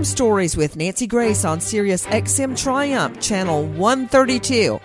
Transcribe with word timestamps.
Crime 0.00 0.04
Stories 0.06 0.56
with 0.56 0.76
Nancy 0.76 1.06
Grace 1.06 1.44
on 1.44 1.60
Sirius 1.60 2.06
XM 2.06 2.56
Triumph, 2.56 3.20
Channel 3.20 3.66
132. 3.66 4.80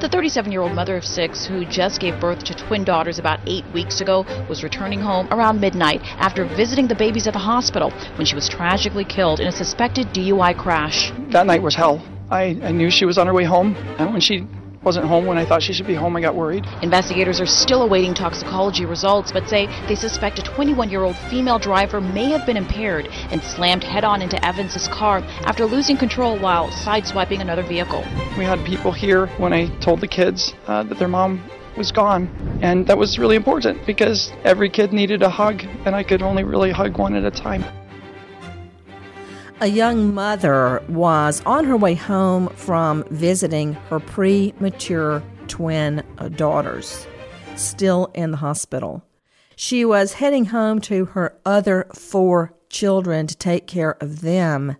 The 0.00 0.08
37 0.08 0.50
year 0.50 0.62
old 0.62 0.72
mother 0.72 0.96
of 0.96 1.04
six, 1.04 1.44
who 1.44 1.66
just 1.66 2.00
gave 2.00 2.18
birth 2.18 2.42
to 2.44 2.54
twin 2.54 2.82
daughters 2.82 3.18
about 3.18 3.40
eight 3.46 3.66
weeks 3.74 4.00
ago, 4.00 4.24
was 4.48 4.62
returning 4.62 5.00
home 5.00 5.28
around 5.30 5.60
midnight 5.60 6.00
after 6.02 6.46
visiting 6.46 6.88
the 6.88 6.94
babies 6.94 7.26
at 7.26 7.34
the 7.34 7.38
hospital 7.38 7.90
when 8.16 8.24
she 8.24 8.34
was 8.34 8.48
tragically 8.48 9.04
killed 9.04 9.38
in 9.38 9.48
a 9.48 9.52
suspected 9.52 10.06
DUI 10.14 10.56
crash. 10.56 11.12
That 11.28 11.44
night 11.44 11.60
was 11.60 11.74
hell. 11.74 12.02
I, 12.30 12.58
I 12.62 12.72
knew 12.72 12.90
she 12.90 13.04
was 13.04 13.18
on 13.18 13.26
her 13.26 13.34
way 13.34 13.44
home, 13.44 13.76
and 13.98 14.12
when 14.12 14.22
she 14.22 14.46
wasn't 14.86 15.04
home 15.04 15.26
when 15.26 15.36
I 15.36 15.44
thought 15.44 15.64
she 15.64 15.72
should 15.72 15.88
be 15.88 15.96
home, 15.96 16.16
I 16.16 16.20
got 16.20 16.36
worried. 16.36 16.64
Investigators 16.80 17.40
are 17.40 17.46
still 17.46 17.82
awaiting 17.82 18.14
toxicology 18.14 18.84
results, 18.84 19.32
but 19.32 19.48
say 19.48 19.66
they 19.88 19.96
suspect 19.96 20.38
a 20.38 20.42
21 20.42 20.90
year 20.90 21.02
old 21.02 21.16
female 21.28 21.58
driver 21.58 22.00
may 22.00 22.30
have 22.30 22.46
been 22.46 22.56
impaired 22.56 23.08
and 23.32 23.42
slammed 23.42 23.82
head 23.82 24.04
on 24.04 24.22
into 24.22 24.42
Evans's 24.46 24.86
car 24.86 25.18
after 25.44 25.66
losing 25.66 25.96
control 25.96 26.38
while 26.38 26.68
sideswiping 26.68 27.40
another 27.40 27.64
vehicle. 27.64 28.04
We 28.38 28.44
had 28.44 28.64
people 28.64 28.92
here 28.92 29.26
when 29.38 29.52
I 29.52 29.76
told 29.80 30.00
the 30.00 30.06
kids 30.06 30.54
uh, 30.68 30.84
that 30.84 31.00
their 31.00 31.08
mom 31.08 31.42
was 31.76 31.90
gone. 31.90 32.28
And 32.62 32.86
that 32.86 32.96
was 32.96 33.18
really 33.18 33.34
important 33.34 33.84
because 33.86 34.32
every 34.44 34.70
kid 34.70 34.92
needed 34.92 35.20
a 35.22 35.28
hug, 35.28 35.64
and 35.84 35.96
I 35.96 36.04
could 36.04 36.22
only 36.22 36.44
really 36.44 36.70
hug 36.70 36.96
one 36.96 37.16
at 37.16 37.24
a 37.24 37.30
time. 37.30 37.64
A 39.58 39.68
young 39.68 40.12
mother 40.12 40.82
was 40.86 41.40
on 41.46 41.64
her 41.64 41.78
way 41.78 41.94
home 41.94 42.48
from 42.50 43.04
visiting 43.10 43.72
her 43.72 43.98
premature 43.98 45.22
twin 45.48 46.02
daughters, 46.36 47.06
still 47.56 48.10
in 48.12 48.32
the 48.32 48.36
hospital. 48.36 49.02
She 49.56 49.82
was 49.86 50.12
heading 50.12 50.44
home 50.44 50.82
to 50.82 51.06
her 51.06 51.38
other 51.46 51.86
four 51.94 52.52
children 52.68 53.26
to 53.28 53.34
take 53.34 53.66
care 53.66 53.96
of 54.02 54.20
them 54.20 54.76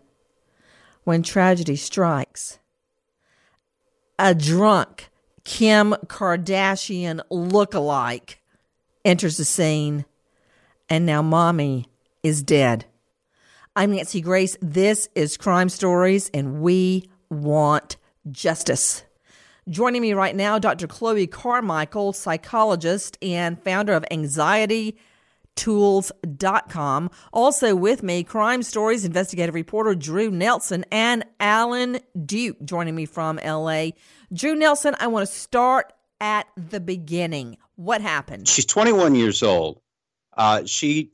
when 1.04 1.22
tragedy 1.22 1.76
strikes. 1.76 2.58
A 4.18 4.34
drunk 4.34 5.08
Kim 5.44 5.94
Kardashian 6.06 7.22
look-alike 7.30 8.42
enters 9.06 9.38
the 9.38 9.46
scene, 9.46 10.04
and 10.90 11.06
now 11.06 11.22
mommy 11.22 11.86
is 12.22 12.42
dead. 12.42 12.84
I'm 13.78 13.90
Nancy 13.90 14.22
Grace. 14.22 14.56
This 14.62 15.06
is 15.14 15.36
Crime 15.36 15.68
Stories, 15.68 16.30
and 16.32 16.62
we 16.62 17.10
want 17.28 17.98
justice. 18.30 19.04
Joining 19.68 20.00
me 20.00 20.14
right 20.14 20.34
now, 20.34 20.58
Dr. 20.58 20.86
Chloe 20.86 21.26
Carmichael, 21.26 22.14
psychologist 22.14 23.18
and 23.20 23.62
founder 23.62 23.92
of 23.92 24.02
AnxietyTools.com. 24.10 27.10
Also 27.34 27.76
with 27.76 28.02
me, 28.02 28.24
Crime 28.24 28.62
Stories 28.62 29.04
investigative 29.04 29.54
reporter 29.54 29.94
Drew 29.94 30.30
Nelson 30.30 30.86
and 30.90 31.26
Alan 31.38 31.98
Duke 32.24 32.56
joining 32.64 32.94
me 32.94 33.04
from 33.04 33.38
LA. 33.44 33.88
Drew 34.32 34.54
Nelson, 34.54 34.96
I 34.98 35.08
want 35.08 35.28
to 35.28 35.34
start 35.34 35.92
at 36.18 36.46
the 36.56 36.80
beginning. 36.80 37.58
What 37.74 38.00
happened? 38.00 38.48
She's 38.48 38.64
21 38.64 39.14
years 39.14 39.42
old. 39.42 39.82
Uh, 40.34 40.64
she 40.64 41.12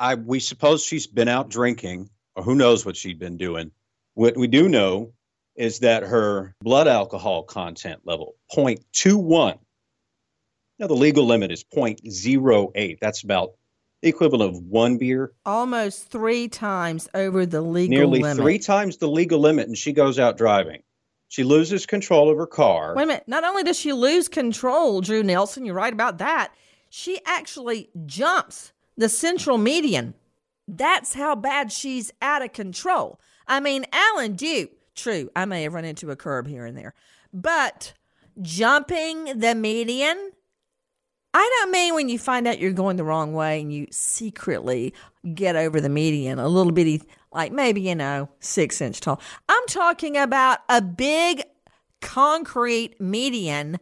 I 0.00 0.14
we 0.14 0.40
suppose 0.40 0.82
she's 0.82 1.06
been 1.06 1.28
out 1.28 1.50
drinking, 1.50 2.08
or 2.34 2.42
who 2.42 2.54
knows 2.54 2.86
what 2.86 2.96
she'd 2.96 3.18
been 3.18 3.36
doing. 3.36 3.70
What 4.14 4.36
we 4.36 4.48
do 4.48 4.68
know 4.68 5.12
is 5.56 5.80
that 5.80 6.02
her 6.04 6.56
blood 6.62 6.88
alcohol 6.88 7.42
content 7.42 8.00
level 8.04 8.34
0.21. 8.56 9.58
Now 10.78 10.86
the 10.86 10.94
legal 10.94 11.26
limit 11.26 11.52
is 11.52 11.62
0.08. 11.64 12.98
That's 12.98 13.22
about 13.22 13.52
the 14.00 14.08
equivalent 14.08 14.56
of 14.56 14.62
one 14.62 14.96
beer. 14.96 15.32
Almost 15.44 16.10
three 16.10 16.48
times 16.48 17.06
over 17.12 17.44
the 17.44 17.60
legal 17.60 17.98
Nearly 17.98 18.20
limit. 18.20 18.42
three 18.42 18.58
times 18.58 18.96
the 18.96 19.08
legal 19.08 19.38
limit, 19.38 19.68
and 19.68 19.76
she 19.76 19.92
goes 19.92 20.18
out 20.18 20.38
driving. 20.38 20.82
She 21.28 21.44
loses 21.44 21.84
control 21.84 22.30
of 22.30 22.38
her 22.38 22.46
car. 22.46 22.94
Wait 22.96 23.02
a 23.04 23.06
minute. 23.06 23.24
Not 23.28 23.44
only 23.44 23.62
does 23.62 23.78
she 23.78 23.92
lose 23.92 24.28
control, 24.28 25.02
Drew 25.02 25.22
Nelson, 25.22 25.66
you're 25.66 25.74
right 25.74 25.92
about 25.92 26.18
that. 26.18 26.54
She 26.88 27.20
actually 27.26 27.90
jumps 28.06 28.72
the 29.00 29.08
central 29.08 29.56
median. 29.58 30.14
That's 30.68 31.14
how 31.14 31.34
bad 31.34 31.72
she's 31.72 32.12
out 32.20 32.42
of 32.42 32.52
control. 32.52 33.18
I 33.46 33.58
mean, 33.58 33.86
Alan 33.92 34.34
Duke, 34.34 34.70
true, 34.94 35.30
I 35.34 35.46
may 35.46 35.62
have 35.64 35.72
run 35.72 35.86
into 35.86 36.10
a 36.10 36.16
curb 36.16 36.46
here 36.46 36.66
and 36.66 36.76
there, 36.76 36.94
but 37.32 37.94
jumping 38.42 39.38
the 39.38 39.54
median, 39.54 40.32
I 41.32 41.58
don't 41.58 41.72
mean 41.72 41.94
when 41.94 42.08
you 42.10 42.18
find 42.18 42.46
out 42.46 42.58
you're 42.58 42.72
going 42.72 42.96
the 42.96 43.04
wrong 43.04 43.32
way 43.32 43.62
and 43.62 43.72
you 43.72 43.86
secretly 43.90 44.92
get 45.34 45.56
over 45.56 45.80
the 45.80 45.88
median, 45.88 46.38
a 46.38 46.48
little 46.48 46.72
bitty, 46.72 47.02
like 47.32 47.52
maybe, 47.52 47.80
you 47.80 47.94
know, 47.94 48.28
six 48.40 48.80
inch 48.82 49.00
tall. 49.00 49.20
I'm 49.48 49.66
talking 49.66 50.18
about 50.18 50.58
a 50.68 50.82
big 50.82 51.42
concrete 52.02 53.00
median 53.00 53.78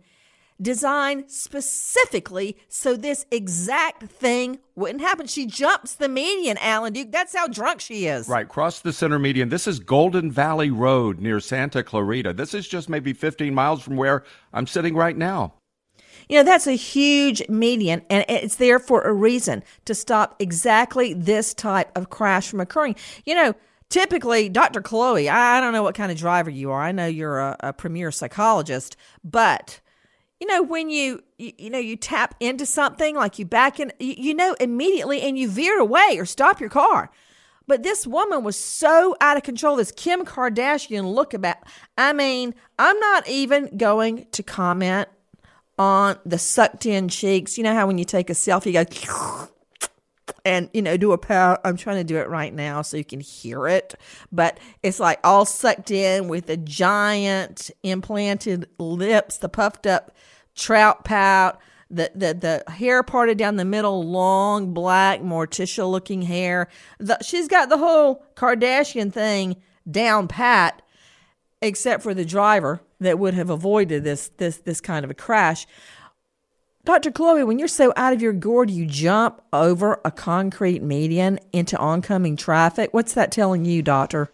designed 0.61 1.31
specifically 1.31 2.57
so 2.69 2.97
this 2.97 3.27
exact 3.31 4.05
thing 4.05 4.59
wouldn't 4.75 5.01
happen. 5.01 5.27
She 5.27 5.47
jumps 5.47 5.95
the 5.95 6.09
median, 6.09 6.59
Alan 6.59 6.93
Duke. 6.93 7.13
That's 7.13 7.35
how 7.35 7.47
drunk 7.49 7.81
she 7.81 8.07
is. 8.07 8.29
Right, 8.29 8.49
cross 8.49 8.81
the 8.81 8.93
center 8.93 9.19
median. 9.19 9.49
This 9.49 9.67
is 9.67 9.81
Golden 9.81 10.31
Valley 10.31 10.71
Road 10.71 11.19
near 11.21 11.41
Santa 11.41 11.83
Clarita. 11.83 12.33
This 12.33 12.55
is 12.55 12.69
just 12.69 12.89
maybe 12.89 13.13
15 13.13 13.55
miles 13.55 13.83
from 13.83 13.97
where 13.97 14.25
I'm 14.53 14.67
sitting 14.67 14.95
right 14.95 15.17
now. 15.17 15.55
You 16.29 16.37
know, 16.37 16.45
that's 16.45 16.67
a 16.67 16.73
huge 16.73 17.49
median, 17.49 18.03
and 18.11 18.25
it's 18.29 18.57
there 18.57 18.79
for 18.79 19.03
a 19.03 19.13
reason 19.13 19.63
to 19.87 19.95
stop 19.95 20.37
exactly 20.39 21.15
this 21.15 21.55
type 21.55 21.91
of 21.97 22.11
crash 22.11 22.49
from 22.49 22.61
occurring. 22.61 22.97
You 23.25 23.35
know, 23.35 23.55
typically, 23.89 24.51
Dr. 24.51 24.83
Chloe, 24.83 25.31
I 25.31 25.61
don't 25.61 25.73
know 25.73 25.83
what 25.83 25.95
kind 25.95 26.13
of 26.13 26.19
driver 26.19 26.51
you 26.51 26.71
are. 26.71 26.83
I 26.83 26.93
know 26.93 27.07
you're 27.07 27.39
a, 27.39 27.57
a 27.61 27.73
premier 27.73 28.11
psychologist, 28.11 28.97
but 29.25 29.81
you 30.41 30.47
know 30.47 30.63
when 30.63 30.91
you, 30.91 31.23
you, 31.39 31.53
you 31.59 31.71
know 31.71 31.79
you 31.79 31.97
tap 31.97 32.35
into 32.41 32.67
something 32.67 33.17
like 33.17 33.39
you 33.39 33.45
back 33.45 33.81
in 33.81 33.93
you, 33.99 34.15
you 34.17 34.35
know 34.35 34.55
immediately 34.61 35.23
and 35.23 35.39
you 35.39 35.49
veer 35.49 35.79
away 35.79 36.17
or 36.19 36.25
stop 36.25 36.61
your 36.61 36.71
car. 36.71 37.11
But 37.67 37.83
this 37.83 38.07
woman 38.07 38.45
was 38.45 38.57
so 38.57 39.15
out 39.21 39.37
of 39.37 39.43
control 39.43 39.77
this 39.77 39.93
kim 39.93 40.25
kardashian 40.25 41.15
look 41.15 41.35
about 41.35 41.59
i 41.99 42.13
mean 42.15 42.55
i'm 42.79 42.99
not 42.99 43.29
even 43.29 43.77
going 43.77 44.27
to 44.33 44.43
comment 44.43 45.09
on 45.79 46.19
the 46.27 46.39
sucked 46.39 46.87
in 46.87 47.09
cheeks. 47.09 47.57
You 47.57 47.65
know 47.65 47.75
how 47.75 47.87
when 47.87 47.99
you 47.99 48.05
take 48.05 48.31
a 48.31 48.35
selfie 48.35 48.67
you 48.67 48.85
go 48.85 49.49
and 50.45 50.69
you 50.73 50.83
know 50.83 50.97
do 50.97 51.13
a 51.13 51.19
power 51.19 51.59
i'm 51.65 51.77
trying 51.77 51.97
to 51.97 52.05
do 52.05 52.17
it 52.17 52.29
right 52.29 52.55
now 52.55 52.83
so 52.83 52.97
you 52.97 53.05
can 53.05 53.21
hear 53.21 53.67
it 53.67 53.95
but 54.31 54.59
it's 54.83 55.01
like 55.01 55.19
all 55.25 55.45
sucked 55.45 55.91
in 55.91 56.29
with 56.29 56.47
the 56.47 56.57
giant 56.57 57.71
implanted 57.83 58.69
lips 58.79 59.39
the 59.39 59.49
puffed 59.49 59.87
up 59.87 60.15
trout 60.55 61.05
pout 61.05 61.61
the, 61.91 62.11
the 62.15 62.63
the 62.67 62.71
hair 62.71 63.03
parted 63.03 63.39
down 63.39 63.57
the 63.57 63.65
middle 63.65 64.05
long 64.05 64.75
black 64.75 65.21
morticia 65.21 65.91
looking 65.91 66.23
hair. 66.23 66.69
The, 66.99 67.19
she's 67.23 67.49
got 67.49 67.69
the 67.69 67.79
whole 67.79 68.27
kardashian 68.35 69.13
thing 69.13 69.57
down 69.91 70.29
pat 70.29 70.83
except 71.63 72.03
for 72.03 72.15
the 72.15 72.25
driver 72.25 72.81
that 73.01 73.19
would 73.19 73.35
have 73.35 73.51
avoided 73.51 74.05
this 74.05 74.29
this 74.37 74.59
this 74.59 74.81
kind 74.81 75.05
of 75.05 75.11
a 75.11 75.15
crash 75.15 75.67
Dr. 76.89 77.11
Chloe, 77.11 77.45
when 77.45 77.59
you're 77.59 77.69
so 77.69 77.93
out 77.97 78.15
of 78.15 78.23
your 78.23 78.33
gourd, 78.33 78.71
you 78.71 78.87
jump 78.87 79.43
over 79.53 80.01
a 80.07 80.11
concrete 80.11 80.83
median 80.83 81.39
into 81.53 81.77
oncoming 81.77 82.35
traffic. 82.35 82.95
What's 82.95 83.13
that 83.13 83.31
telling 83.31 83.67
you, 83.67 83.83
Doctor? 83.83 84.31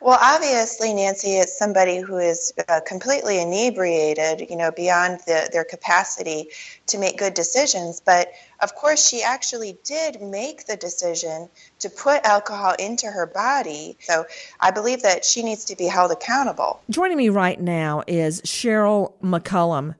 Well, 0.00 0.18
obviously, 0.20 0.92
Nancy 0.92 1.36
is 1.36 1.56
somebody 1.56 1.98
who 2.00 2.18
is 2.18 2.52
uh, 2.68 2.80
completely 2.84 3.40
inebriated, 3.40 4.50
you 4.50 4.56
know, 4.56 4.72
beyond 4.72 5.20
the, 5.28 5.48
their 5.52 5.62
capacity 5.62 6.48
to 6.88 6.98
make 6.98 7.18
good 7.18 7.34
decisions. 7.34 8.00
But 8.04 8.32
of 8.60 8.74
course, 8.74 9.08
she 9.08 9.22
actually 9.22 9.78
did 9.84 10.20
make 10.20 10.66
the 10.66 10.76
decision 10.76 11.48
to 11.78 11.88
put 11.88 12.24
alcohol 12.24 12.74
into 12.80 13.06
her 13.06 13.26
body. 13.26 13.96
So 14.00 14.26
I 14.58 14.72
believe 14.72 15.02
that 15.02 15.24
she 15.24 15.44
needs 15.44 15.64
to 15.66 15.76
be 15.76 15.86
held 15.86 16.10
accountable. 16.10 16.80
Joining 16.90 17.16
me 17.16 17.28
right 17.28 17.60
now 17.60 18.02
is 18.08 18.40
Cheryl 18.42 19.12
McCollum 19.22 19.94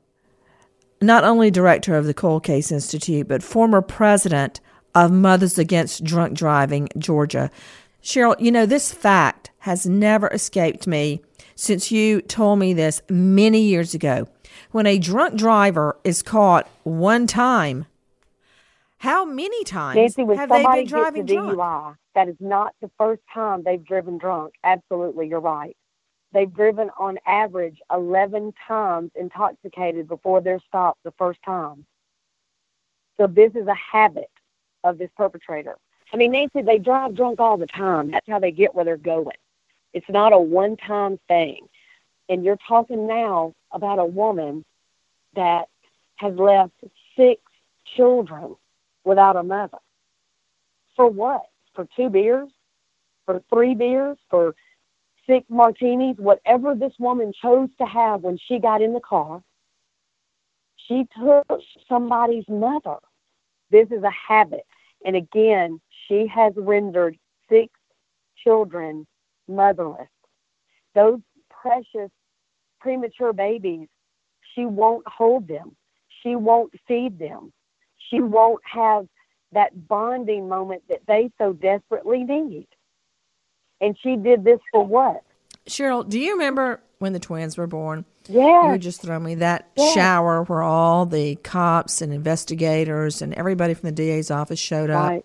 not 1.00 1.24
only 1.24 1.50
director 1.50 1.96
of 1.96 2.06
the 2.06 2.14
Cold 2.14 2.42
Case 2.44 2.72
Institute, 2.72 3.28
but 3.28 3.42
former 3.42 3.82
president 3.82 4.60
of 4.94 5.12
Mothers 5.12 5.58
Against 5.58 6.04
Drunk 6.04 6.36
Driving, 6.36 6.88
Georgia. 6.96 7.50
Cheryl, 8.02 8.36
you 8.40 8.50
know, 8.50 8.66
this 8.66 8.92
fact 8.92 9.50
has 9.58 9.86
never 9.86 10.28
escaped 10.28 10.86
me 10.86 11.20
since 11.54 11.90
you 11.90 12.22
told 12.22 12.58
me 12.58 12.72
this 12.72 13.02
many 13.10 13.60
years 13.60 13.94
ago. 13.94 14.28
When 14.70 14.86
a 14.86 14.98
drunk 14.98 15.36
driver 15.36 15.98
is 16.04 16.22
caught 16.22 16.68
one 16.84 17.26
time, 17.26 17.86
how 18.98 19.24
many 19.24 19.64
times 19.64 19.96
Nancy, 19.96 20.24
when 20.24 20.38
have 20.38 20.48
they 20.48 20.62
been 20.62 20.86
driving 20.86 21.26
gets 21.26 21.38
a 21.38 21.54
drunk? 21.54 21.96
That 22.14 22.28
is 22.28 22.36
not 22.40 22.74
the 22.80 22.90
first 22.96 23.20
time 23.32 23.62
they've 23.64 23.84
driven 23.84 24.16
drunk. 24.16 24.54
Absolutely, 24.64 25.28
you're 25.28 25.40
right. 25.40 25.76
They've 26.36 26.52
driven 26.52 26.90
on 26.98 27.18
average 27.24 27.80
11 27.90 28.52
times 28.68 29.10
intoxicated 29.14 30.06
before 30.06 30.42
they're 30.42 30.60
stopped 30.68 31.02
the 31.02 31.12
first 31.12 31.42
time. 31.42 31.86
So 33.16 33.26
this 33.26 33.52
is 33.54 33.66
a 33.66 33.74
habit 33.74 34.28
of 34.84 34.98
this 34.98 35.08
perpetrator. 35.16 35.76
I 36.12 36.18
mean, 36.18 36.32
Nancy, 36.32 36.60
they 36.60 36.76
drive 36.76 37.14
drunk 37.14 37.40
all 37.40 37.56
the 37.56 37.66
time. 37.66 38.10
That's 38.10 38.28
how 38.28 38.38
they 38.38 38.50
get 38.50 38.74
where 38.74 38.84
they're 38.84 38.98
going. 38.98 39.38
It's 39.94 40.10
not 40.10 40.34
a 40.34 40.38
one 40.38 40.76
time 40.76 41.18
thing. 41.26 41.68
And 42.28 42.44
you're 42.44 42.58
talking 42.68 43.06
now 43.06 43.54
about 43.72 43.98
a 43.98 44.04
woman 44.04 44.62
that 45.36 45.68
has 46.16 46.34
left 46.34 46.74
six 47.16 47.40
children 47.96 48.56
without 49.04 49.36
a 49.36 49.42
mother. 49.42 49.78
For 50.96 51.08
what? 51.08 51.46
For 51.74 51.88
two 51.96 52.10
beers? 52.10 52.50
For 53.24 53.42
three 53.48 53.74
beers? 53.74 54.18
For 54.28 54.54
six 55.26 55.46
martinis? 55.48 56.16
Whatever 56.18 56.74
this 56.74 56.92
woman 56.98 57.32
chose 57.40 57.68
to 57.78 57.86
have 57.86 58.22
when 58.22 58.38
she 58.38 58.58
got 58.58 58.82
in 58.82 58.92
the 58.92 59.00
car, 59.00 59.42
she 60.76 61.06
took 61.18 61.46
somebody's 61.88 62.48
mother. 62.48 62.96
This 63.70 63.88
is 63.90 64.02
a 64.02 64.10
habit. 64.10 64.64
And 65.04 65.16
again, 65.16 65.80
she 66.06 66.26
has 66.28 66.52
rendered 66.56 67.18
six 67.48 67.72
children 68.42 69.06
motherless. 69.48 70.08
Those 70.94 71.20
precious 71.50 72.10
premature 72.80 73.32
babies, 73.32 73.88
she 74.54 74.64
won't 74.64 75.06
hold 75.06 75.48
them. 75.48 75.76
She 76.22 76.36
won't 76.36 76.72
feed 76.86 77.18
them. 77.18 77.52
She 78.10 78.20
won't 78.20 78.62
have 78.64 79.06
that 79.52 79.88
bonding 79.88 80.48
moment 80.48 80.82
that 80.88 81.00
they 81.06 81.30
so 81.38 81.52
desperately 81.52 82.24
need. 82.24 82.66
And 83.80 83.96
she 84.02 84.16
did 84.16 84.44
this 84.44 84.60
for 84.72 84.84
what? 84.84 85.22
Cheryl, 85.68 86.08
do 86.08 86.18
you 86.18 86.32
remember 86.32 86.80
when 86.98 87.12
the 87.12 87.18
twins 87.18 87.58
were 87.58 87.66
born? 87.66 88.04
Yeah. 88.28 88.72
You 88.72 88.78
just 88.78 89.02
throw 89.02 89.18
me 89.18 89.34
that 89.36 89.68
Yeah. 89.76 89.92
shower 89.92 90.42
where 90.44 90.62
all 90.62 91.06
the 91.06 91.36
cops 91.36 92.00
and 92.00 92.12
investigators 92.12 93.20
and 93.22 93.34
everybody 93.34 93.74
from 93.74 93.88
the 93.88 93.92
DA's 93.92 94.30
office 94.30 94.58
showed 94.58 94.90
up. 94.90 95.10
Right. 95.10 95.24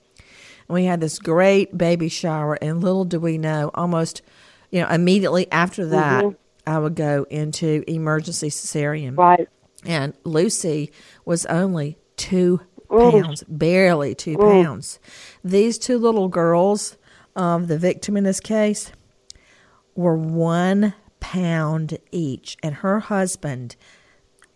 And 0.67 0.73
we 0.75 0.85
had 0.85 0.99
this 1.01 1.17
great 1.19 1.77
baby 1.77 2.09
shower, 2.09 2.55
and 2.61 2.81
little 2.81 3.05
do 3.05 3.19
we 3.19 3.37
know, 3.37 3.71
almost, 3.73 4.21
you 4.69 4.81
know, 4.81 4.87
immediately 4.89 5.49
after 5.51 5.85
that, 5.87 6.23
Mhm. 6.23 6.35
I 6.67 6.77
would 6.79 6.95
go 6.95 7.25
into 7.29 7.83
emergency 7.87 8.49
cesarean. 8.49 9.17
Right. 9.17 9.47
And 9.85 10.13
Lucy 10.23 10.91
was 11.25 11.45
only 11.47 11.97
two 12.17 12.61
Mm. 12.89 13.21
pounds, 13.23 13.43
barely 13.47 14.13
two 14.13 14.37
Mm. 14.37 14.63
pounds. 14.63 14.99
These 15.43 15.77
two 15.79 15.97
little 15.97 16.27
girls 16.27 16.97
of 17.35 17.67
the 17.67 17.77
victim 17.77 18.17
in 18.17 18.23
this 18.23 18.39
case 18.39 18.91
were 19.95 20.17
one 20.17 20.93
pound 21.19 21.97
each. 22.11 22.57
And 22.61 22.75
her 22.75 22.99
husband, 22.99 23.75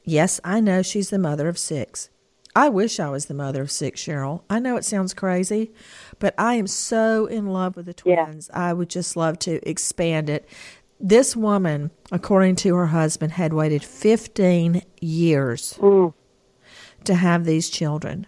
yes, 0.03 0.39
I 0.43 0.59
know 0.59 0.81
she's 0.81 1.09
the 1.09 1.19
mother 1.19 1.47
of 1.47 1.57
six. 1.57 2.09
I 2.55 2.69
wish 2.69 3.01
I 3.01 3.09
was 3.09 3.25
the 3.25 3.33
mother 3.33 3.61
of 3.61 3.71
six, 3.71 4.01
Cheryl. 4.01 4.43
I 4.49 4.59
know 4.59 4.77
it 4.77 4.85
sounds 4.85 5.13
crazy, 5.13 5.73
but 6.19 6.33
I 6.37 6.55
am 6.55 6.67
so 6.67 7.25
in 7.25 7.47
love 7.47 7.75
with 7.75 7.85
the 7.85 7.93
twins. 7.93 8.49
I 8.53 8.71
would 8.71 8.89
just 8.89 9.17
love 9.17 9.39
to 9.39 9.67
expand 9.69 10.29
it. 10.29 10.47
This 10.97 11.35
woman, 11.35 11.91
according 12.13 12.55
to 12.57 12.73
her 12.75 12.87
husband, 12.87 13.33
had 13.33 13.51
waited 13.51 13.83
15 13.83 14.81
years 15.01 15.73
mm. 15.81 16.13
to 17.03 17.15
have 17.15 17.43
these 17.43 17.69
children. 17.69 18.25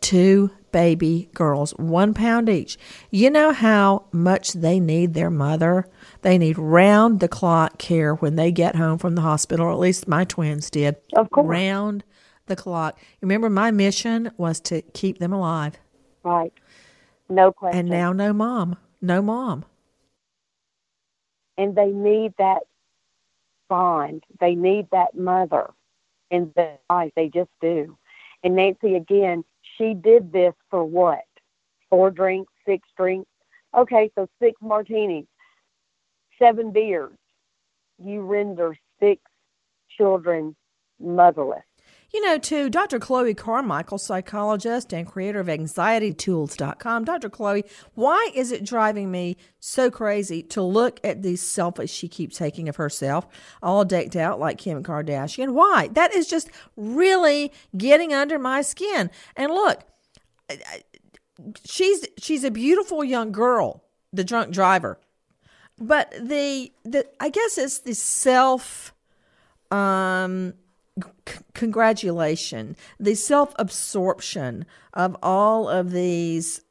Two 0.00 0.50
baby 0.72 1.30
girls, 1.34 1.72
one 1.72 2.14
pound 2.14 2.48
each. 2.48 2.78
You 3.10 3.30
know 3.30 3.52
how 3.52 4.06
much 4.12 4.54
they 4.54 4.80
need 4.80 5.14
their 5.14 5.30
mother? 5.30 5.86
They 6.22 6.38
need 6.38 6.58
round 6.58 7.20
the 7.20 7.28
clock 7.28 7.78
care 7.78 8.14
when 8.16 8.36
they 8.36 8.52
get 8.52 8.76
home 8.76 8.98
from 8.98 9.14
the 9.16 9.22
hospital, 9.22 9.66
or 9.66 9.72
at 9.72 9.78
least 9.78 10.08
my 10.08 10.24
twins 10.24 10.70
did. 10.70 10.96
Of 11.16 11.30
course. 11.30 11.48
Round 11.48 12.04
the 12.46 12.56
clock. 12.56 12.98
Remember, 13.22 13.50
my 13.50 13.70
mission 13.70 14.30
was 14.38 14.60
to 14.62 14.82
keep 14.94 15.18
them 15.18 15.32
alive. 15.32 15.78
Right. 16.24 16.52
No 17.28 17.52
question. 17.52 17.80
And 17.80 17.88
now, 17.90 18.12
no 18.12 18.32
mom. 18.32 18.76
No 19.02 19.22
mom. 19.22 19.64
and 21.56 21.76
they 21.76 21.88
need 21.88 22.34
that 22.38 22.60
bond. 23.68 24.24
They 24.40 24.54
need 24.54 24.88
that 24.92 25.16
mother 25.16 25.70
in 26.30 26.52
their 26.56 26.78
life. 26.90 27.12
They 27.16 27.28
just 27.28 27.50
do. 27.60 27.96
And 28.44 28.56
Nancy, 28.56 28.94
again, 28.96 29.44
she 29.78 29.94
did 29.94 30.32
this 30.32 30.54
for 30.70 30.84
what? 30.84 31.24
Four 31.88 32.10
drinks, 32.10 32.52
six 32.66 32.86
drinks. 32.96 33.30
Okay, 33.76 34.10
so 34.14 34.28
six 34.40 34.60
martinis, 34.60 35.26
seven 36.38 36.72
beers. 36.72 37.16
You 38.02 38.22
render 38.22 38.76
six 39.00 39.22
children 39.96 40.54
motherless. 41.00 41.62
You 42.12 42.22
know, 42.22 42.38
too, 42.38 42.70
Dr. 42.70 42.98
Chloe 42.98 43.34
Carmichael, 43.34 43.98
psychologist 43.98 44.94
and 44.94 45.06
creator 45.06 45.40
of 45.40 45.46
anxietytools.com. 45.48 47.04
Dr. 47.04 47.28
Chloe, 47.28 47.64
why 47.94 48.30
is 48.34 48.50
it 48.50 48.64
driving 48.64 49.10
me 49.10 49.36
so 49.60 49.90
crazy 49.90 50.42
to 50.44 50.62
look 50.62 51.00
at 51.04 51.22
these 51.22 51.42
selfies 51.42 51.90
she 51.90 52.08
keeps 52.08 52.38
taking 52.38 52.66
of 52.66 52.76
herself, 52.76 53.26
all 53.62 53.84
decked 53.84 54.16
out 54.16 54.40
like 54.40 54.56
Kim 54.56 54.82
Kardashian? 54.82 55.52
Why? 55.52 55.88
That 55.88 56.14
is 56.14 56.26
just 56.26 56.48
really 56.76 57.52
getting 57.76 58.14
under 58.14 58.38
my 58.38 58.62
skin. 58.62 59.10
And 59.36 59.52
look, 59.52 59.84
she's 61.66 62.06
she's 62.18 62.42
a 62.42 62.50
beautiful 62.50 63.04
young 63.04 63.32
girl, 63.32 63.84
the 64.14 64.24
drunk 64.24 64.52
driver. 64.54 64.98
But 65.78 66.10
the 66.12 66.72
the 66.84 67.06
I 67.20 67.28
guess 67.28 67.58
it's 67.58 67.80
the 67.80 67.94
self 67.94 68.94
um 69.70 70.54
c- 71.28 71.38
congratulation, 71.54 72.76
the 72.98 73.14
self 73.14 73.54
absorption 73.58 74.66
of 74.94 75.16
all 75.22 75.68
of 75.68 75.90
these 75.92 76.62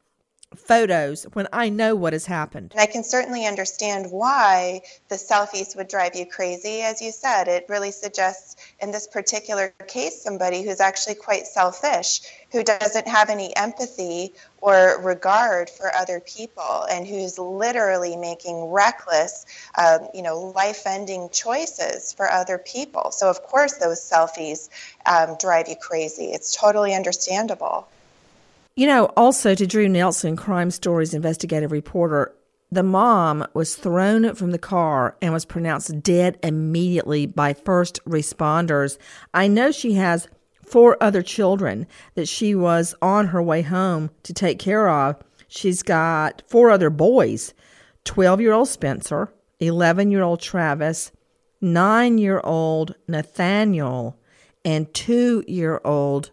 photos 0.56 1.24
when 1.34 1.48
I 1.54 1.70
know 1.70 1.96
what 1.96 2.13
has 2.13 2.25
happened. 2.25 2.74
I 2.77 2.86
can 2.86 3.04
certainly 3.04 3.46
understand 3.46 4.12
why 4.12 4.82
the 5.10 5.16
selfies 5.16 5.75
would 5.75 5.88
drive 5.88 6.16
you 6.16 6.25
crazy. 6.25 6.82
As 6.82 7.01
you 7.01 7.12
said, 7.12 7.48
it 7.48 7.66
really 7.70 7.92
suggests, 7.92 8.56
in 8.80 8.92
this 8.92 9.08
particular 9.08 9.74
case, 9.88 10.22
somebody 10.22 10.63
who's 10.63 10.80
actually 10.80 11.16
quite 11.16 11.48
selfish, 11.48 12.22
who 12.51 12.63
doesn't 12.63 13.08
have 13.08 13.30
any 13.30 13.56
empathy 13.56 14.34
or 14.60 15.00
regard 15.01 15.70
for 15.70 15.94
other 15.96 16.20
people, 16.20 16.86
and 16.89 17.06
who's 17.06 17.38
literally 17.38 18.16
making 18.16 18.72
reckless, 18.72 19.46
um, 19.77 20.08
you 20.13 20.22
know, 20.22 20.39
life-ending 20.56 21.30
choices 21.30 22.13
for 22.13 22.32
other 22.32 22.58
people. 22.58 23.12
So, 23.12 23.30
of 23.30 23.44
course, 23.44 23.74
those 23.74 24.00
selfies 24.00 24.70
um, 25.06 25.38
drive 25.39 25.68
you 25.68 25.75
crazy. 25.75 26.32
It's 26.32 26.56
totally 26.56 26.96
understandable. 26.96 27.88
You 28.77 28.86
know, 28.86 29.05
also 29.17 29.55
to 29.55 29.65
Drew 29.65 29.89
Nelson, 29.89 30.36
Crime 30.36 30.69
Stories 30.69 31.15
investigative 31.15 31.72
reporter, 31.72 32.36
the 32.72 32.84
mom 32.84 33.43
was 33.55 33.75
thrown 33.75 34.36
from 34.36 34.51
the 34.51 34.60
car 34.60 35.17
and 35.19 35.34
was 35.34 35.46
pronounced 35.46 36.03
dead 36.03 36.38
immediately 36.43 37.25
by 37.25 37.55
first 37.55 38.00
responders. 38.05 39.00
I 39.34 39.48
know 39.48 39.72
she 39.72 39.93
has 39.93 40.27
four 40.63 40.96
other 41.01 41.24
children 41.24 41.88
that 42.13 42.27
she 42.27 42.53
was 42.53 42.93
on 43.01 43.25
her 43.29 43.41
way 43.41 43.63
home 43.63 44.12
to 44.22 44.31
take 44.31 44.60
care 44.60 44.88
of. 44.88 45.15
She's 45.48 45.81
got 45.81 46.43
four 46.48 46.69
other 46.69 46.91
boys 46.91 47.55
12 48.03 48.41
year 48.41 48.53
old 48.53 48.67
Spencer, 48.67 49.34
11 49.60 50.12
year 50.12 50.22
old 50.22 50.39
Travis, 50.39 51.12
9 51.62 52.19
year 52.19 52.41
old 52.43 52.93
Nathaniel, 53.07 54.19
and 54.63 54.93
2 54.93 55.46
year 55.48 55.81
old 55.84 56.29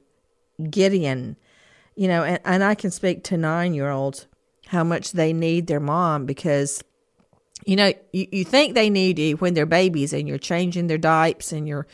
Gideon 0.69 1.39
you 1.97 2.09
know, 2.09 2.25
and, 2.25 2.41
and 2.45 2.65
I 2.65 2.75
can 2.75 2.91
speak 2.91 3.25
to 3.25 3.37
nine 3.37 3.75
year 3.75 3.91
olds 3.91 4.27
how 4.67 4.85
much 4.85 5.13
they 5.13 5.33
need 5.33 5.67
their 5.67 5.81
mom 5.81 6.27
because, 6.27 6.83
you 7.65 7.77
know, 7.77 7.93
you, 8.13 8.27
you 8.33 8.45
think 8.45 8.75
they 8.75 8.91
need 8.91 9.19
you 9.19 9.37
when 9.37 9.55
they're 9.55 9.67
babies 9.67 10.13
and 10.13 10.27
you're 10.27 10.39
changing 10.39 10.87
their 10.87 10.99
diapers 10.99 11.53
and 11.53 11.69
you're 11.69 11.87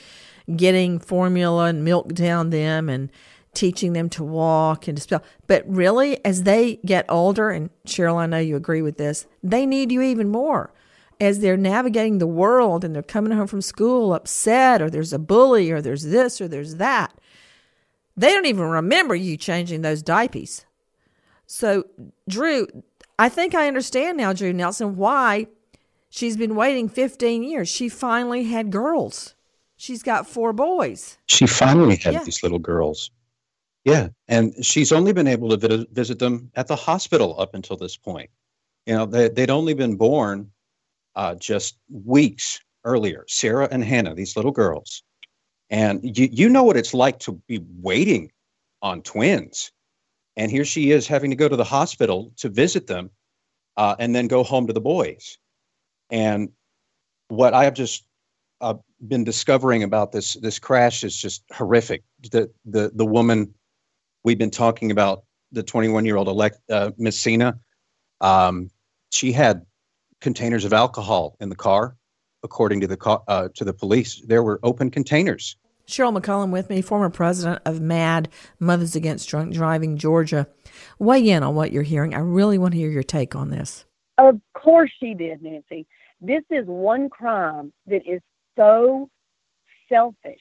getting 0.56 0.98
formula 0.98 1.66
and 1.66 1.84
milk 1.84 2.14
down 2.14 2.50
them 2.50 2.88
and 2.88 3.10
teaching 3.52 3.92
them 3.92 4.08
to 4.08 4.24
walk 4.24 4.88
and 4.88 4.96
to 4.96 5.02
spell. 5.02 5.22
But 5.46 5.64
really, 5.66 6.24
as 6.24 6.44
they 6.44 6.76
get 6.84 7.04
older, 7.08 7.50
and 7.50 7.70
Cheryl, 7.86 8.16
I 8.16 8.26
know 8.26 8.38
you 8.38 8.56
agree 8.56 8.82
with 8.82 8.96
this, 8.96 9.26
they 9.42 9.66
need 9.66 9.92
you 9.92 10.02
even 10.02 10.28
more. 10.28 10.72
As 11.20 11.40
they're 11.40 11.56
navigating 11.56 12.16
the 12.16 12.26
world 12.26 12.82
and 12.82 12.94
they're 12.94 13.02
coming 13.02 13.32
home 13.32 13.46
from 13.46 13.60
school 13.60 14.14
upset, 14.14 14.80
or 14.80 14.88
there's 14.88 15.12
a 15.12 15.18
bully, 15.18 15.70
or 15.70 15.82
there's 15.82 16.04
this, 16.04 16.40
or 16.40 16.48
there's 16.48 16.76
that 16.76 17.12
they 18.20 18.32
don't 18.32 18.46
even 18.46 18.64
remember 18.64 19.14
you 19.14 19.36
changing 19.36 19.82
those 19.82 20.02
diapers. 20.02 20.64
So, 21.46 21.84
Drew, 22.28 22.66
I 23.18 23.28
think 23.28 23.54
I 23.54 23.66
understand 23.66 24.16
now, 24.18 24.32
Drew 24.32 24.52
Nelson, 24.52 24.96
why 24.96 25.46
she's 26.10 26.36
been 26.36 26.54
waiting 26.54 26.88
15 26.88 27.42
years. 27.42 27.68
She 27.68 27.88
finally 27.88 28.44
had 28.44 28.70
girls. 28.70 29.34
She's 29.76 30.02
got 30.02 30.26
four 30.28 30.52
boys. 30.52 31.18
She 31.26 31.46
finally 31.46 31.96
had 31.96 32.14
Yeah. 32.14 32.24
these 32.24 32.42
little 32.42 32.58
girls. 32.58 33.10
Yeah. 33.84 34.08
And 34.28 34.64
she's 34.64 34.92
only 34.92 35.12
been 35.14 35.26
able 35.26 35.56
to 35.56 35.86
visit 35.90 36.18
them 36.18 36.50
at 36.54 36.68
the 36.68 36.76
hospital 36.76 37.40
up 37.40 37.54
until 37.54 37.76
this 37.78 37.96
point. 37.96 38.28
You 38.86 38.94
know, 38.94 39.06
they, 39.06 39.28
they'd 39.30 39.50
only 39.50 39.72
been 39.74 39.96
born 39.96 40.50
uh, 41.16 41.34
just 41.36 41.78
weeks 41.90 42.60
earlier, 42.84 43.24
Sarah 43.28 43.68
and 43.70 43.82
Hannah, 43.82 44.14
these 44.14 44.36
little 44.36 44.52
girls. 44.52 45.02
And 45.70 46.16
you, 46.16 46.28
you 46.30 46.48
know 46.48 46.64
what 46.64 46.76
it's 46.76 46.94
like 46.94 47.18
to 47.20 47.40
be 47.46 47.60
waiting 47.80 48.30
on 48.82 49.02
twins. 49.02 49.70
And 50.36 50.50
here 50.50 50.64
she 50.64 50.90
is 50.90 51.06
having 51.06 51.30
to 51.30 51.36
go 51.36 51.48
to 51.48 51.56
the 51.56 51.64
hospital 51.64 52.32
to 52.36 52.48
visit 52.48 52.86
them 52.86 53.10
uh, 53.76 53.94
and 53.98 54.14
then 54.14 54.26
go 54.26 54.42
home 54.42 54.66
to 54.66 54.72
the 54.72 54.80
boys. 54.80 55.38
And 56.10 56.50
what 57.28 57.54
I 57.54 57.64
have 57.64 57.74
just 57.74 58.04
uh, 58.60 58.74
been 59.06 59.24
discovering 59.24 59.82
about 59.82 60.12
this 60.12 60.34
this 60.34 60.58
crash 60.58 61.04
is 61.04 61.16
just 61.16 61.42
horrific. 61.52 62.02
The 62.30 62.50
the 62.64 62.90
the 62.94 63.06
woman 63.06 63.54
we've 64.24 64.38
been 64.38 64.50
talking 64.50 64.90
about, 64.90 65.24
the 65.52 65.62
21 65.62 66.04
year 66.04 66.16
old 66.16 66.28
elect 66.28 66.58
uh, 66.70 66.90
Miss 66.98 67.18
Cena, 67.18 67.58
um, 68.20 68.70
she 69.10 69.32
had 69.32 69.64
containers 70.20 70.64
of 70.64 70.72
alcohol 70.72 71.36
in 71.40 71.48
the 71.48 71.56
car. 71.56 71.96
According 72.42 72.80
to 72.80 72.86
the 72.86 73.22
uh, 73.28 73.48
to 73.54 73.64
the 73.64 73.74
police, 73.74 74.22
there 74.26 74.42
were 74.42 74.60
open 74.62 74.90
containers. 74.90 75.56
Cheryl 75.90 76.16
McCollum 76.16 76.50
with 76.50 76.70
me, 76.70 76.80
former 76.80 77.10
president 77.10 77.60
of 77.64 77.80
MADD, 77.80 78.28
Mothers 78.58 78.96
Against 78.96 79.28
Drunk 79.28 79.52
Driving, 79.52 79.96
Georgia. 79.96 80.46
Weigh 80.98 81.28
in 81.28 81.42
on 81.42 81.54
what 81.54 81.72
you're 81.72 81.82
hearing. 81.82 82.14
I 82.14 82.20
really 82.20 82.58
want 82.58 82.72
to 82.72 82.78
hear 82.78 82.90
your 82.90 83.02
take 83.02 83.34
on 83.34 83.50
this. 83.50 83.84
Of 84.18 84.40
course 84.54 84.90
she 85.00 85.14
did, 85.14 85.42
Nancy. 85.42 85.86
This 86.20 86.42
is 86.50 86.66
one 86.66 87.08
crime 87.08 87.72
that 87.86 88.06
is 88.06 88.20
so 88.56 89.08
selfish. 89.88 90.40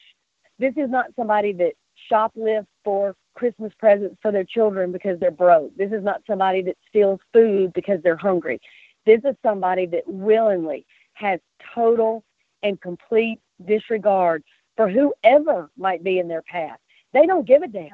This 0.60 0.74
is 0.76 0.90
not 0.90 1.08
somebody 1.16 1.54
that 1.54 1.74
shoplifts 2.10 2.70
for 2.84 3.16
Christmas 3.36 3.72
presents 3.80 4.18
for 4.22 4.32
their 4.32 4.44
children 4.44 4.92
because 4.92 5.20
they're 5.20 5.32
broke. 5.32 5.76
This 5.78 5.92
is 5.92 6.04
not 6.04 6.22
somebody 6.28 6.62
that 6.64 6.76
steals 6.88 7.20
food 7.34 7.72
because 7.74 8.00
they're 8.04 8.18
hungry. 8.18 8.60
This 9.06 9.22
is 9.24 9.36
somebody 9.42 9.86
that 9.88 10.04
willingly 10.06 10.86
has 11.14 11.40
total 11.74 12.24
and 12.64 12.80
complete 12.82 13.40
disregard 13.66 14.44
for 14.80 14.90
whoever 14.90 15.70
might 15.78 16.06
be 16.06 16.20
in 16.20 16.30
their 16.30 16.42
path. 16.42 16.78
They 17.12 17.26
don't 17.26 17.46
give 17.46 17.64
a 17.64 17.68
damn. 17.68 17.92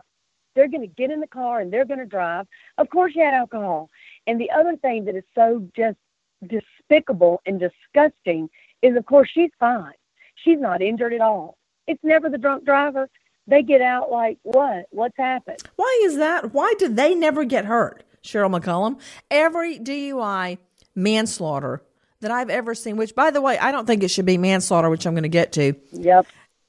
They're 0.53 0.67
going 0.67 0.87
to 0.87 0.95
get 0.95 1.09
in 1.09 1.19
the 1.19 1.25
car 1.25 1.59
and 1.59 1.73
they're 1.73 1.83
going 1.83 1.99
to 1.99 2.05
drive. 2.05 2.45
Of 2.77 2.91
course, 2.91 3.13
you 3.15 3.23
had 3.23 3.33
alcohol. 3.33 3.89
And 4.27 4.39
the 4.39 4.51
other 4.51 4.75
thing 4.77 5.05
that 5.05 5.15
is 5.15 5.23
so 5.33 5.67
just 5.75 5.97
despicable 6.45 7.41
and 7.47 7.59
disgusting 7.59 8.51
is, 8.83 8.95
of 8.95 9.03
course, 9.07 9.31
she's 9.33 9.49
fine. 9.59 9.93
She's 10.35 10.59
not 10.59 10.83
injured 10.83 11.13
at 11.13 11.21
all. 11.21 11.57
It's 11.87 12.03
never 12.03 12.29
the 12.29 12.37
drunk 12.37 12.65
driver. 12.65 13.09
They 13.47 13.63
get 13.63 13.81
out 13.81 14.11
like, 14.11 14.37
what? 14.43 14.85
What's 14.91 15.17
happened? 15.17 15.63
Why 15.77 16.01
is 16.03 16.17
that? 16.17 16.53
Why 16.53 16.75
do 16.77 16.87
they 16.87 17.15
never 17.15 17.45
get 17.45 17.65
hurt? 17.65 18.03
Cheryl 18.23 18.55
McCollum. 18.55 18.99
Every 19.31 19.79
DUI 19.79 20.59
manslaughter 20.93 21.81
that 22.21 22.29
I've 22.29 22.51
ever 22.51 22.75
seen, 22.75 22.95
which 22.95 23.15
by 23.15 23.31
the 23.31 23.41
way, 23.41 23.57
I 23.57 23.71
don't 23.71 23.87
think 23.87 24.03
it 24.03 24.09
should 24.09 24.25
be 24.27 24.37
manslaughter, 24.37 24.91
which 24.91 25.07
I'm 25.07 25.13
going 25.13 25.23
to 25.23 25.29
get 25.29 25.51
to. 25.53 25.73
Yep. 25.91 26.27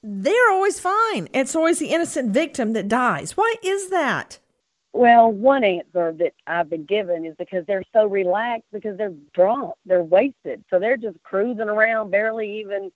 They're 0.08 0.52
always 0.52 0.78
fine. 0.78 1.28
It's 1.32 1.56
always 1.56 1.80
the 1.80 1.88
innocent 1.88 2.32
victim 2.32 2.74
that 2.74 2.86
dies. 2.86 3.36
Why 3.36 3.56
is 3.60 3.90
that? 3.90 4.38
Well, 4.92 5.32
one 5.32 5.64
answer 5.64 6.12
that 6.12 6.32
I've 6.46 6.70
been 6.70 6.84
given 6.84 7.26
is 7.26 7.34
because 7.36 7.66
they're 7.66 7.82
so 7.92 8.06
relaxed 8.06 8.68
because 8.72 8.96
they're 8.96 9.14
drunk, 9.34 9.74
they're 9.84 10.04
wasted. 10.04 10.64
So 10.70 10.78
they're 10.78 10.96
just 10.96 11.20
cruising 11.24 11.68
around, 11.68 12.12
barely 12.12 12.60
even, 12.60 12.92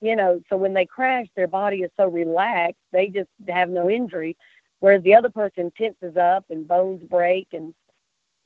you 0.00 0.16
know. 0.16 0.40
So 0.48 0.56
when 0.56 0.72
they 0.72 0.86
crash, 0.86 1.26
their 1.36 1.48
body 1.48 1.82
is 1.82 1.90
so 1.98 2.08
relaxed, 2.08 2.80
they 2.92 3.08
just 3.08 3.28
have 3.46 3.68
no 3.68 3.90
injury. 3.90 4.34
Whereas 4.80 5.02
the 5.02 5.16
other 5.16 5.30
person 5.30 5.70
tenses 5.76 6.16
up 6.16 6.46
and 6.48 6.66
bones 6.66 7.02
break 7.02 7.48
and, 7.52 7.74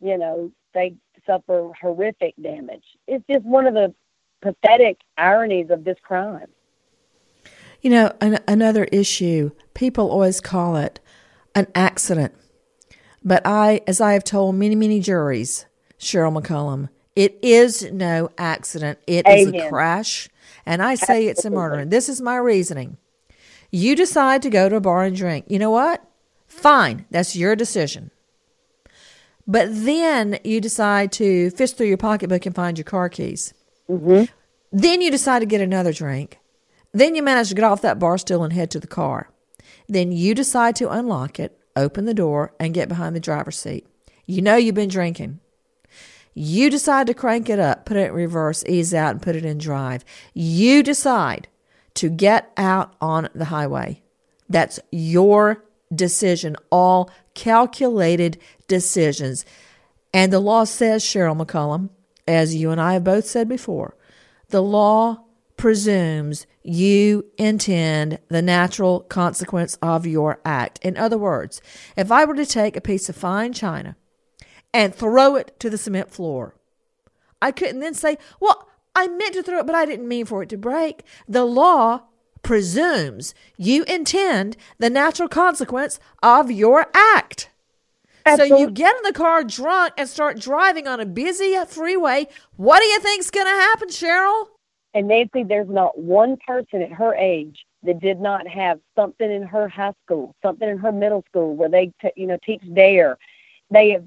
you 0.00 0.18
know, 0.18 0.50
they 0.74 0.96
suffer 1.24 1.70
horrific 1.80 2.34
damage. 2.42 2.84
It's 3.06 3.24
just 3.30 3.44
one 3.44 3.68
of 3.68 3.74
the 3.74 3.94
pathetic 4.40 4.98
ironies 5.16 5.70
of 5.70 5.84
this 5.84 5.98
crime. 6.02 6.48
You 7.82 7.90
know, 7.90 8.12
an, 8.20 8.38
another 8.48 8.84
issue, 8.84 9.50
people 9.74 10.10
always 10.10 10.40
call 10.40 10.76
it 10.76 11.00
an 11.54 11.66
accident. 11.74 12.32
But 13.24 13.42
I, 13.44 13.82
as 13.86 14.00
I 14.00 14.14
have 14.14 14.24
told 14.24 14.54
many, 14.54 14.74
many 14.74 15.00
juries, 15.00 15.66
Cheryl 15.98 16.36
McCollum, 16.36 16.88
it 17.14 17.38
is 17.42 17.82
no 17.92 18.30
accident. 18.38 18.98
It 19.06 19.26
is 19.28 19.48
a 19.48 19.68
crash. 19.68 20.28
And 20.64 20.82
I 20.82 20.94
say 20.94 21.26
it's 21.26 21.44
a 21.44 21.50
murder. 21.50 21.74
And 21.74 21.90
this 21.90 22.08
is 22.08 22.20
my 22.20 22.36
reasoning. 22.36 22.96
You 23.70 23.96
decide 23.96 24.42
to 24.42 24.50
go 24.50 24.68
to 24.68 24.76
a 24.76 24.80
bar 24.80 25.02
and 25.02 25.16
drink. 25.16 25.46
You 25.48 25.58
know 25.58 25.70
what? 25.70 26.04
Fine. 26.46 27.06
That's 27.10 27.36
your 27.36 27.56
decision. 27.56 28.10
But 29.46 29.68
then 29.70 30.38
you 30.44 30.60
decide 30.60 31.10
to 31.12 31.50
fish 31.50 31.72
through 31.72 31.88
your 31.88 31.96
pocketbook 31.96 32.46
and 32.46 32.54
find 32.54 32.78
your 32.78 32.84
car 32.84 33.08
keys. 33.08 33.54
Mm-hmm. 33.88 34.24
Then 34.70 35.02
you 35.02 35.10
decide 35.10 35.40
to 35.40 35.46
get 35.46 35.60
another 35.60 35.92
drink. 35.92 36.38
Then 36.92 37.14
you 37.14 37.22
manage 37.22 37.48
to 37.48 37.54
get 37.54 37.64
off 37.64 37.82
that 37.82 37.98
bar 37.98 38.18
stool 38.18 38.44
and 38.44 38.52
head 38.52 38.70
to 38.72 38.80
the 38.80 38.86
car. 38.86 39.30
Then 39.88 40.12
you 40.12 40.34
decide 40.34 40.76
to 40.76 40.90
unlock 40.90 41.40
it, 41.40 41.58
open 41.74 42.04
the 42.04 42.14
door, 42.14 42.54
and 42.60 42.74
get 42.74 42.88
behind 42.88 43.16
the 43.16 43.20
driver's 43.20 43.58
seat. 43.58 43.86
You 44.26 44.42
know 44.42 44.56
you've 44.56 44.74
been 44.74 44.88
drinking. 44.88 45.40
You 46.34 46.70
decide 46.70 47.06
to 47.08 47.14
crank 47.14 47.50
it 47.50 47.58
up, 47.58 47.84
put 47.84 47.96
it 47.96 48.08
in 48.08 48.14
reverse, 48.14 48.64
ease 48.66 48.94
out, 48.94 49.10
and 49.10 49.22
put 49.22 49.36
it 49.36 49.44
in 49.44 49.58
drive. 49.58 50.04
You 50.32 50.82
decide 50.82 51.48
to 51.94 52.08
get 52.08 52.50
out 52.56 52.94
on 53.00 53.28
the 53.34 53.46
highway. 53.46 54.02
That's 54.48 54.80
your 54.90 55.64
decision, 55.94 56.56
all 56.70 57.10
calculated 57.34 58.38
decisions. 58.66 59.44
And 60.14 60.32
the 60.32 60.40
law 60.40 60.64
says, 60.64 61.04
Cheryl 61.04 61.38
McCollum, 61.38 61.90
as 62.26 62.54
you 62.54 62.70
and 62.70 62.80
I 62.80 62.94
have 62.94 63.04
both 63.04 63.26
said 63.26 63.48
before, 63.48 63.96
the 64.48 64.62
law 64.62 65.24
presumes 65.62 66.44
you 66.64 67.24
intend 67.38 68.18
the 68.26 68.42
natural 68.42 68.98
consequence 68.98 69.78
of 69.80 70.04
your 70.04 70.40
act. 70.44 70.80
In 70.82 70.96
other 70.96 71.16
words, 71.16 71.62
if 71.96 72.10
I 72.10 72.24
were 72.24 72.34
to 72.34 72.44
take 72.44 72.76
a 72.76 72.80
piece 72.80 73.08
of 73.08 73.14
fine 73.14 73.52
china 73.52 73.94
and 74.74 74.92
throw 74.92 75.36
it 75.36 75.60
to 75.60 75.70
the 75.70 75.78
cement 75.78 76.10
floor, 76.10 76.56
I 77.40 77.52
couldn't 77.52 77.78
then 77.78 77.94
say, 77.94 78.18
well, 78.40 78.68
I 78.96 79.06
meant 79.06 79.34
to 79.34 79.42
throw 79.44 79.60
it, 79.60 79.66
but 79.66 79.76
I 79.76 79.86
didn't 79.86 80.08
mean 80.08 80.26
for 80.26 80.42
it 80.42 80.48
to 80.48 80.58
break. 80.58 81.04
The 81.28 81.44
law 81.44 82.06
presumes 82.42 83.32
you 83.56 83.84
intend 83.84 84.56
the 84.78 84.90
natural 84.90 85.28
consequence 85.28 86.00
of 86.24 86.50
your 86.50 86.88
act. 86.92 87.50
Absolutely. 88.26 88.56
So 88.56 88.60
you 88.62 88.70
get 88.72 88.96
in 88.96 89.02
the 89.04 89.12
car 89.12 89.44
drunk 89.44 89.94
and 89.96 90.08
start 90.08 90.40
driving 90.40 90.88
on 90.88 90.98
a 90.98 91.06
busy 91.06 91.54
freeway. 91.68 92.26
What 92.56 92.80
do 92.80 92.86
you 92.86 92.98
think's 92.98 93.30
going 93.30 93.46
to 93.46 93.50
happen, 93.52 93.90
Cheryl? 93.90 94.46
And 94.94 95.08
Nancy, 95.08 95.42
there's 95.42 95.68
not 95.68 95.98
one 95.98 96.36
person 96.46 96.82
at 96.82 96.92
her 96.92 97.14
age 97.14 97.64
that 97.82 98.00
did 98.00 98.20
not 98.20 98.46
have 98.46 98.78
something 98.94 99.30
in 99.30 99.42
her 99.42 99.68
high 99.68 99.94
school, 100.04 100.34
something 100.42 100.68
in 100.68 100.78
her 100.78 100.92
middle 100.92 101.24
school 101.28 101.56
where 101.56 101.68
they, 101.68 101.92
t- 102.00 102.12
you 102.16 102.26
know, 102.26 102.38
teach 102.44 102.62
DARE. 102.74 103.18
They 103.70 103.90
have, 103.90 104.04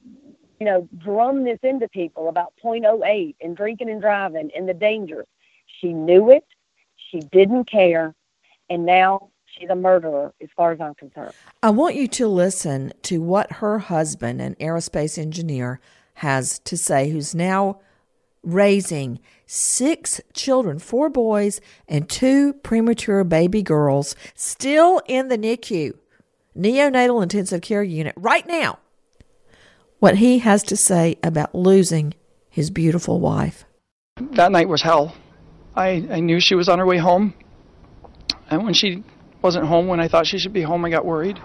you 0.59 0.65
know, 0.65 0.87
drummed 0.97 1.47
this 1.47 1.59
into 1.63 1.87
people 1.89 2.29
about 2.29 2.53
.08 2.63 3.35
and 3.41 3.57
drinking 3.57 3.89
and 3.89 4.01
driving 4.01 4.51
and 4.55 4.69
the 4.69 4.73
dangers. 4.73 5.25
She 5.81 5.91
knew 5.91 6.29
it. 6.31 6.45
She 7.09 7.19
didn't 7.19 7.65
care. 7.65 8.13
And 8.69 8.85
now 8.85 9.29
she's 9.45 9.69
a 9.69 9.75
murderer 9.75 10.33
as 10.41 10.49
far 10.55 10.71
as 10.71 10.79
I'm 10.79 10.95
concerned. 10.95 11.33
I 11.63 11.71
want 11.71 11.95
you 11.95 12.07
to 12.09 12.27
listen 12.27 12.93
to 13.03 13.21
what 13.21 13.53
her 13.53 13.79
husband, 13.79 14.41
an 14.41 14.55
aerospace 14.55 15.17
engineer, 15.17 15.79
has 16.15 16.59
to 16.59 16.77
say, 16.77 17.09
who's 17.09 17.35
now 17.35 17.79
raising 18.43 19.19
six 19.45 20.21
children, 20.33 20.79
four 20.79 21.09
boys 21.09 21.61
and 21.87 22.09
two 22.09 22.53
premature 22.53 23.23
baby 23.23 23.61
girls, 23.61 24.15
still 24.33 25.01
in 25.07 25.27
the 25.27 25.37
NICU, 25.37 25.93
neonatal 26.57 27.21
intensive 27.21 27.61
care 27.61 27.83
unit, 27.83 28.13
right 28.17 28.47
now. 28.47 28.79
What 29.99 30.17
he 30.17 30.39
has 30.39 30.63
to 30.63 30.77
say 30.77 31.17
about 31.23 31.55
losing 31.55 32.13
his 32.49 32.69
beautiful 32.69 33.19
wife. 33.19 33.65
That 34.17 34.51
night 34.51 34.69
was 34.69 34.81
hell. 34.81 35.15
I, 35.75 36.07
I 36.09 36.19
knew 36.19 36.39
she 36.39 36.55
was 36.55 36.69
on 36.69 36.79
her 36.79 36.85
way 36.85 36.97
home. 36.97 37.33
And 38.49 38.63
when 38.63 38.73
she 38.73 39.03
wasn't 39.41 39.65
home 39.65 39.87
when 39.87 39.99
I 39.99 40.07
thought 40.07 40.27
she 40.27 40.37
should 40.37 40.53
be 40.53 40.61
home, 40.61 40.85
I 40.85 40.89
got 40.89 41.05
worried. 41.05 41.39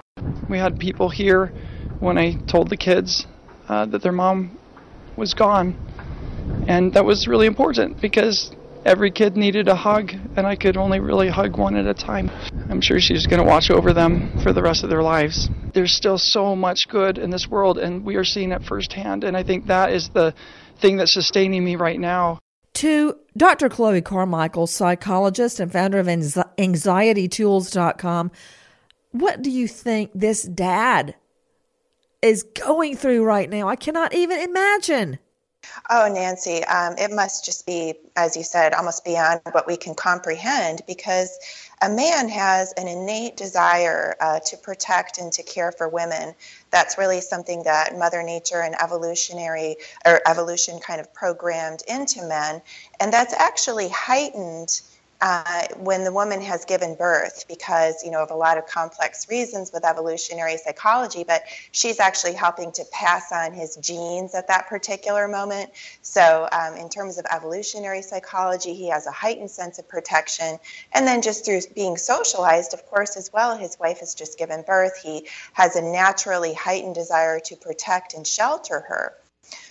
We 0.48 0.58
had 0.58 0.78
people 0.78 1.08
here 1.08 1.52
when 1.98 2.16
I 2.16 2.34
told 2.46 2.70
the 2.70 2.76
kids 2.76 3.26
uh, 3.68 3.86
that 3.86 4.02
their 4.02 4.12
mom 4.12 4.58
was 5.16 5.34
gone 5.34 5.76
and 6.68 6.92
that 6.94 7.04
was 7.04 7.26
really 7.26 7.46
important 7.46 8.00
because 8.00 8.52
every 8.84 9.10
kid 9.10 9.36
needed 9.36 9.66
a 9.68 9.74
hug, 9.74 10.12
and 10.36 10.46
I 10.46 10.54
could 10.56 10.76
only 10.76 11.00
really 11.00 11.28
hug 11.28 11.56
one 11.56 11.74
at 11.76 11.86
a 11.86 11.94
time. 11.94 12.30
I'm 12.68 12.80
sure 12.80 13.00
she's 13.00 13.26
going 13.26 13.42
to 13.42 13.48
watch 13.48 13.70
over 13.70 13.92
them 13.92 14.38
for 14.42 14.52
the 14.52 14.62
rest 14.62 14.84
of 14.84 14.90
their 14.90 15.02
lives. 15.02 15.48
There's 15.74 15.92
still 15.92 16.18
so 16.18 16.54
much 16.56 16.88
good 16.88 17.18
in 17.18 17.30
this 17.30 17.48
world, 17.48 17.78
and 17.78 18.04
we 18.04 18.16
are 18.16 18.24
seeing 18.24 18.50
it 18.52 18.64
firsthand, 18.64 19.24
and 19.24 19.36
I 19.36 19.42
think 19.42 19.66
that 19.66 19.92
is 19.92 20.08
the 20.10 20.34
thing 20.78 20.96
that's 20.96 21.12
sustaining 21.12 21.62
me 21.64 21.76
right 21.76 22.00
now. 22.00 22.38
To 22.74 23.16
Dr. 23.36 23.68
Chloe 23.68 24.00
Carmichael, 24.00 24.66
psychologist 24.66 25.60
and 25.60 25.70
founder 25.70 25.98
of 25.98 26.06
AnxietyTools.com, 26.06 28.30
what 29.12 29.42
do 29.42 29.50
you 29.50 29.68
think 29.68 30.12
this 30.14 30.44
dad 30.44 31.14
is 32.22 32.42
going 32.42 32.96
through 32.96 33.24
right 33.24 33.50
now? 33.50 33.68
I 33.68 33.76
cannot 33.76 34.14
even 34.14 34.38
imagine. 34.38 35.18
Oh, 35.88 36.12
Nancy, 36.12 36.64
um, 36.64 36.96
it 36.98 37.12
must 37.12 37.44
just 37.44 37.64
be, 37.64 37.94
as 38.16 38.36
you 38.36 38.42
said, 38.42 38.74
almost 38.74 39.04
beyond 39.04 39.40
what 39.52 39.68
we 39.68 39.76
can 39.76 39.94
comprehend 39.94 40.82
because 40.86 41.38
a 41.80 41.88
man 41.88 42.28
has 42.28 42.72
an 42.72 42.88
innate 42.88 43.36
desire 43.36 44.16
uh, 44.20 44.40
to 44.40 44.56
protect 44.56 45.18
and 45.18 45.32
to 45.32 45.44
care 45.44 45.72
for 45.72 45.88
women. 45.88 46.34
That's 46.70 46.98
really 46.98 47.20
something 47.20 47.62
that 47.64 47.96
Mother 47.96 48.22
Nature 48.24 48.62
and 48.62 48.74
evolutionary 48.82 49.76
or 50.04 50.20
evolution 50.26 50.80
kind 50.80 51.00
of 51.00 51.12
programmed 51.14 51.82
into 51.86 52.22
men, 52.26 52.62
and 52.98 53.12
that's 53.12 53.34
actually 53.34 53.90
heightened 53.90 54.80
uh, 55.22 55.66
when 55.76 56.04
the 56.04 56.12
woman 56.12 56.40
has 56.40 56.64
given 56.64 56.94
birth 56.94 57.44
because 57.46 58.02
you 58.02 58.10
know 58.10 58.22
of 58.22 58.30
a 58.30 58.34
lot 58.34 58.56
of 58.56 58.66
complex 58.66 59.28
reasons 59.28 59.70
with 59.72 59.84
evolutionary 59.84 60.56
psychology 60.56 61.24
but 61.24 61.42
she's 61.72 62.00
actually 62.00 62.32
helping 62.32 62.72
to 62.72 62.84
pass 62.90 63.30
on 63.30 63.52
his 63.52 63.76
genes 63.76 64.34
at 64.34 64.48
that 64.48 64.68
particular 64.68 65.28
moment. 65.28 65.70
So 66.02 66.48
um, 66.52 66.74
in 66.76 66.88
terms 66.88 67.18
of 67.18 67.26
evolutionary 67.30 68.02
psychology 68.02 68.74
he 68.74 68.88
has 68.88 69.06
a 69.06 69.12
heightened 69.12 69.50
sense 69.50 69.78
of 69.78 69.88
protection. 69.88 70.58
And 70.92 71.06
then 71.06 71.20
just 71.22 71.44
through 71.44 71.60
being 71.74 71.96
socialized 71.96 72.72
of 72.72 72.86
course 72.86 73.16
as 73.16 73.30
well 73.32 73.56
his 73.56 73.78
wife 73.78 74.00
has 74.00 74.14
just 74.14 74.38
given 74.38 74.62
birth. 74.62 74.98
He 75.02 75.26
has 75.52 75.76
a 75.76 75.82
naturally 75.82 76.54
heightened 76.54 76.94
desire 76.94 77.40
to 77.40 77.56
protect 77.56 78.14
and 78.14 78.26
shelter 78.26 78.80
her 78.88 79.14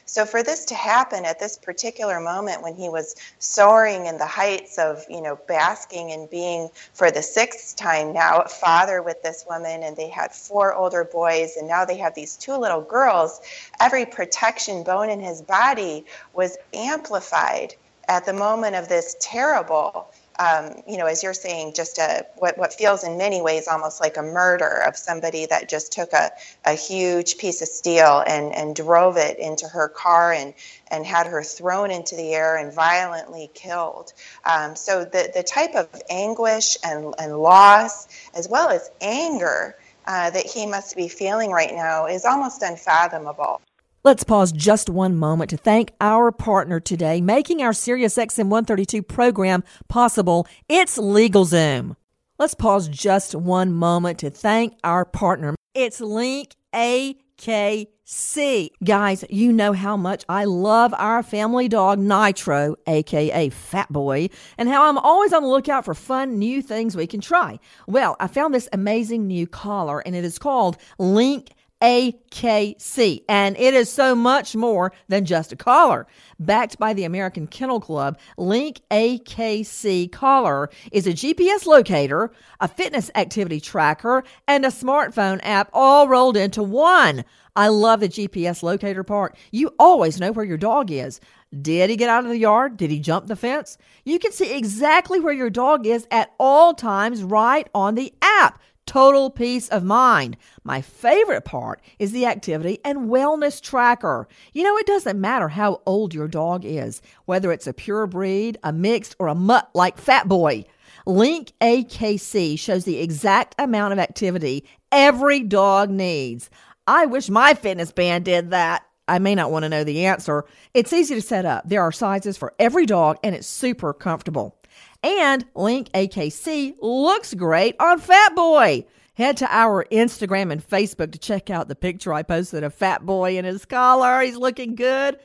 so 0.10 0.26
for 0.26 0.42
this 0.42 0.66
to 0.66 0.74
happen 0.74 1.24
at 1.24 1.40
this 1.40 1.56
particular 1.56 2.20
moment 2.20 2.64
when 2.64 2.74
he 2.76 2.90
was 2.90 3.16
soaring 3.38 4.08
in 4.08 4.18
the 4.18 4.26
heights 4.26 4.80
of, 4.80 5.06
you 5.08 5.22
know, 5.22 5.38
basking 5.48 6.12
and 6.12 6.28
being 6.32 6.68
for 6.94 7.12
the 7.12 7.22
sixth 7.22 7.76
time 7.76 8.12
now 8.12 8.40
a 8.40 8.48
father 8.50 9.04
with 9.04 9.22
this 9.22 9.46
woman 9.48 9.84
and 9.84 9.96
they 9.96 10.10
had 10.10 10.32
four 10.34 10.74
older 10.74 11.04
boys 11.04 11.58
and 11.58 11.68
now 11.68 11.86
they 11.86 11.98
have 11.98 12.16
these 12.16 12.36
two 12.38 12.56
little 12.56 12.82
girls, 12.82 13.40
every 13.80 14.06
protection 14.06 14.84
bone 14.84 15.12
in 15.12 15.20
his 15.20 15.44
body 15.44 16.04
was 16.34 16.58
amplified 16.74 17.76
at 18.08 18.26
the 18.26 18.34
moment 18.34 18.76
of 18.76 18.90
this 18.90 19.16
terrible 19.22 20.12
um, 20.40 20.82
you 20.88 20.98
know, 20.98 21.06
as 21.06 21.22
you're 21.22 21.34
saying, 21.34 21.74
just 21.74 21.98
a 21.98 22.26
what, 22.38 22.58
what 22.58 22.74
feels 22.74 23.04
in 23.04 23.18
many 23.18 23.42
ways 23.42 23.68
almost 23.68 24.00
like 24.00 24.16
a 24.16 24.22
murder 24.22 24.84
of 24.88 24.96
somebody 24.96 25.46
that 25.48 25.68
just 25.68 25.92
took 25.92 26.14
a, 26.14 26.32
a 26.66 26.74
huge 26.74 27.38
piece 27.38 27.62
of 27.62 27.68
steel 27.68 28.24
and, 28.26 28.56
and 28.56 28.74
drove 28.74 29.18
it 29.18 29.38
into 29.38 29.68
her 29.68 29.90
car 29.90 30.32
and, 30.32 30.54
and 30.88 31.06
had 31.06 31.28
her 31.28 31.44
thrown 31.44 31.92
into 31.92 32.16
the 32.16 32.34
air 32.34 32.56
and 32.56 32.74
violently 32.74 33.52
killed. 33.54 34.14
Um, 34.46 34.78
so 34.78 35.04
the, 35.04 35.30
the 35.36 35.44
type 35.44 35.76
of 35.76 35.90
anguish 36.10 36.78
and, 36.86 37.14
and 37.20 37.38
loss, 37.38 38.08
as 38.34 38.48
well 38.48 38.70
as 38.70 38.90
anger, 39.02 39.76
uh, 40.08 40.30
that 40.30 40.46
he 40.46 40.66
must 40.66 40.96
be 40.96 41.10
feeling 41.10 41.52
right 41.52 41.76
now 41.76 42.06
is 42.08 42.24
almost 42.24 42.64
unfathomable. 42.64 43.62
Let's 44.02 44.24
pause 44.24 44.54
just 44.54 44.90
one 44.90 45.18
moment 45.18 45.50
to 45.50 45.58
thank 45.58 45.92
our 46.00 46.32
partner 46.32 46.80
today, 46.80 47.20
making 47.20 47.62
our 47.62 47.72
SiriusXM 47.72 48.46
132 48.46 49.04
program 49.04 49.62
possible. 49.90 50.48
It's 50.70 50.98
LegalZoom. 50.98 51.98
Let's 52.38 52.54
pause 52.54 52.88
just 52.88 53.36
one 53.36 53.74
moment 53.74 54.20
to 54.20 54.30
thank 54.30 54.76
our 54.86 55.04
partner. 55.04 55.54
It's 55.74 56.00
Link 56.00 56.56
AKC. 56.74 58.70
Guys, 58.86 59.26
you 59.30 59.52
know 59.52 59.74
how 59.74 59.98
much 59.98 60.24
I 60.30 60.46
love 60.46 60.94
our 60.98 61.22
family 61.22 61.68
dog 61.68 62.00
Nitro, 62.00 62.78
aka 62.88 63.50
Fat 63.50 63.92
Boy, 63.92 64.30
and 64.58 64.70
how 64.70 64.88
I'm 64.88 64.98
always 64.98 65.34
on 65.34 65.44
the 65.44 65.50
lookout 65.50 65.84
for 65.84 65.94
fun 65.94 66.40
new 66.40 66.62
things 66.62 66.96
we 66.96 67.06
can 67.06 67.20
try. 67.20 67.60
Well, 67.86 68.16
I 68.22 68.28
found 68.28 68.54
this 68.54 68.70
amazing 68.72 69.28
new 69.28 69.46
collar 69.46 70.00
and 70.00 70.16
it 70.16 70.24
is 70.24 70.40
called 70.40 70.78
Link 70.98 71.50
AKC. 71.82 73.24
And 73.30 73.58
it 73.58 73.74
is 73.74 73.92
so 73.92 74.16
much 74.16 74.56
more 74.56 74.92
than 75.08 75.26
just 75.26 75.52
a 75.52 75.56
collar. 75.56 76.08
Backed 76.40 76.78
by 76.78 76.94
the 76.94 77.04
American 77.04 77.48
Kennel 77.48 77.80
Club, 77.80 78.18
Link 78.38 78.82
AKC 78.92 80.12
collar 80.12 80.70
is 80.92 81.08
a 81.08 81.14
GPS 81.14 81.66
locator, 81.66 82.32
a 82.60 82.68
fitness 82.68 83.10
activity 83.16 83.60
tracker, 83.60 84.24
and 84.48 84.66
a 84.66 84.70
smartphone 84.70 85.40
app 85.44 85.70
all 85.74 86.08
rolled 86.08 86.38
into 86.38 86.64
one. 86.64 87.24
I 87.56 87.68
love 87.68 88.00
the 88.00 88.08
GPS 88.08 88.64
locator 88.64 89.04
part. 89.04 89.36
You 89.52 89.74
always 89.80 90.20
know 90.20 90.32
where 90.32 90.46
your 90.46 90.58
dog 90.58 90.92
is. 90.92 91.20
Did 91.62 91.90
he 91.90 91.96
get 91.96 92.10
out 92.10 92.24
of 92.24 92.30
the 92.30 92.38
yard? 92.38 92.78
Did 92.78 92.92
he 92.92 93.00
jump 93.00 93.28
the 93.28 93.36
fence? 93.36 93.78
You 94.06 94.20
can 94.20 94.32
see 94.32 94.56
exactly 94.56 95.20
where 95.20 95.34
your 95.34 95.50
dog 95.50 95.88
is 95.88 96.08
at 96.12 96.32
all 96.40 96.74
times 96.74 97.24
right 97.24 97.68
on 97.74 97.96
the 97.96 98.14
app 98.22 98.62
total 98.90 99.30
peace 99.30 99.68
of 99.68 99.84
mind. 99.84 100.36
My 100.64 100.82
favorite 100.82 101.46
part 101.46 101.80
is 102.00 102.12
the 102.12 102.26
activity 102.26 102.80
and 102.84 103.08
wellness 103.08 103.62
tracker. 103.62 104.28
You 104.52 104.64
know, 104.64 104.76
it 104.78 104.88
doesn't 104.88 105.22
matter 105.22 105.48
how 105.48 105.84
old 105.86 106.16
your 106.16 106.28
dog 106.28 106.66
is, 106.66 107.00
whether 107.26 107.52
it's 107.52 107.68
a 107.68 107.74
pure 107.74 108.08
breed, 108.08 108.58
a 108.64 108.74
mixed, 108.74 109.16
or 109.20 109.28
a 109.28 109.36
mutt 109.36 109.70
like 109.76 110.00
Fat 110.00 110.28
Boy. 110.28 110.66
Link 111.06 111.52
AKC 111.62 112.58
shows 112.58 112.84
the 112.84 113.00
exact 113.00 113.54
amount 113.60 113.94
of 113.94 114.00
activity 114.00 114.66
every 114.92 115.42
dog 115.42 115.92
needs. 115.92 116.50
I 116.88 117.06
wish 117.06 117.30
my 117.30 117.54
fitness 117.54 117.92
band 117.92 118.26
did 118.26 118.50
that. 118.50 118.88
I 119.08 119.20
may 119.20 119.36
not 119.36 119.52
want 119.52 119.64
to 119.64 119.70
know 119.70 119.84
the 119.84 120.08
answer. 120.08 120.46
It's 120.74 120.94
easy 120.94 121.14
to 121.14 121.22
set 121.22 121.46
up. 121.46 121.70
There 121.70 121.84
are 121.84 121.92
sizes 121.92 122.38
for 122.38 122.56
every 122.58 122.88
dog 122.88 123.18
and 123.24 123.36
it's 123.36 123.48
super 123.48 123.94
comfortable. 123.94 124.59
And 125.02 125.46
Link 125.56 125.90
AKC 125.94 126.76
looks 126.82 127.34
great 127.34 127.76
on 127.80 128.00
Fat 128.00 128.36
Boy. 128.36 128.86
Head 129.14 129.38
to 129.38 129.48
our 129.54 129.86
Instagram 129.92 130.52
and 130.52 130.66
Facebook 130.66 131.12
to 131.14 131.20
check 131.20 131.50
out 131.50 131.68
the 131.68 131.76
picture 131.76 132.14
I 132.14 132.24
posted 132.24 132.64
of 132.64 132.74
Fat 132.74 133.06
Boy 133.06 133.38
in 133.38 133.46
his 133.46 133.66
collar. 133.66 134.22
He's 134.22 134.36
looking 134.36 134.76
good. 134.76 135.20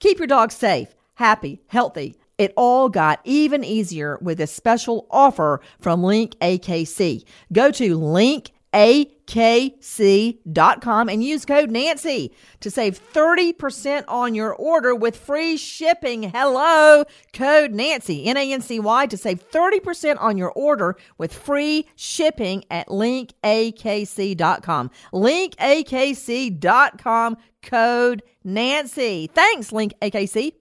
Keep 0.00 0.18
your 0.18 0.26
dog 0.26 0.52
safe, 0.52 0.94
happy, 1.14 1.60
healthy, 1.68 2.16
It 2.36 2.52
all 2.56 2.88
got 2.88 3.20
even 3.24 3.62
easier 3.62 4.18
with 4.20 4.40
a 4.40 4.46
special 4.46 5.06
offer 5.10 5.60
from 5.78 6.02
Link 6.02 6.34
AKC. 6.40 7.24
Go 7.52 7.70
to 7.70 7.96
linkakc.com 8.74 11.08
and 11.08 11.24
use 11.24 11.44
code 11.44 11.70
Nancy 11.70 12.32
to 12.60 12.70
save 12.70 13.00
30% 13.12 14.04
on 14.08 14.34
your 14.34 14.54
order 14.54 14.94
with 14.94 15.16
free 15.16 15.56
shipping. 15.56 16.22
Hello, 16.24 17.04
code 17.32 17.72
Nancy, 17.72 18.26
N 18.26 18.36
A 18.36 18.52
N 18.52 18.60
C 18.60 18.78
Y, 18.80 19.06
to 19.06 19.16
save 19.16 19.50
30% 19.50 20.20
on 20.20 20.36
your 20.36 20.52
order 20.52 20.96
with 21.18 21.32
free 21.32 21.86
shipping 21.94 22.64
at 22.70 22.88
linkakc.com. 22.88 24.90
Linkakc.com, 25.12 27.36
code 27.62 28.22
Nancy. 28.42 29.30
Thanks, 29.32 29.70
Link 29.72 29.94
AKC. 30.02 30.52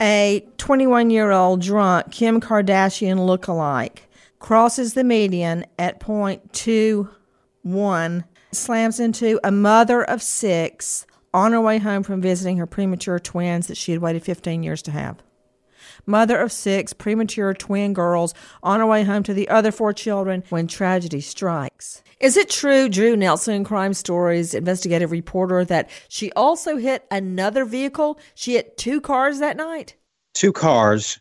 A 0.00 0.46
21 0.58 1.10
year 1.10 1.32
old 1.32 1.62
drunk 1.62 2.12
Kim 2.12 2.40
Kardashian 2.40 3.16
lookalike 3.16 4.02
crosses 4.38 4.92
the 4.92 5.02
median 5.02 5.64
at 5.78 5.98
point 6.00 6.52
two 6.52 7.08
one, 7.66 8.24
slams 8.52 9.00
into 9.00 9.40
a 9.42 9.50
mother 9.50 10.02
of 10.02 10.22
six 10.22 11.06
on 11.34 11.52
her 11.52 11.60
way 11.60 11.78
home 11.78 12.02
from 12.02 12.22
visiting 12.22 12.56
her 12.56 12.66
premature 12.66 13.18
twins 13.18 13.66
that 13.66 13.76
she 13.76 13.92
had 13.92 14.00
waited 14.00 14.22
15 14.22 14.62
years 14.62 14.82
to 14.82 14.90
have. 14.92 15.22
Mother 16.06 16.38
of 16.38 16.52
six 16.52 16.92
premature 16.92 17.52
twin 17.52 17.92
girls 17.92 18.32
on 18.62 18.80
her 18.80 18.86
way 18.86 19.02
home 19.02 19.22
to 19.24 19.34
the 19.34 19.48
other 19.48 19.72
four 19.72 19.92
children 19.92 20.44
when 20.48 20.68
tragedy 20.68 21.20
strikes. 21.20 22.02
Is 22.20 22.36
it 22.36 22.48
true, 22.48 22.88
Drew 22.88 23.16
Nelson, 23.16 23.64
Crime 23.64 23.92
Stories 23.92 24.54
investigative 24.54 25.10
reporter, 25.10 25.64
that 25.64 25.90
she 26.08 26.30
also 26.32 26.76
hit 26.76 27.04
another 27.10 27.64
vehicle? 27.64 28.18
She 28.34 28.52
hit 28.54 28.76
two 28.76 29.00
cars 29.00 29.40
that 29.40 29.56
night? 29.56 29.96
Two 30.34 30.52
cars. 30.52 31.18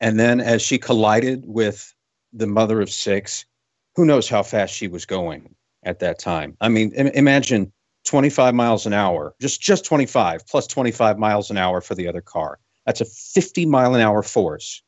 And 0.00 0.18
then 0.18 0.40
as 0.40 0.62
she 0.62 0.78
collided 0.78 1.44
with 1.46 1.94
the 2.32 2.46
mother 2.46 2.80
of 2.80 2.90
six, 2.90 3.44
who 3.94 4.04
knows 4.04 4.28
how 4.28 4.42
fast 4.42 4.74
she 4.74 4.88
was 4.88 5.04
going 5.04 5.54
at 5.84 6.00
that 6.00 6.18
time. 6.18 6.56
I 6.60 6.68
mean, 6.68 6.92
Im- 6.92 7.08
imagine 7.08 7.72
25 8.04 8.54
miles 8.54 8.86
an 8.86 8.92
hour, 8.92 9.34
just 9.40 9.60
just 9.60 9.84
25 9.84 10.46
plus 10.46 10.66
25 10.66 11.18
miles 11.18 11.50
an 11.50 11.56
hour 11.56 11.80
for 11.80 11.94
the 11.94 12.08
other 12.08 12.20
car. 12.20 12.58
That's 12.86 13.00
a 13.00 13.06
50 13.06 13.66
mile 13.66 13.94
an 13.94 14.00
hour 14.00 14.22
force. 14.22 14.82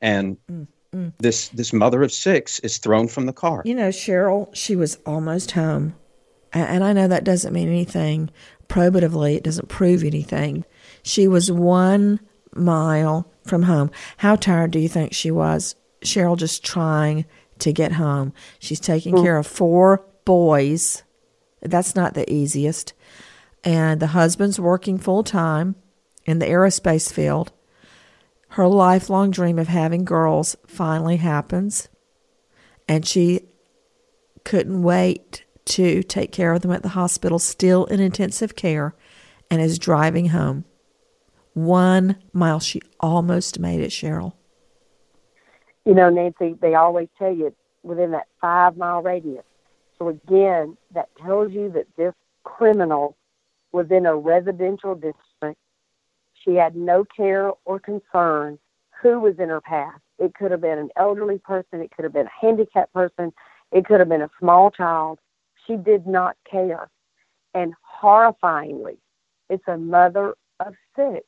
And 0.00 0.36
mm, 0.50 0.66
mm. 0.94 1.12
this 1.18 1.48
this 1.48 1.72
mother 1.72 2.02
of 2.02 2.12
6 2.12 2.58
is 2.60 2.78
thrown 2.78 3.08
from 3.08 3.26
the 3.26 3.32
car. 3.32 3.62
You 3.64 3.74
know, 3.74 3.88
Cheryl, 3.88 4.54
she 4.54 4.76
was 4.76 4.96
almost 5.06 5.52
home. 5.52 5.94
And 6.54 6.84
I 6.84 6.92
know 6.92 7.08
that 7.08 7.24
doesn't 7.24 7.54
mean 7.54 7.68
anything 7.68 8.28
probatively, 8.68 9.36
it 9.36 9.42
doesn't 9.42 9.68
prove 9.68 10.04
anything. 10.04 10.64
She 11.02 11.26
was 11.26 11.50
1 11.50 12.20
mile 12.54 13.26
from 13.46 13.62
home. 13.62 13.90
How 14.18 14.36
tired 14.36 14.70
do 14.70 14.78
you 14.78 14.88
think 14.88 15.14
she 15.14 15.30
was? 15.30 15.74
Cheryl 16.02 16.36
just 16.36 16.64
trying 16.64 17.24
to 17.60 17.72
get 17.72 17.92
home. 17.92 18.32
She's 18.58 18.80
taking 18.80 19.14
mm. 19.14 19.22
care 19.22 19.38
of 19.38 19.46
four 19.46 20.04
boys. 20.24 21.02
That's 21.60 21.94
not 21.94 22.14
the 22.14 22.30
easiest. 22.32 22.92
And 23.64 24.00
the 24.00 24.08
husband's 24.08 24.58
working 24.58 24.98
full 24.98 25.22
time 25.22 25.76
in 26.24 26.38
the 26.38 26.46
aerospace 26.46 27.12
field. 27.12 27.52
Her 28.48 28.66
lifelong 28.66 29.30
dream 29.30 29.58
of 29.58 29.68
having 29.68 30.04
girls 30.04 30.56
finally 30.66 31.16
happens. 31.16 31.88
And 32.88 33.06
she 33.06 33.48
couldn't 34.44 34.82
wait 34.82 35.44
to 35.64 36.02
take 36.02 36.32
care 36.32 36.52
of 36.52 36.62
them 36.62 36.72
at 36.72 36.82
the 36.82 36.90
hospital, 36.90 37.38
still 37.38 37.84
in 37.86 38.00
intensive 38.00 38.56
care, 38.56 38.94
and 39.50 39.62
is 39.62 39.78
driving 39.78 40.26
home. 40.26 40.64
One 41.54 42.16
mile. 42.32 42.60
She 42.60 42.80
almost 42.98 43.58
made 43.58 43.80
it, 43.80 43.90
Cheryl. 43.90 44.32
You 45.84 45.94
know, 45.94 46.10
Nancy, 46.10 46.56
they 46.60 46.74
always 46.74 47.08
tell 47.18 47.32
you 47.32 47.54
within 47.82 48.12
that 48.12 48.26
five 48.40 48.76
mile 48.76 49.02
radius, 49.02 49.44
so 50.02 50.08
again, 50.08 50.76
that 50.94 51.08
tells 51.24 51.52
you 51.52 51.70
that 51.70 51.86
this 51.96 52.14
criminal 52.42 53.16
was 53.70 53.86
in 53.90 54.04
a 54.04 54.16
residential 54.16 54.94
district. 54.94 55.60
She 56.34 56.54
had 56.54 56.74
no 56.74 57.04
care 57.04 57.52
or 57.64 57.78
concern 57.78 58.58
who 59.00 59.20
was 59.20 59.38
in 59.38 59.48
her 59.48 59.60
path. 59.60 60.00
It 60.18 60.34
could 60.34 60.50
have 60.50 60.60
been 60.60 60.78
an 60.78 60.90
elderly 60.96 61.38
person, 61.38 61.80
it 61.80 61.92
could 61.94 62.04
have 62.04 62.12
been 62.12 62.26
a 62.26 62.46
handicapped 62.46 62.92
person, 62.92 63.32
it 63.70 63.84
could 63.84 64.00
have 64.00 64.08
been 64.08 64.22
a 64.22 64.30
small 64.40 64.72
child. 64.72 65.20
She 65.66 65.76
did 65.76 66.06
not 66.06 66.36
care. 66.50 66.90
And 67.54 67.74
horrifyingly, 68.02 68.96
it's 69.48 69.68
a 69.68 69.76
mother 69.76 70.34
of 70.58 70.74
six 70.96 71.24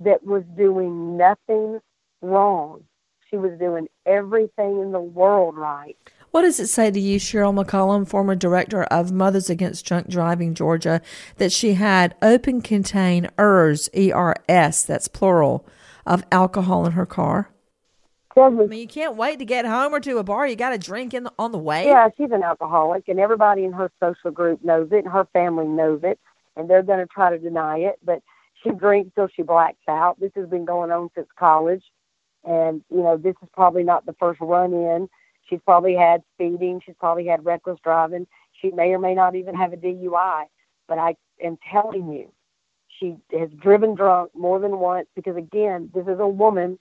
that 0.00 0.24
was 0.24 0.42
doing 0.56 1.18
nothing 1.18 1.80
wrong. 2.22 2.84
She 3.28 3.36
was 3.36 3.58
doing 3.58 3.88
everything 4.06 4.80
in 4.80 4.92
the 4.92 5.00
world 5.00 5.56
right. 5.56 5.98
What 6.30 6.42
does 6.42 6.60
it 6.60 6.66
say 6.66 6.90
to 6.90 7.00
you, 7.00 7.18
Cheryl 7.18 7.54
McCollum, 7.54 8.06
former 8.06 8.34
director 8.34 8.84
of 8.84 9.10
Mothers 9.10 9.48
Against 9.48 9.86
Drunk 9.86 10.08
Driving 10.08 10.54
Georgia, 10.54 11.00
that 11.38 11.50
she 11.50 11.74
had 11.74 12.14
open 12.20 12.60
containers, 12.60 13.88
E 13.96 14.12
R 14.12 14.36
S, 14.48 14.84
that's 14.84 15.08
plural, 15.08 15.66
of 16.04 16.24
alcohol 16.30 16.84
in 16.84 16.92
her 16.92 17.06
car? 17.06 17.50
I 18.38 18.50
mean, 18.50 18.70
you 18.72 18.86
can't 18.86 19.16
wait 19.16 19.38
to 19.38 19.46
get 19.46 19.64
home 19.64 19.94
or 19.94 20.00
to 20.00 20.18
a 20.18 20.22
bar. 20.22 20.46
You 20.46 20.56
got 20.56 20.70
to 20.70 20.78
drink 20.78 21.14
in 21.14 21.24
the, 21.24 21.32
on 21.38 21.52
the 21.52 21.58
way. 21.58 21.86
Yeah, 21.86 22.10
she's 22.18 22.30
an 22.30 22.42
alcoholic, 22.42 23.08
and 23.08 23.18
everybody 23.18 23.64
in 23.64 23.72
her 23.72 23.90
social 23.98 24.30
group 24.30 24.62
knows 24.62 24.88
it, 24.92 25.04
and 25.04 25.08
her 25.08 25.26
family 25.32 25.66
knows 25.66 26.00
it, 26.02 26.20
and 26.54 26.68
they're 26.68 26.82
going 26.82 26.98
to 26.98 27.06
try 27.06 27.30
to 27.30 27.38
deny 27.38 27.78
it. 27.78 27.98
But 28.04 28.22
she 28.62 28.72
drinks 28.72 29.12
till 29.14 29.28
she 29.34 29.40
blacks 29.40 29.78
out. 29.88 30.20
This 30.20 30.32
has 30.36 30.50
been 30.50 30.66
going 30.66 30.90
on 30.90 31.08
since 31.14 31.28
college, 31.38 31.84
and 32.44 32.82
you 32.90 33.02
know 33.02 33.16
this 33.16 33.36
is 33.42 33.48
probably 33.54 33.84
not 33.84 34.04
the 34.04 34.14
first 34.20 34.40
run 34.42 34.74
in 34.74 35.08
She's 35.48 35.60
probably 35.64 35.94
had 35.94 36.22
speeding. 36.34 36.80
She's 36.84 36.96
probably 36.98 37.26
had 37.26 37.44
reckless 37.44 37.78
driving. 37.82 38.26
She 38.60 38.70
may 38.70 38.92
or 38.92 38.98
may 38.98 39.14
not 39.14 39.34
even 39.34 39.54
have 39.54 39.72
a 39.72 39.76
DUI. 39.76 40.44
But 40.88 40.98
I 40.98 41.16
am 41.42 41.58
telling 41.70 42.12
you, 42.12 42.32
she 42.98 43.16
has 43.36 43.50
driven 43.50 43.94
drunk 43.94 44.30
more 44.34 44.58
than 44.58 44.78
once 44.78 45.08
because, 45.14 45.36
again, 45.36 45.90
this 45.94 46.06
is 46.06 46.18
a 46.18 46.28
woman 46.28 46.78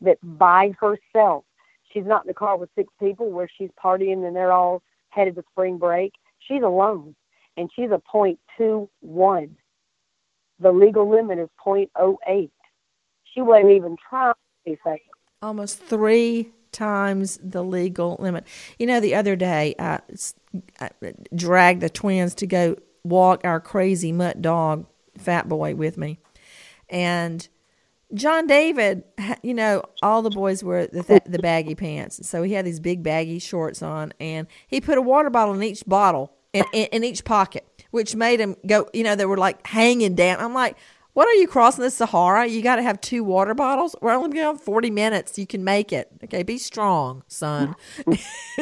that 0.00 0.18
by 0.22 0.72
herself, 0.80 1.44
she's 1.92 2.04
not 2.04 2.24
in 2.24 2.28
the 2.28 2.34
car 2.34 2.56
with 2.56 2.70
six 2.74 2.92
people 2.98 3.30
where 3.30 3.48
she's 3.58 3.70
partying 3.82 4.26
and 4.26 4.34
they're 4.34 4.52
all 4.52 4.82
headed 5.10 5.34
to 5.36 5.44
spring 5.52 5.78
break. 5.78 6.14
She's 6.38 6.62
alone 6.62 7.14
and 7.56 7.70
she's 7.74 7.90
a 7.90 7.98
point 7.98 8.38
two 8.56 8.88
one. 9.00 9.56
The 10.58 10.72
legal 10.72 11.08
limit 11.08 11.38
is 11.38 11.48
point 11.58 11.90
oh 11.96 12.18
eight. 12.26 12.52
She 13.32 13.42
wasn't 13.42 13.72
even 13.72 13.96
trying 14.08 14.34
to 14.66 14.76
say 14.84 15.02
Almost 15.40 15.82
three 15.82 16.50
times 16.72 17.38
the 17.42 17.62
legal 17.62 18.16
limit. 18.18 18.46
You 18.78 18.86
know, 18.86 19.00
the 19.00 19.14
other 19.14 19.36
day 19.36 19.74
I, 19.78 20.00
I 20.80 20.90
dragged 21.34 21.80
the 21.80 21.90
twins 21.90 22.34
to 22.36 22.46
go 22.46 22.76
walk 23.04 23.42
our 23.44 23.60
crazy 23.60 24.12
mutt 24.12 24.42
dog, 24.42 24.86
Fat 25.18 25.48
Boy, 25.48 25.74
with 25.74 25.96
me, 25.96 26.18
and 26.88 27.48
John 28.14 28.46
David, 28.46 29.04
you 29.42 29.54
know, 29.54 29.82
all 30.02 30.22
the 30.22 30.30
boys 30.30 30.62
wear 30.62 30.86
the, 30.86 31.22
the 31.24 31.38
baggy 31.38 31.74
pants, 31.74 32.28
so 32.28 32.42
he 32.42 32.52
had 32.52 32.66
these 32.66 32.80
big 32.80 33.02
baggy 33.02 33.38
shorts 33.38 33.82
on, 33.82 34.12
and 34.20 34.46
he 34.66 34.80
put 34.80 34.98
a 34.98 35.02
water 35.02 35.30
bottle 35.30 35.54
in 35.54 35.62
each 35.62 35.84
bottle 35.86 36.32
in, 36.52 36.64
in, 36.72 36.88
in 36.92 37.04
each 37.04 37.24
pocket, 37.24 37.66
which 37.90 38.14
made 38.14 38.40
him 38.40 38.56
go. 38.66 38.86
You 38.92 39.04
know, 39.04 39.16
they 39.16 39.24
were 39.24 39.38
like 39.38 39.66
hanging 39.66 40.14
down. 40.14 40.40
I'm 40.40 40.52
like, 40.52 40.76
what 41.14 41.28
are 41.28 41.34
you 41.34 41.46
crossing 41.46 41.84
the 41.84 41.90
Sahara? 41.90 42.46
You 42.46 42.62
got 42.62 42.76
to 42.76 42.82
have 42.82 43.00
two 43.00 43.22
water 43.22 43.54
bottles. 43.54 43.94
We're 44.00 44.12
only 44.12 44.34
going 44.34 44.58
40 44.58 44.90
minutes. 44.90 45.38
You 45.38 45.46
can 45.46 45.62
make 45.62 45.92
it. 45.92 46.08
Okay, 46.24 46.42
be 46.42 46.58
strong, 46.58 47.22
son. 47.26 47.74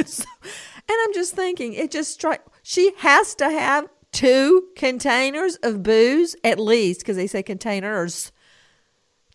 so, 0.04 0.24
and 0.44 0.98
I'm 1.04 1.14
just 1.14 1.34
thinking, 1.34 1.74
it 1.74 1.90
just 1.90 2.12
strike. 2.12 2.42
She 2.62 2.92
has 2.98 3.34
to 3.36 3.48
have 3.48 3.88
two 4.10 4.64
containers 4.76 5.56
of 5.56 5.84
booze 5.84 6.34
at 6.42 6.58
least, 6.58 7.00
because 7.00 7.16
they 7.16 7.28
say 7.28 7.42
containers, 7.42 8.32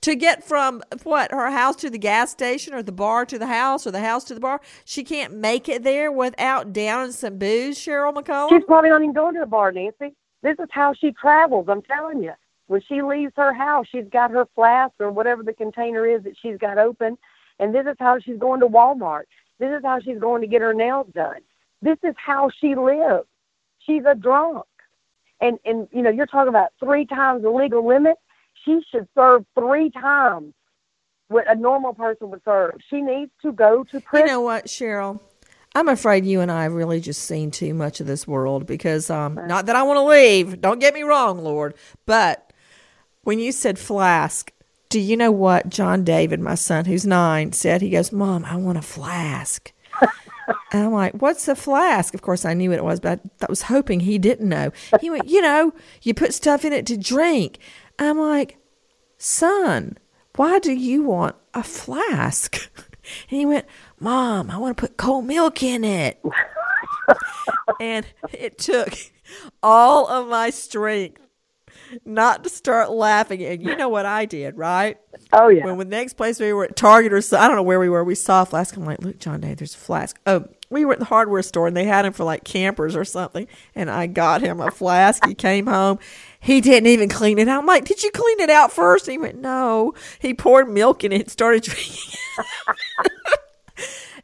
to 0.01 0.15
get 0.15 0.43
from 0.43 0.83
what 1.03 1.31
her 1.31 1.49
house 1.49 1.77
to 1.77 1.89
the 1.89 1.97
gas 1.97 2.31
station, 2.31 2.73
or 2.73 2.83
the 2.83 2.91
bar 2.91 3.25
to 3.25 3.39
the 3.39 3.47
house, 3.47 3.87
or 3.87 3.91
the 3.91 4.01
house 4.01 4.25
to 4.25 4.33
the 4.33 4.41
bar. 4.41 4.59
She 4.83 5.05
can't 5.05 5.33
make 5.33 5.69
it 5.69 5.83
there 5.83 6.11
without 6.11 6.73
downing 6.73 7.13
some 7.13 7.37
booze. 7.37 7.77
Cheryl 7.77 8.13
McCollum. 8.13 8.49
She's 8.49 8.65
probably 8.65 8.89
not 8.89 9.01
even 9.01 9.13
going 9.13 9.35
to 9.35 9.39
the 9.39 9.45
bar, 9.45 9.71
Nancy. 9.71 10.13
This 10.43 10.59
is 10.59 10.67
how 10.69 10.93
she 10.93 11.13
travels. 11.13 11.67
I'm 11.69 11.81
telling 11.81 12.21
you. 12.21 12.33
When 12.67 12.81
she 12.81 13.01
leaves 13.01 13.33
her 13.35 13.53
house, 13.53 13.85
she's 13.91 14.07
got 14.11 14.31
her 14.31 14.47
flask 14.55 14.93
or 14.99 15.11
whatever 15.11 15.43
the 15.43 15.53
container 15.53 16.05
is 16.05 16.23
that 16.23 16.35
she's 16.41 16.57
got 16.57 16.77
open. 16.77 17.17
And 17.59 17.73
this 17.73 17.85
is 17.85 17.95
how 17.99 18.19
she's 18.19 18.37
going 18.37 18.59
to 18.61 18.67
Walmart. 18.67 19.23
This 19.59 19.69
is 19.69 19.83
how 19.83 19.99
she's 19.99 20.19
going 20.19 20.41
to 20.41 20.47
get 20.47 20.61
her 20.61 20.73
nails 20.73 21.07
done. 21.13 21.41
This 21.81 21.97
is 22.03 22.15
how 22.17 22.49
she 22.59 22.75
lives. 22.75 23.27
She's 23.79 24.03
a 24.05 24.15
drunk. 24.15 24.65
And 25.41 25.59
and 25.65 25.87
you 25.91 26.01
know, 26.01 26.09
you're 26.09 26.25
talking 26.25 26.49
about 26.49 26.71
three 26.79 27.05
times 27.05 27.43
the 27.43 27.49
legal 27.49 27.85
limit. 27.85 28.15
She 28.63 28.81
should 28.89 29.07
serve 29.15 29.45
three 29.53 29.91
times 29.91 30.53
what 31.27 31.49
a 31.49 31.55
normal 31.55 31.93
person 31.93 32.29
would 32.31 32.41
serve. 32.45 32.75
She 32.89 33.01
needs 33.01 33.31
to 33.41 33.51
go 33.51 33.83
to 33.83 33.99
prison. 33.99 34.27
You 34.27 34.33
know 34.33 34.41
what, 34.41 34.65
Cheryl? 34.65 35.19
I'm 35.75 35.89
afraid 35.89 36.25
you 36.25 36.39
and 36.39 36.49
I 36.49 36.63
have 36.63 36.73
really 36.73 37.01
just 37.01 37.23
seen 37.23 37.51
too 37.51 37.73
much 37.73 37.99
of 37.99 38.07
this 38.07 38.25
world 38.25 38.65
because 38.65 39.09
um 39.09 39.35
not 39.35 39.65
that 39.65 39.75
I 39.75 39.83
want 39.83 39.97
to 39.97 40.03
leave, 40.03 40.61
don't 40.61 40.79
get 40.79 40.93
me 40.93 41.03
wrong, 41.03 41.43
Lord, 41.43 41.75
but 42.05 42.44
when 43.25 43.39
you 43.39 43.51
said 43.51 43.77
flask, 43.77 44.53
Do 44.87 44.99
you 44.99 45.17
know 45.17 45.31
what 45.31 45.67
John 45.67 46.05
David, 46.05 46.39
my 46.39 46.55
son, 46.55 46.85
who's 46.85 47.05
nine, 47.05 47.51
said? 47.51 47.81
He 47.81 47.89
goes, 47.89 48.13
Mom, 48.13 48.45
I 48.45 48.55
want 48.55 48.77
a 48.77 48.83
flask. 48.83 49.73
and 50.71 50.85
I'm 50.85 50.93
like, 50.93 51.15
What's 51.15 51.47
a 51.49 51.55
flask? 51.55 52.13
Of 52.13 52.21
course, 52.21 52.45
I 52.45 52.53
knew 52.53 52.69
what 52.69 52.79
it 52.79 52.85
was, 52.85 53.01
but 53.01 53.19
I 53.41 53.47
was 53.49 53.63
hoping 53.63 53.99
he 53.99 54.17
didn't 54.17 54.47
know. 54.47 54.71
He 55.01 55.09
went, 55.09 55.27
You 55.27 55.41
know, 55.41 55.73
you 56.03 56.13
put 56.13 56.33
stuff 56.33 56.63
in 56.63 56.71
it 56.71 56.85
to 56.85 56.97
drink. 56.97 57.57
I'm 57.99 58.17
like, 58.17 58.57
Son, 59.17 59.97
why 60.35 60.59
do 60.59 60.71
you 60.71 61.03
want 61.03 61.35
a 61.53 61.63
flask? 61.63 62.69
And 63.29 63.39
he 63.39 63.45
went, 63.45 63.67
Mom, 63.99 64.49
I 64.49 64.57
want 64.57 64.75
to 64.75 64.81
put 64.81 64.97
cold 64.97 65.25
milk 65.25 65.61
in 65.61 65.83
it. 65.83 66.19
and 67.79 68.03
it 68.33 68.57
took 68.57 68.95
all 69.61 70.07
of 70.07 70.27
my 70.27 70.49
strength 70.49 71.21
not 72.03 72.43
to 72.43 72.49
start 72.49 72.91
laughing. 72.91 73.43
And 73.43 73.61
you 73.63 73.75
know 73.75 73.89
what 73.89 74.05
I 74.05 74.25
did, 74.25 74.57
right? 74.57 74.97
Oh 75.31 75.47
yeah. 75.47 75.65
When 75.65 75.77
the 75.77 75.85
next 75.85 76.13
place 76.13 76.39
we 76.39 76.51
were 76.53 76.65
at 76.65 76.75
Target 76.75 77.13
or 77.13 77.21
so, 77.21 77.37
I 77.37 77.47
don't 77.47 77.55
know 77.55 77.63
where 77.63 77.79
we 77.79 77.89
were, 77.89 78.03
we 78.03 78.15
saw 78.15 78.41
a 78.41 78.45
flask. 78.45 78.75
I'm 78.75 78.85
like, 78.85 79.01
look, 79.01 79.19
John 79.19 79.41
Day, 79.41 79.53
there's 79.53 79.75
a 79.75 79.77
flask. 79.77 80.19
Oh, 80.25 80.45
we 80.69 80.83
were 80.85 80.93
at 80.93 80.99
the 80.99 81.05
hardware 81.05 81.41
store 81.43 81.67
and 81.67 81.77
they 81.77 81.85
had 81.85 82.05
them 82.05 82.13
for 82.13 82.23
like 82.23 82.43
campers 82.43 82.95
or 82.95 83.05
something. 83.05 83.47
And 83.75 83.89
I 83.89 84.07
got 84.07 84.41
him 84.41 84.59
a 84.59 84.71
flask. 84.71 85.25
He 85.25 85.33
came 85.33 85.67
home. 85.67 85.99
He 86.39 86.61
didn't 86.61 86.87
even 86.87 87.09
clean 87.09 87.39
it 87.39 87.47
out. 87.47 87.59
I'm 87.59 87.65
like, 87.65 87.85
did 87.85 88.03
you 88.03 88.11
clean 88.11 88.39
it 88.39 88.49
out 88.49 88.71
first? 88.71 89.07
And 89.07 89.13
he 89.13 89.17
went, 89.17 89.39
no. 89.39 89.93
He 90.19 90.33
poured 90.33 90.69
milk 90.69 91.03
in 91.03 91.11
it 91.11 91.21
and 91.21 91.31
started 91.31 91.63
drinking. 91.63 92.19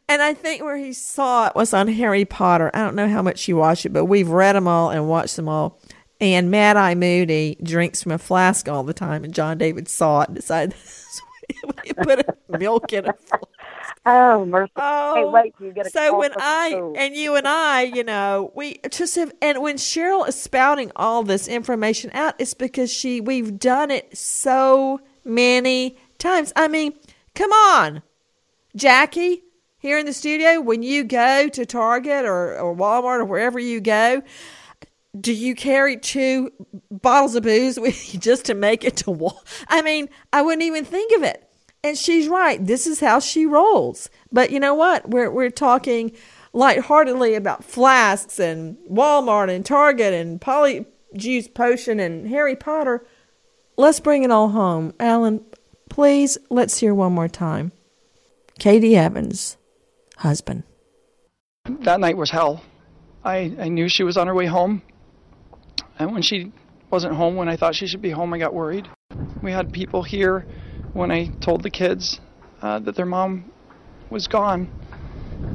and 0.08 0.20
I 0.22 0.34
think 0.34 0.62
where 0.62 0.76
he 0.76 0.92
saw 0.92 1.46
it 1.46 1.54
was 1.54 1.72
on 1.72 1.88
Harry 1.88 2.24
Potter. 2.24 2.70
I 2.74 2.78
don't 2.78 2.94
know 2.96 3.08
how 3.08 3.22
much 3.22 3.48
you 3.48 3.56
watched 3.56 3.86
it, 3.86 3.92
but 3.92 4.04
we've 4.04 4.28
read 4.28 4.54
them 4.54 4.68
all 4.68 4.90
and 4.90 5.08
watched 5.08 5.36
them 5.36 5.48
all. 5.48 5.80
And 6.22 6.52
Mad 6.52 6.76
Eye 6.76 6.94
Moody 6.94 7.56
drinks 7.64 8.04
from 8.04 8.12
a 8.12 8.18
flask 8.18 8.68
all 8.68 8.84
the 8.84 8.94
time, 8.94 9.24
and 9.24 9.34
John 9.34 9.58
David 9.58 9.88
saw 9.88 10.20
it 10.20 10.28
and 10.28 10.36
decided 10.36 10.72
he 11.84 11.92
put 11.94 12.24
milk 12.48 12.92
in 12.92 13.08
a 13.08 13.12
flask. 13.12 13.44
Oh, 14.06 14.44
mercy. 14.44 14.70
Oh, 14.76 15.30
wait 15.32 15.52
you 15.58 15.72
get 15.72 15.88
a 15.88 15.90
so 15.90 16.16
when 16.16 16.30
I 16.36 16.70
school. 16.70 16.94
and 16.96 17.16
you 17.16 17.34
and 17.34 17.48
I, 17.48 17.82
you 17.82 18.04
know, 18.04 18.52
we 18.54 18.78
just 18.88 19.16
have, 19.16 19.32
and 19.42 19.62
when 19.62 19.76
Cheryl 19.76 20.28
is 20.28 20.40
spouting 20.40 20.92
all 20.94 21.24
this 21.24 21.48
information 21.48 22.12
out, 22.14 22.36
it's 22.38 22.54
because 22.54 22.92
she 22.92 23.20
we've 23.20 23.58
done 23.58 23.90
it 23.90 24.16
so 24.16 25.00
many 25.24 25.96
times. 26.18 26.52
I 26.54 26.68
mean, 26.68 26.92
come 27.34 27.50
on, 27.50 28.00
Jackie, 28.76 29.42
here 29.76 29.98
in 29.98 30.06
the 30.06 30.12
studio, 30.12 30.60
when 30.60 30.84
you 30.84 31.02
go 31.02 31.48
to 31.48 31.66
Target 31.66 32.24
or, 32.24 32.56
or 32.60 32.76
Walmart 32.76 33.18
or 33.18 33.24
wherever 33.24 33.58
you 33.58 33.80
go, 33.80 34.22
do 35.20 35.32
you 35.32 35.54
carry 35.54 35.96
two 35.96 36.50
bottles 36.90 37.34
of 37.34 37.42
booze 37.42 37.78
with 37.78 38.14
you 38.14 38.20
just 38.20 38.46
to 38.46 38.54
make 38.54 38.84
it 38.84 38.96
to 38.98 39.10
Wal? 39.10 39.44
I 39.68 39.82
mean, 39.82 40.08
I 40.32 40.42
wouldn't 40.42 40.62
even 40.62 40.84
think 40.84 41.14
of 41.16 41.22
it. 41.22 41.48
And 41.84 41.98
she's 41.98 42.28
right. 42.28 42.64
This 42.64 42.86
is 42.86 43.00
how 43.00 43.18
she 43.18 43.44
rolls. 43.44 44.08
But 44.30 44.50
you 44.50 44.60
know 44.60 44.74
what? 44.74 45.10
We're 45.10 45.30
we're 45.30 45.50
talking 45.50 46.12
lightheartedly 46.52 47.34
about 47.34 47.64
flasks 47.64 48.38
and 48.38 48.76
Walmart 48.90 49.50
and 49.50 49.66
Target 49.66 50.14
and 50.14 50.40
Polyjuice 50.40 51.52
Potion 51.52 51.98
and 51.98 52.28
Harry 52.28 52.54
Potter. 52.54 53.04
Let's 53.76 54.00
bring 54.00 54.22
it 54.22 54.30
all 54.30 54.50
home. 54.50 54.94
Alan, 55.00 55.44
please, 55.88 56.38
let's 56.50 56.78
hear 56.78 56.94
one 56.94 57.12
more 57.12 57.28
time. 57.28 57.72
Katie 58.58 58.96
Evans, 58.96 59.56
husband. 60.18 60.62
That 61.64 62.00
night 62.00 62.16
was 62.16 62.30
hell. 62.30 62.62
I, 63.24 63.54
I 63.58 63.68
knew 63.68 63.88
she 63.88 64.04
was 64.04 64.16
on 64.16 64.26
her 64.26 64.34
way 64.34 64.46
home. 64.46 64.82
And 65.98 66.12
when 66.12 66.22
she 66.22 66.52
wasn't 66.90 67.14
home 67.14 67.36
when 67.36 67.48
I 67.48 67.56
thought 67.56 67.74
she 67.74 67.86
should 67.86 68.02
be 68.02 68.10
home, 68.10 68.32
I 68.34 68.38
got 68.38 68.54
worried. 68.54 68.88
We 69.42 69.52
had 69.52 69.72
people 69.72 70.02
here 70.02 70.46
when 70.92 71.10
I 71.10 71.28
told 71.40 71.62
the 71.62 71.70
kids 71.70 72.20
uh, 72.60 72.78
that 72.80 72.96
their 72.96 73.06
mom 73.06 73.50
was 74.10 74.26
gone. 74.26 74.70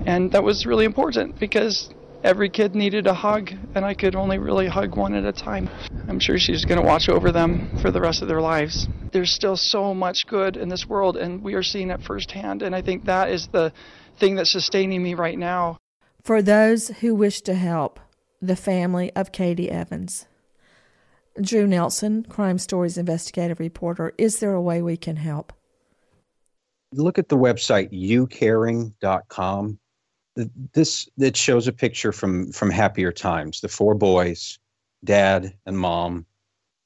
And 0.06 0.32
that 0.32 0.44
was 0.44 0.66
really 0.66 0.86
important 0.86 1.40
because 1.40 1.90
every 2.24 2.50
kid 2.50 2.76
needed 2.76 3.08
a 3.08 3.14
hug, 3.14 3.52
and 3.76 3.86
I 3.86 3.94
could 3.94 4.16
only 4.16 4.38
really 4.38 4.68
hug 4.68 4.96
one 4.98 5.14
at 5.14 5.26
a 5.26 5.32
time. 5.32 5.70
I'm 6.08 6.20
sure 6.20 6.38
she's 6.38 6.66
going 6.66 6.82
to 6.82 6.86
watch 6.86 7.10
over 7.10 7.32
them 7.32 7.78
for 7.82 7.92
the 7.92 8.02
rest 8.02 8.22
of 8.22 8.28
their 8.28 8.42
lives. 8.42 8.88
There's 9.12 9.32
still 9.32 9.56
so 9.56 9.94
much 9.94 10.26
good 10.28 10.58
in 10.58 10.70
this 10.70 10.86
world, 10.88 11.18
and 11.18 11.44
we 11.44 11.54
are 11.54 11.64
seeing 11.64 11.90
it 11.90 12.02
firsthand. 12.02 12.62
And 12.62 12.76
I 12.76 12.82
think 12.82 13.06
that 13.06 13.30
is 13.30 13.48
the 13.52 13.72
thing 14.20 14.36
that's 14.36 14.52
sustaining 14.52 15.04
me 15.04 15.14
right 15.14 15.38
now. 15.38 15.78
For 16.24 16.42
those 16.42 16.90
who 17.00 17.16
wish 17.16 17.42
to 17.42 17.54
help 17.54 18.00
the 18.42 18.56
family 18.56 19.12
of 19.16 19.32
Katie 19.32 19.72
Evans, 19.72 20.26
Drew 21.42 21.68
Nelson, 21.68 22.24
Crime 22.24 22.58
Stories 22.58 22.98
investigative 22.98 23.60
reporter, 23.60 24.14
is 24.18 24.40
there 24.40 24.54
a 24.54 24.62
way 24.62 24.82
we 24.82 24.98
can 24.98 25.18
help? 25.18 25.54
look 26.94 27.20
at 27.20 27.28
the 27.28 27.38
website 27.38 27.92
youcaring.com 27.92 29.78
this 30.74 31.10
it 31.18 31.36
shows 31.36 31.68
a 31.68 31.74
picture 31.74 32.14
from 32.14 32.50
from 32.54 32.70
happier 32.70 33.12
times. 33.12 33.60
The 33.60 33.68
four 33.68 33.94
boys 33.94 34.58
dad 35.04 35.54
and 35.66 35.78
mom. 35.78 36.26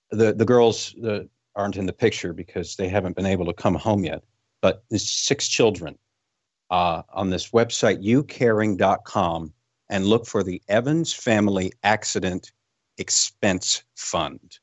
The 0.09 0.33
the 0.33 0.43
girls 0.45 0.95
uh, 1.05 1.25
aren't 1.55 1.77
in 1.77 1.85
the 1.85 1.93
picture 1.93 2.33
because 2.33 2.75
they 2.75 2.87
haven't 2.87 3.15
been 3.15 3.27
able 3.27 3.45
to 3.45 3.53
come 3.53 3.75
home 3.75 4.03
yet 4.03 4.23
but 4.61 4.83
there's 4.89 5.09
six 5.09 5.47
children 5.47 5.97
uh, 6.69 7.01
on 7.11 7.29
this 7.29 7.49
website 7.49 8.03
youcaring.com 8.03 9.53
and 9.91 10.07
look 10.07 10.25
for 10.25 10.41
the 10.41 10.59
evans 10.67 11.13
family 11.13 11.71
accident 11.83 12.51
expense 12.97 13.83
fund 13.95 14.57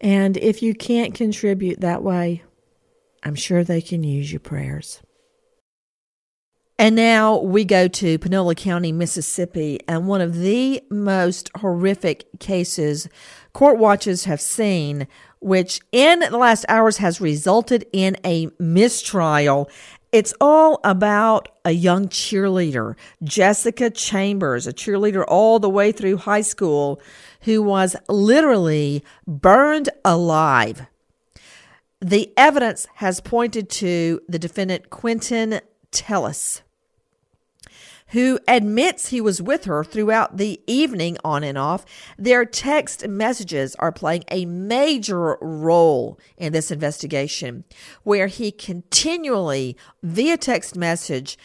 And 0.00 0.36
if 0.38 0.62
you 0.62 0.74
can't 0.74 1.14
contribute 1.14 1.80
that 1.80 2.02
way, 2.02 2.42
I'm 3.22 3.34
sure 3.34 3.64
they 3.64 3.82
can 3.82 4.02
use 4.04 4.32
your 4.32 4.40
prayers. 4.40 5.02
And 6.80 6.94
now 6.94 7.38
we 7.38 7.64
go 7.64 7.88
to 7.88 8.20
Panola 8.20 8.54
County, 8.54 8.92
Mississippi, 8.92 9.80
and 9.88 10.06
one 10.06 10.20
of 10.20 10.36
the 10.36 10.80
most 10.90 11.50
horrific 11.56 12.26
cases 12.38 13.08
court 13.52 13.78
watches 13.78 14.26
have 14.26 14.40
seen, 14.40 15.08
which 15.40 15.80
in 15.90 16.20
the 16.20 16.38
last 16.38 16.64
hours 16.68 16.98
has 16.98 17.20
resulted 17.20 17.84
in 17.92 18.16
a 18.24 18.48
mistrial. 18.60 19.68
It's 20.10 20.32
all 20.40 20.80
about 20.84 21.50
a 21.66 21.72
young 21.72 22.08
cheerleader, 22.08 22.96
Jessica 23.22 23.90
Chambers, 23.90 24.66
a 24.66 24.72
cheerleader 24.72 25.22
all 25.28 25.58
the 25.58 25.68
way 25.68 25.92
through 25.92 26.16
high 26.18 26.40
school, 26.40 27.00
who 27.42 27.62
was 27.62 27.94
literally 28.08 29.04
burned 29.26 29.90
alive. 30.06 30.86
The 32.00 32.32
evidence 32.38 32.86
has 32.96 33.20
pointed 33.20 33.68
to 33.70 34.20
the 34.28 34.38
defendant, 34.38 34.88
Quentin 34.88 35.60
Tellis, 35.92 36.62
who 38.10 38.38
admits 38.48 39.08
he 39.08 39.20
was 39.20 39.42
with 39.42 39.64
her 39.64 39.84
throughout 39.84 40.36
the 40.36 40.60
evening 40.66 41.16
on 41.24 41.44
and 41.44 41.58
off. 41.58 41.84
Their 42.16 42.44
text 42.44 43.06
messages 43.06 43.74
are 43.76 43.92
playing 43.92 44.24
a 44.30 44.46
major 44.46 45.36
role 45.40 46.18
in 46.36 46.52
this 46.52 46.70
investigation, 46.70 47.64
where 48.02 48.26
he 48.26 48.50
continually, 48.50 49.76
via 50.02 50.36
text 50.36 50.76
message, 50.76 51.38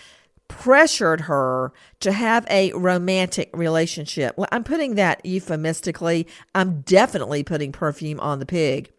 pressured 0.47 1.21
her 1.21 1.73
to 1.99 2.11
have 2.11 2.45
a 2.49 2.71
romantic 2.73 3.49
relationship. 3.53 4.37
Well, 4.37 4.47
I'm 4.51 4.63
putting 4.63 4.95
that 4.95 5.25
euphemistically. 5.25 6.27
I'm 6.53 6.81
definitely 6.81 7.43
putting 7.43 7.71
perfume 7.71 8.19
on 8.19 8.39
the 8.39 8.45
pig. 8.45 8.91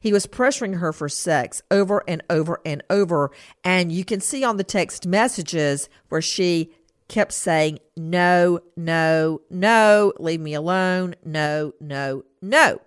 He 0.00 0.12
was 0.12 0.26
pressuring 0.26 0.78
her 0.78 0.92
for 0.92 1.08
sex 1.08 1.62
over 1.70 2.02
and 2.08 2.22
over 2.30 2.60
and 2.64 2.82
over. 2.90 3.30
And 3.64 3.92
you 3.92 4.04
can 4.04 4.20
see 4.20 4.44
on 4.44 4.56
the 4.56 4.64
text 4.64 5.06
messages 5.06 5.88
where 6.08 6.22
she 6.22 6.72
kept 7.12 7.32
saying, 7.32 7.78
No, 7.94 8.60
no, 8.74 9.42
no, 9.50 10.12
leave 10.18 10.40
me 10.40 10.54
alone, 10.54 11.14
no, 11.24 11.74
no, 11.78 12.24
no. 12.40 12.80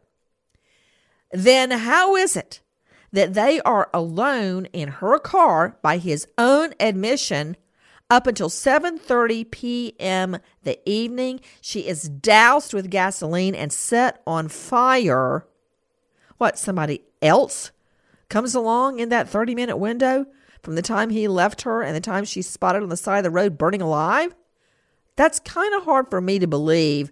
Then 1.31 1.71
how 1.71 2.15
is 2.15 2.35
it 2.35 2.61
that 3.13 3.35
they 3.35 3.61
are 3.61 3.89
alone 3.93 4.65
in 4.73 4.87
her 4.89 5.19
car 5.19 5.77
by 5.81 5.99
his 5.99 6.27
own 6.37 6.73
admission 6.79 7.55
up 8.09 8.25
until 8.25 8.49
7:30 8.49 9.51
p.m. 9.51 10.37
the 10.63 10.79
evening 10.89 11.39
she 11.61 11.87
is 11.87 12.09
doused 12.09 12.73
with 12.73 12.89
gasoline 12.89 13.55
and 13.55 13.71
set 13.71 14.21
on 14.25 14.47
fire 14.47 15.45
what 16.37 16.57
somebody 16.57 17.03
else 17.21 17.71
comes 18.29 18.55
along 18.55 18.99
in 18.99 19.09
that 19.09 19.29
30 19.29 19.53
minute 19.55 19.77
window 19.77 20.25
from 20.65 20.75
the 20.75 20.81
time 20.81 21.09
he 21.11 21.27
left 21.27 21.61
her 21.61 21.81
and 21.81 21.95
the 21.95 22.01
time 22.01 22.25
she's 22.25 22.49
spotted 22.49 22.83
on 22.83 22.89
the 22.89 22.97
side 22.97 23.19
of 23.19 23.23
the 23.23 23.29
road 23.29 23.57
burning 23.57 23.81
alive? 23.81 24.35
That's 25.15 25.39
kind 25.39 25.73
of 25.75 25.83
hard 25.85 26.09
for 26.09 26.19
me 26.19 26.39
to 26.39 26.47
believe. 26.47 27.11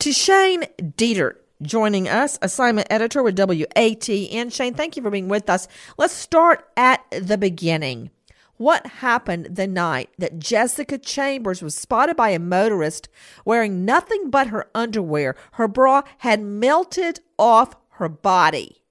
To 0.00 0.12
Shane 0.12 0.62
Dieter 0.78 1.36
joining 1.62 2.08
us, 2.08 2.38
assignment 2.42 2.86
editor 2.90 3.22
with 3.22 3.36
WATN. 3.36 4.52
Shane, 4.52 4.74
thank 4.74 4.96
you 4.96 5.02
for 5.02 5.10
being 5.10 5.28
with 5.28 5.48
us. 5.48 5.66
Let's 5.96 6.14
start 6.14 6.68
at 6.76 7.04
the 7.10 7.38
beginning. 7.38 8.10
What 8.58 8.86
happened 8.86 9.48
the 9.56 9.66
night 9.66 10.10
that 10.18 10.38
Jessica 10.38 10.98
Chambers 10.98 11.62
was 11.62 11.74
spotted 11.74 12.16
by 12.16 12.30
a 12.30 12.38
motorist 12.38 13.08
wearing 13.44 13.84
nothing 13.84 14.30
but 14.30 14.46
her 14.48 14.68
underwear? 14.74 15.34
Her 15.52 15.68
bra 15.68 16.02
had 16.18 16.42
melted 16.42 17.20
off 17.38 17.74
her 17.92 18.08
body. 18.08 18.82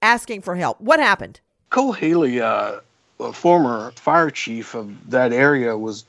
asking 0.00 0.42
for 0.42 0.56
help. 0.56 0.80
What 0.80 0.98
happened? 0.98 1.40
Cole 1.70 1.92
Haley, 1.92 2.40
uh, 2.40 2.80
former 3.30 3.92
fire 3.92 4.30
chief 4.30 4.74
of 4.74 5.10
that 5.10 5.32
area, 5.32 5.76
was 5.76 6.04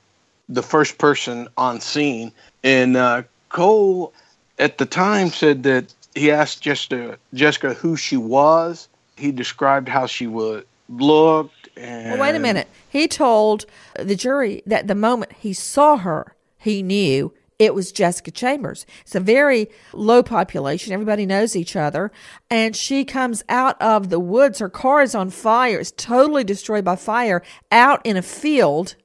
the 0.50 0.64
first 0.64 0.98
person 0.98 1.48
on 1.58 1.82
scene. 1.82 2.32
And 2.64 2.96
uh, 2.96 3.24
Cole, 3.50 4.14
at 4.58 4.78
the 4.78 4.86
time, 4.86 5.30
said 5.30 5.64
that 5.64 5.94
he 6.16 6.32
asked 6.32 6.62
Jessica, 6.62 7.18
Jessica 7.34 7.74
who 7.74 7.96
she 7.98 8.18
was. 8.18 8.88
He 9.16 9.32
described 9.32 9.90
how 9.90 10.08
she 10.08 10.28
would 10.28 10.66
looked. 10.90 11.70
And 11.78 12.12
well, 12.12 12.22
wait 12.22 12.36
a 12.36 12.40
minute. 12.40 12.68
He 12.90 13.08
told 13.08 13.66
the 13.96 14.16
jury 14.16 14.62
that 14.66 14.88
the 14.88 14.96
moment 14.96 15.34
he 15.40 15.54
saw 15.54 15.98
her, 15.98 16.36
he 16.58 16.84
knew 16.84 17.34
it 17.64 17.74
was 17.74 17.92
Jessica 17.92 18.32
Chambers. 18.32 18.86
It's 19.02 19.16
a 19.16 19.20
very 19.20 19.70
low 19.94 20.22
population. 20.22 20.94
Everybody 20.94 21.26
knows 21.26 21.56
each 21.56 21.76
other. 21.76 22.12
And 22.50 22.76
she 22.76 23.06
comes 23.06 23.44
out 23.48 23.82
of 23.82 24.10
the 24.10 24.20
woods. 24.20 24.60
Her 24.60 24.70
car 24.70 25.02
is 25.02 25.16
on 25.16 25.30
fire. 25.30 25.80
It's 25.80 25.92
totally 25.92 26.44
destroyed 26.44 26.84
by 26.84 26.98
fire 26.98 27.42
out 27.72 28.02
in 28.04 28.18
a 28.18 28.22
field. 28.22 28.96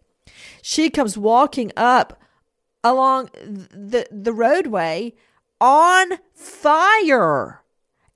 She 0.60 0.90
comes 0.90 1.16
walking 1.16 1.70
up 1.76 2.20
along 2.82 3.30
the, 3.34 4.06
the 4.10 4.32
roadway 4.32 5.14
on 5.60 6.18
fire. 6.34 7.62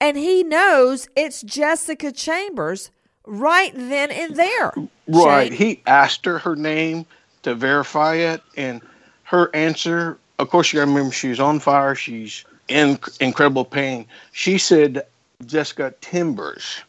And 0.01 0.17
he 0.17 0.43
knows 0.43 1.09
it's 1.15 1.43
Jessica 1.43 2.11
Chambers 2.11 2.91
right 3.25 3.73
then 3.75 4.11
and 4.11 4.35
there. 4.35 4.73
Right. 5.07 5.49
Shane. 5.49 5.57
He 5.57 5.83
asked 5.87 6.25
her 6.27 6.39
her 6.39 6.57
name 6.57 7.07
to 7.43 7.55
verify 7.55 8.15
it, 8.15 8.41
and 8.57 8.81
her 9.25 9.51
answer, 9.55 10.19
of 10.39 10.51
course, 10.51 10.73
you 10.73 10.79
got 10.79 10.87
to 10.87 10.91
remember 10.91 11.13
she's 11.13 11.41
on 11.41 11.61
fire. 11.61 11.95
She's 11.95 12.45
in 12.69 12.99
incredible 13.21 13.65
pain. 13.65 14.07
She 14.33 14.59
said 14.59 15.07
Jessica 15.47 15.95
Timbers. 16.01 16.83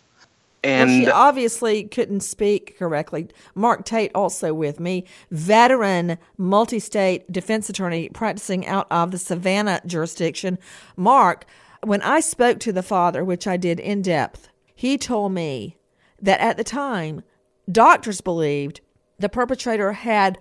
And 0.63 0.89
well, 0.89 0.99
she 0.99 1.11
obviously 1.11 1.83
couldn't 1.83 2.21
speak 2.21 2.77
correctly. 2.79 3.27
Mark 3.53 3.83
Tate, 3.83 4.11
also 4.15 4.53
with 4.53 4.79
me, 4.79 5.05
veteran 5.29 6.17
multi 6.37 6.79
state 6.79 7.29
defense 7.31 7.69
attorney 7.69 8.09
practicing 8.09 8.65
out 8.65 8.87
of 8.89 9.11
the 9.11 9.17
Savannah 9.17 9.81
jurisdiction. 9.85 10.57
Mark, 10.95 11.45
when 11.83 12.01
I 12.01 12.21
spoke 12.21 12.59
to 12.59 12.71
the 12.71 12.83
father, 12.83 13.25
which 13.25 13.45
I 13.45 13.57
did 13.57 13.79
in 13.79 14.01
depth, 14.01 14.47
he 14.73 14.97
told 14.97 15.33
me 15.33 15.75
that 16.21 16.39
at 16.39 16.55
the 16.55 16.63
time, 16.63 17.23
doctors 17.69 18.21
believed 18.21 18.79
the 19.19 19.27
perpetrator 19.29 19.91
had 19.91 20.37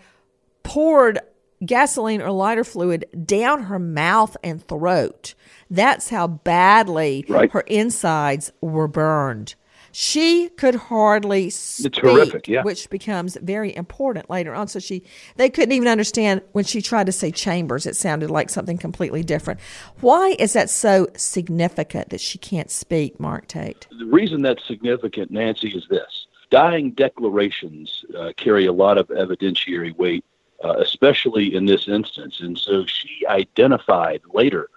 poured 0.62 1.18
gasoline 1.64 2.22
or 2.22 2.30
lighter 2.30 2.64
fluid 2.64 3.06
down 3.24 3.64
her 3.64 3.78
mouth 3.78 4.36
and 4.42 4.66
throat. 4.66 5.34
That's 5.70 6.10
how 6.10 6.26
badly 6.26 7.24
right. 7.28 7.50
her 7.52 7.62
insides 7.62 8.52
were 8.60 8.88
burned. 8.88 9.54
She 9.94 10.48
could 10.56 10.74
hardly 10.74 11.50
speak, 11.50 11.96
horrific, 11.96 12.48
yeah. 12.48 12.62
which 12.62 12.88
becomes 12.88 13.36
very 13.42 13.76
important 13.76 14.30
later 14.30 14.54
on. 14.54 14.66
So 14.68 14.78
she, 14.78 15.02
they 15.36 15.50
couldn't 15.50 15.72
even 15.72 15.86
understand 15.86 16.40
when 16.52 16.64
she 16.64 16.80
tried 16.80 17.06
to 17.06 17.12
say 17.12 17.30
chambers. 17.30 17.84
It 17.84 17.94
sounded 17.94 18.30
like 18.30 18.48
something 18.48 18.78
completely 18.78 19.22
different. 19.22 19.60
Why 20.00 20.34
is 20.38 20.54
that 20.54 20.70
so 20.70 21.08
significant 21.14 22.08
that 22.08 22.22
she 22.22 22.38
can't 22.38 22.70
speak, 22.70 23.20
Mark 23.20 23.48
Tate? 23.48 23.86
The 23.98 24.06
reason 24.06 24.40
that's 24.40 24.66
significant, 24.66 25.30
Nancy, 25.30 25.68
is 25.68 25.86
this: 25.90 26.26
dying 26.48 26.92
declarations 26.92 28.02
uh, 28.18 28.32
carry 28.38 28.64
a 28.64 28.72
lot 28.72 28.96
of 28.96 29.08
evidentiary 29.08 29.94
weight, 29.94 30.24
uh, 30.62 30.76
especially 30.78 31.54
in 31.54 31.66
this 31.66 31.88
instance. 31.88 32.40
And 32.40 32.58
so 32.58 32.86
she 32.86 33.26
identified 33.26 34.22
later 34.32 34.68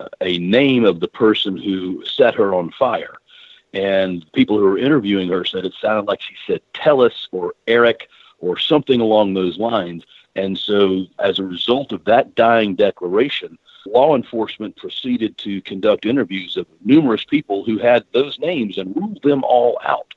uh, 0.00 0.08
a 0.20 0.38
name 0.38 0.84
of 0.84 1.00
the 1.00 1.08
person 1.08 1.56
who 1.56 2.04
set 2.04 2.34
her 2.34 2.54
on 2.54 2.70
fire. 2.72 3.16
And 3.72 4.24
people 4.32 4.58
who 4.58 4.64
were 4.64 4.78
interviewing 4.78 5.28
her 5.30 5.44
said 5.44 5.64
it 5.64 5.74
sounded 5.80 6.06
like 6.06 6.20
she 6.20 6.34
said 6.46 6.60
Tellis 6.74 7.28
or 7.32 7.54
Eric 7.66 8.08
or 8.38 8.58
something 8.58 9.00
along 9.00 9.34
those 9.34 9.58
lines. 9.58 10.04
And 10.36 10.58
so, 10.58 11.06
as 11.18 11.38
a 11.38 11.44
result 11.44 11.92
of 11.92 12.04
that 12.04 12.34
dying 12.34 12.74
declaration, 12.74 13.58
law 13.86 14.16
enforcement 14.16 14.76
proceeded 14.76 15.36
to 15.38 15.60
conduct 15.62 16.06
interviews 16.06 16.56
of 16.56 16.66
numerous 16.84 17.24
people 17.24 17.64
who 17.64 17.78
had 17.78 18.04
those 18.12 18.38
names 18.38 18.78
and 18.78 18.96
ruled 18.96 19.22
them 19.22 19.44
all 19.44 19.78
out. 19.84 20.14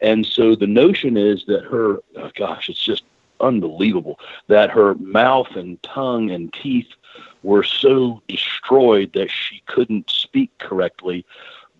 And 0.00 0.26
so 0.26 0.54
the 0.54 0.66
notion 0.66 1.16
is 1.16 1.44
that 1.46 1.64
her, 1.64 1.98
oh 2.16 2.30
gosh, 2.34 2.68
it's 2.68 2.82
just 2.82 3.04
unbelievable 3.40 4.18
that 4.48 4.70
her 4.70 4.94
mouth 4.96 5.54
and 5.56 5.82
tongue 5.82 6.30
and 6.30 6.52
teeth 6.52 6.88
were 7.42 7.62
so 7.62 8.22
destroyed 8.28 9.12
that 9.12 9.30
she 9.30 9.62
couldn't 9.66 10.10
speak 10.10 10.50
correctly 10.58 11.24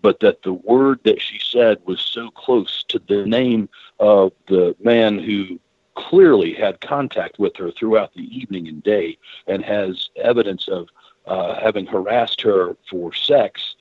but 0.01 0.19
that 0.19 0.41
the 0.43 0.53
word 0.53 0.99
that 1.03 1.21
she 1.21 1.39
said 1.39 1.79
was 1.85 1.99
so 1.99 2.29
close 2.31 2.83
to 2.87 2.99
the 3.07 3.25
name 3.25 3.67
of 3.99 4.31
the 4.47 4.75
man 4.79 5.19
who 5.19 5.59
clearly 5.95 6.53
had 6.53 6.79
contact 6.79 7.39
with 7.39 7.55
her 7.57 7.71
throughout 7.71 8.13
the 8.13 8.23
evening 8.37 8.67
and 8.67 8.83
day 8.83 9.17
and 9.47 9.65
has 9.65 10.09
evidence 10.15 10.67
of 10.67 10.87
uh, 11.25 11.59
having 11.59 11.85
harassed 11.85 12.39
her 12.39 12.77
for 12.89 13.13
sex, 13.13 13.75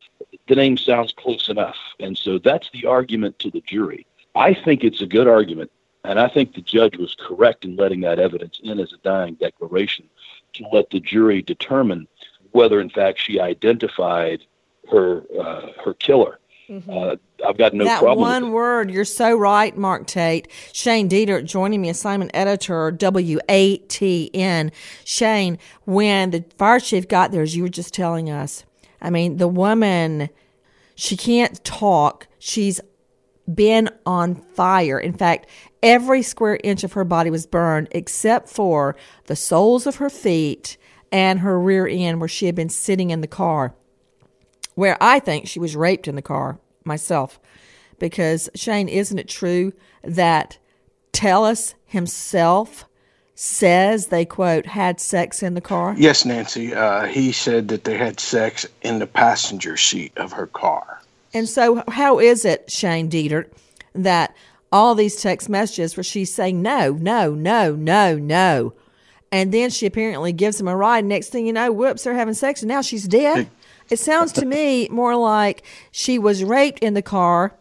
the 0.48 0.54
name 0.54 0.76
sounds 0.76 1.12
close 1.12 1.48
enough. 1.48 1.76
And 2.00 2.16
so 2.16 2.38
that's 2.38 2.70
the 2.70 2.86
argument 2.86 3.38
to 3.40 3.50
the 3.50 3.60
jury. 3.60 4.06
I 4.34 4.54
think 4.54 4.82
it's 4.82 5.02
a 5.02 5.06
good 5.06 5.28
argument, 5.28 5.70
and 6.06 6.20
I 6.20 6.28
think 6.28 6.54
the 6.54 6.62
judge 6.62 6.96
was 6.96 7.16
correct 7.18 7.64
in 7.64 7.76
letting 7.76 8.00
that 8.02 8.18
evidence 8.18 8.60
in 8.62 8.78
as 8.80 8.92
a 8.92 8.98
dying 8.98 9.34
declaration 9.34 10.08
to 10.54 10.64
let 10.72 10.90
the 10.90 11.00
jury 11.00 11.42
determine 11.42 12.06
whether, 12.52 12.80
in 12.80 12.90
fact, 12.90 13.20
she 13.20 13.38
identified 13.40 14.44
her 14.90 15.24
uh, 15.38 15.68
her 15.84 15.94
killer. 15.94 16.38
Mm-hmm. 16.68 16.90
Uh, 16.90 17.16
I've 17.46 17.58
got 17.58 17.74
no 17.74 17.84
that 17.84 18.00
problem. 18.00 18.20
one 18.20 18.52
word, 18.52 18.90
you're 18.90 19.04
so 19.04 19.36
right, 19.36 19.76
Mark 19.76 20.06
Tate. 20.06 20.48
Shane 20.72 21.08
Dieter 21.08 21.44
joining 21.44 21.80
me, 21.80 21.88
assignment 21.90 22.32
editor, 22.34 22.90
WATN. 22.92 24.72
Shane, 25.04 25.58
when 25.84 26.30
the 26.30 26.44
fire 26.58 26.80
chief 26.80 27.06
got 27.06 27.30
there, 27.30 27.42
as 27.42 27.54
you 27.54 27.62
were 27.62 27.68
just 27.68 27.94
telling 27.94 28.30
us, 28.30 28.64
I 29.00 29.10
mean, 29.10 29.36
the 29.36 29.46
woman, 29.46 30.28
she 30.96 31.16
can't 31.16 31.62
talk. 31.62 32.26
She's 32.38 32.80
been 33.52 33.88
on 34.04 34.34
fire. 34.34 34.98
In 34.98 35.12
fact, 35.12 35.46
every 35.82 36.22
square 36.22 36.58
inch 36.64 36.84
of 36.84 36.94
her 36.94 37.04
body 37.04 37.30
was 37.30 37.46
burned 37.46 37.88
except 37.90 38.48
for 38.48 38.96
the 39.26 39.36
soles 39.36 39.86
of 39.86 39.96
her 39.96 40.10
feet 40.10 40.76
and 41.12 41.40
her 41.40 41.58
rear 41.60 41.86
end 41.86 42.20
where 42.20 42.28
she 42.28 42.46
had 42.46 42.54
been 42.54 42.68
sitting 42.68 43.10
in 43.10 43.20
the 43.20 43.26
car 43.26 43.74
where 44.76 44.96
I 45.00 45.18
think 45.18 45.48
she 45.48 45.58
was 45.58 45.74
raped 45.74 46.06
in 46.06 46.14
the 46.14 46.22
car 46.22 46.60
myself. 46.84 47.40
Because, 47.98 48.48
Shane, 48.54 48.88
isn't 48.88 49.18
it 49.18 49.28
true 49.28 49.72
that 50.02 50.58
Tellis 51.12 51.74
himself 51.86 52.84
says 53.34 54.08
they, 54.08 54.24
quote, 54.24 54.66
had 54.66 55.00
sex 55.00 55.42
in 55.42 55.54
the 55.54 55.60
car? 55.60 55.94
Yes, 55.96 56.24
Nancy. 56.24 56.74
Uh, 56.74 57.06
he 57.06 57.32
said 57.32 57.68
that 57.68 57.84
they 57.84 57.96
had 57.96 58.20
sex 58.20 58.66
in 58.82 58.98
the 58.98 59.06
passenger 59.06 59.76
seat 59.76 60.12
of 60.16 60.32
her 60.32 60.46
car. 60.46 61.00
And 61.34 61.48
so, 61.48 61.82
how 61.88 62.18
is 62.18 62.44
it, 62.44 62.70
Shane 62.70 63.10
Dieter, 63.10 63.46
that 63.94 64.34
all 64.72 64.94
these 64.94 65.20
text 65.20 65.48
messages 65.48 65.96
where 65.96 66.04
she's 66.04 66.32
saying 66.32 66.62
no, 66.62 66.92
no, 66.92 67.34
no, 67.34 67.74
no, 67.74 68.16
no, 68.16 68.72
and 69.32 69.52
then 69.52 69.70
she 69.70 69.86
apparently 69.86 70.32
gives 70.32 70.60
him 70.60 70.68
a 70.68 70.76
ride. 70.76 71.04
Next 71.04 71.28
thing 71.28 71.46
you 71.46 71.52
know, 71.52 71.72
whoops, 71.72 72.04
they're 72.04 72.14
having 72.14 72.34
sex, 72.34 72.62
and 72.62 72.68
now 72.68 72.80
she's 72.80 73.06
dead. 73.06 73.50
It 73.90 73.98
sounds 73.98 74.32
to 74.32 74.46
me 74.46 74.88
more 74.90 75.16
like 75.16 75.62
she 75.90 76.18
was 76.18 76.44
raped 76.44 76.80
in 76.80 76.94
the 76.94 77.02
car 77.02 77.54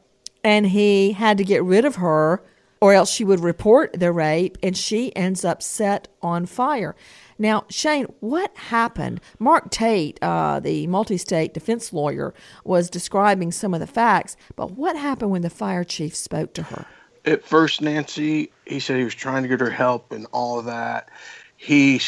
and 0.43 0.67
he 0.67 1.11
had 1.11 1.37
to 1.37 1.43
get 1.43 1.63
rid 1.63 1.85
of 1.85 1.95
her 1.95 2.41
or 2.81 2.93
else 2.93 3.11
she 3.11 3.23
would 3.23 3.39
report 3.39 3.93
the 3.93 4.11
rape 4.11 4.57
and 4.61 4.77
she 4.77 5.15
ends 5.15 5.43
up 5.43 5.61
set 5.61 6.07
on 6.21 6.45
fire. 6.45 6.95
Now, 7.37 7.65
Shane, 7.69 8.05
what 8.21 8.55
happened? 8.55 9.19
Mark 9.39 9.69
Tate, 9.69 10.17
uh, 10.21 10.59
the 10.59 10.87
multi 10.87 11.17
state 11.17 11.53
defense 11.53 11.91
lawyer, 11.91 12.33
was 12.63 12.89
describing 12.89 13.51
some 13.51 13.73
of 13.73 13.79
the 13.79 13.87
facts, 13.87 14.37
but 14.55 14.71
what 14.71 14.95
happened 14.95 15.31
when 15.31 15.41
the 15.41 15.49
fire 15.49 15.83
chief 15.83 16.15
spoke 16.15 16.53
to 16.53 16.63
her? 16.63 16.85
At 17.25 17.43
first, 17.43 17.81
Nancy, 17.81 18.51
he 18.65 18.79
said 18.79 18.97
he 18.97 19.03
was 19.03 19.15
trying 19.15 19.43
to 19.43 19.49
get 19.49 19.59
her 19.59 19.69
help 19.69 20.11
and 20.11 20.27
all 20.31 20.59
of 20.59 20.65
that. 20.65 21.09
He 21.57 21.99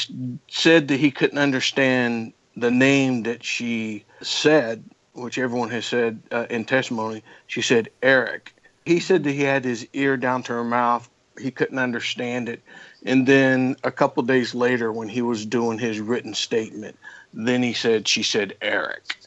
said 0.47 0.87
that 0.87 0.99
he 0.99 1.11
couldn't 1.11 1.39
understand 1.39 2.33
the 2.55 2.71
name 2.71 3.23
that 3.23 3.43
she 3.43 4.05
said, 4.21 4.83
which 5.13 5.37
everyone 5.37 5.69
has 5.71 5.85
said 5.85 6.21
uh, 6.31 6.45
in 6.49 6.65
testimony, 6.65 7.23
she 7.47 7.61
said 7.61 7.89
Eric. 8.03 8.53
He 8.85 8.99
said 8.99 9.23
that 9.23 9.31
he 9.31 9.41
had 9.41 9.65
his 9.65 9.87
ear 9.93 10.17
down 10.17 10.43
to 10.43 10.53
her 10.53 10.63
mouth. 10.63 11.09
He 11.39 11.51
couldn't 11.51 11.79
understand 11.79 12.49
it. 12.49 12.61
And 13.07 13.25
then 13.25 13.75
a 13.83 13.91
couple 13.91 14.21
days 14.23 14.53
later, 14.53 14.91
when 14.91 15.07
he 15.07 15.21
was 15.21 15.45
doing 15.45 15.79
his 15.79 15.99
written 15.99 16.33
statement, 16.33 16.97
then 17.33 17.63
he 17.63 17.73
said 17.73 18.07
she 18.07 18.21
said 18.21 18.55
Eric. 18.61 19.17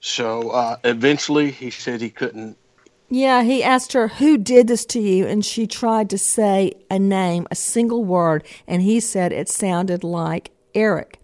So 0.00 0.50
uh, 0.50 0.76
eventually, 0.84 1.50
he 1.50 1.70
said 1.70 2.00
he 2.00 2.10
couldn't. 2.10 2.56
Yeah, 3.10 3.42
he 3.42 3.64
asked 3.64 3.92
her, 3.94 4.08
Who 4.08 4.38
did 4.38 4.68
this 4.68 4.84
to 4.86 5.00
you? 5.00 5.26
And 5.26 5.44
she 5.44 5.66
tried 5.66 6.08
to 6.10 6.18
say 6.18 6.74
a 6.90 6.98
name, 6.98 7.46
a 7.50 7.54
single 7.54 8.04
word, 8.04 8.44
and 8.66 8.82
he 8.82 9.00
said 9.00 9.32
it 9.32 9.48
sounded 9.48 10.04
like 10.04 10.52
Eric. 10.74 11.20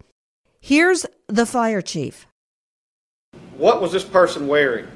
Here's 0.59 1.05
the 1.27 1.45
fire 1.45 1.81
chief. 1.81 2.27
What 3.57 3.81
was 3.81 3.91
this 3.91 4.03
person 4.03 4.47
wearing? 4.47 4.87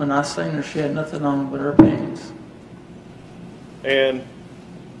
when 0.00 0.10
I 0.10 0.22
seen 0.22 0.52
her, 0.52 0.62
she 0.62 0.78
had 0.78 0.94
nothing 0.94 1.26
on 1.26 1.50
but 1.50 1.60
her 1.60 1.72
pants. 1.72 2.32
And 3.84 4.22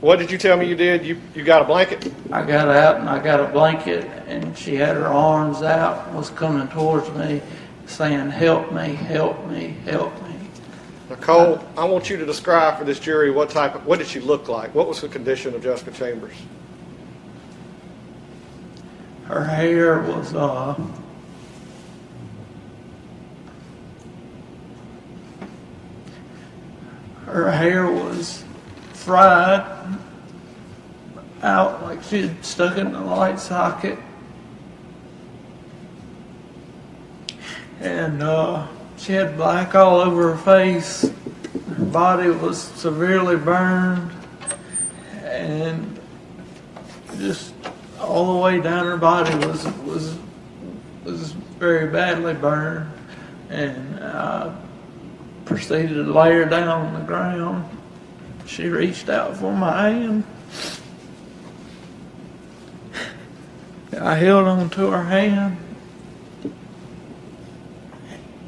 what 0.00 0.18
did 0.18 0.30
you 0.30 0.38
tell 0.38 0.56
me 0.56 0.66
you 0.66 0.76
did? 0.76 1.04
You 1.04 1.20
you 1.34 1.44
got 1.44 1.62
a 1.62 1.64
blanket? 1.64 2.12
I 2.32 2.44
got 2.44 2.68
out 2.68 2.96
and 2.96 3.08
I 3.08 3.22
got 3.22 3.40
a 3.40 3.52
blanket, 3.52 4.04
and 4.26 4.56
she 4.56 4.74
had 4.74 4.96
her 4.96 5.06
arms 5.06 5.62
out, 5.62 6.10
was 6.12 6.30
coming 6.30 6.68
towards 6.68 7.10
me, 7.10 7.42
saying, 7.86 8.30
"Help 8.30 8.72
me, 8.72 8.94
help 8.94 9.46
me, 9.46 9.76
help 9.84 10.14
me." 10.22 10.36
Nicole, 11.10 11.62
I 11.76 11.84
want 11.84 12.08
you 12.08 12.16
to 12.16 12.24
describe 12.24 12.78
for 12.78 12.84
this 12.84 12.98
jury 12.98 13.30
what 13.30 13.50
type 13.50 13.74
of 13.74 13.84
what 13.84 13.98
did 13.98 14.08
she 14.08 14.20
look 14.20 14.48
like? 14.48 14.74
What 14.74 14.88
was 14.88 15.02
the 15.02 15.08
condition 15.08 15.54
of 15.54 15.62
Jessica 15.62 15.90
Chambers? 15.90 16.36
Her 19.26 19.44
hair 19.44 20.00
was 20.00 20.34
uh, 20.34 20.74
her 27.26 27.50
hair 27.50 27.90
was 27.90 28.44
fried 29.00 29.64
out 31.42 31.82
like 31.82 32.02
she 32.02 32.22
had 32.22 32.44
stuck 32.44 32.76
in 32.76 32.92
the 32.92 33.00
light 33.00 33.40
socket. 33.40 33.98
And 37.80 38.22
uh, 38.22 38.66
she 38.98 39.14
had 39.14 39.38
black 39.38 39.74
all 39.74 40.00
over 40.00 40.34
her 40.34 40.38
face. 40.38 41.10
Her 41.76 41.84
body 41.86 42.28
was 42.28 42.60
severely 42.60 43.36
burned. 43.36 44.10
And 45.24 45.98
just 47.16 47.54
all 47.98 48.34
the 48.34 48.40
way 48.40 48.60
down 48.60 48.84
her 48.84 48.98
body 48.98 49.34
was 49.46 49.64
was 49.84 50.18
was 51.04 51.32
very 51.58 51.90
badly 51.90 52.34
burned. 52.34 52.92
And 53.48 53.98
I 54.00 54.54
proceeded 55.46 55.94
to 55.94 56.12
lay 56.12 56.32
her 56.32 56.44
down 56.44 56.68
on 56.68 56.94
the 56.94 57.06
ground. 57.06 57.78
She 58.50 58.68
reached 58.68 59.08
out 59.08 59.36
for 59.36 59.52
my 59.52 59.90
hand. 59.90 60.24
I 63.96 64.16
held 64.16 64.48
on 64.48 64.68
to 64.70 64.90
her 64.90 65.04
hand. 65.04 65.56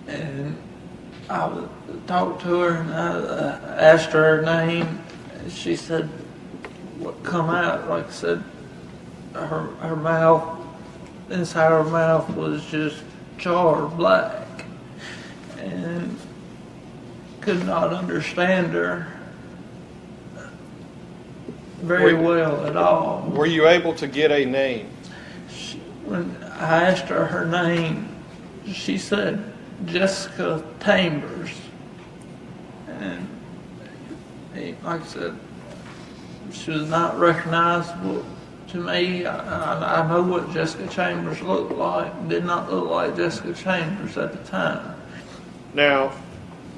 And 0.09 0.57
I 1.31 1.67
talked 2.09 2.43
to 2.43 2.61
her 2.61 2.75
and 2.79 2.93
I 2.93 3.09
uh, 3.11 3.77
asked 3.79 4.11
her 4.11 4.39
her 4.39 4.43
name. 4.43 5.01
She 5.49 5.77
said, 5.77 6.09
what 6.99 7.23
come 7.23 7.49
out? 7.49 7.89
Like 7.89 8.09
I 8.09 8.11
said, 8.11 8.43
her, 9.35 9.67
her 9.67 9.95
mouth, 9.95 10.59
inside 11.31 11.71
her 11.71 11.85
mouth 11.85 12.29
was 12.31 12.65
just 12.67 13.05
charred 13.39 13.97
black. 13.97 14.65
And 15.59 16.19
could 17.41 17.65
not 17.65 17.93
understand 17.93 18.73
her 18.73 19.22
very 21.83 22.15
Were- 22.15 22.23
well 22.23 22.67
at 22.67 22.77
all. 22.77 23.29
Were 23.35 23.47
you 23.47 23.67
able 23.67 23.95
to 23.95 24.07
get 24.07 24.31
a 24.31 24.45
name? 24.45 24.89
When 26.05 26.37
I 26.43 26.91
asked 26.91 27.05
her 27.05 27.27
her 27.27 27.47
name, 27.47 28.09
she 28.73 28.99
said 28.99 29.53
Jessica 29.87 30.63
Chambers. 30.83 31.51
And 32.89 33.29
eh, 34.55 34.75
like 34.83 35.03
I 35.03 35.07
said, 35.07 35.39
she 36.53 36.71
was 36.71 36.89
not 36.89 37.19
recognizable 37.19 38.25
to 38.69 38.79
me. 38.79 39.27
I, 39.27 39.37
I, 39.75 40.03
I 40.03 40.09
know 40.09 40.23
what 40.23 40.53
Jessica 40.53 40.87
Chambers 40.89 41.41
looked 41.41 41.73
like. 41.73 42.29
Did 42.29 42.45
not 42.45 42.71
look 42.73 42.91
like 42.91 43.17
Jessica 43.17 43.55
Chambers 43.55 44.17
at 44.19 44.33
the 44.33 44.51
time. 44.51 44.95
Now, 45.75 46.13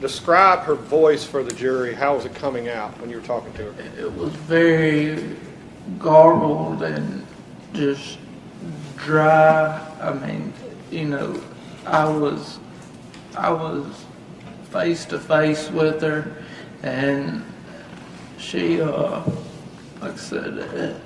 describe 0.01 0.61
her 0.61 0.74
voice 0.74 1.24
for 1.24 1.42
the 1.42 1.53
jury. 1.53 1.95
How 1.95 2.16
was 2.16 2.24
it 2.24 2.34
coming 2.34 2.68
out 2.68 2.99
when 3.01 3.11
you 3.11 3.16
were 3.16 3.26
talking 3.26 3.53
to 3.55 3.72
her? 3.72 3.82
It 3.99 4.12
was 4.12 4.32
very 4.32 5.36
garbled 5.99 6.82
and 6.82 7.26
just 7.72 8.18
dry. 8.97 9.80
I 10.01 10.12
mean, 10.12 10.53
you 10.90 11.07
know, 11.07 11.40
I 11.86 12.09
was 12.09 12.59
I 13.36 13.51
was 13.51 14.05
face 14.70 15.05
to 15.07 15.18
face 15.18 15.70
with 15.70 16.01
her, 16.03 16.32
and 16.82 17.45
she, 18.38 18.80
uh, 18.80 19.22
like 20.01 20.12
I 20.12 20.16
said, 20.16 21.01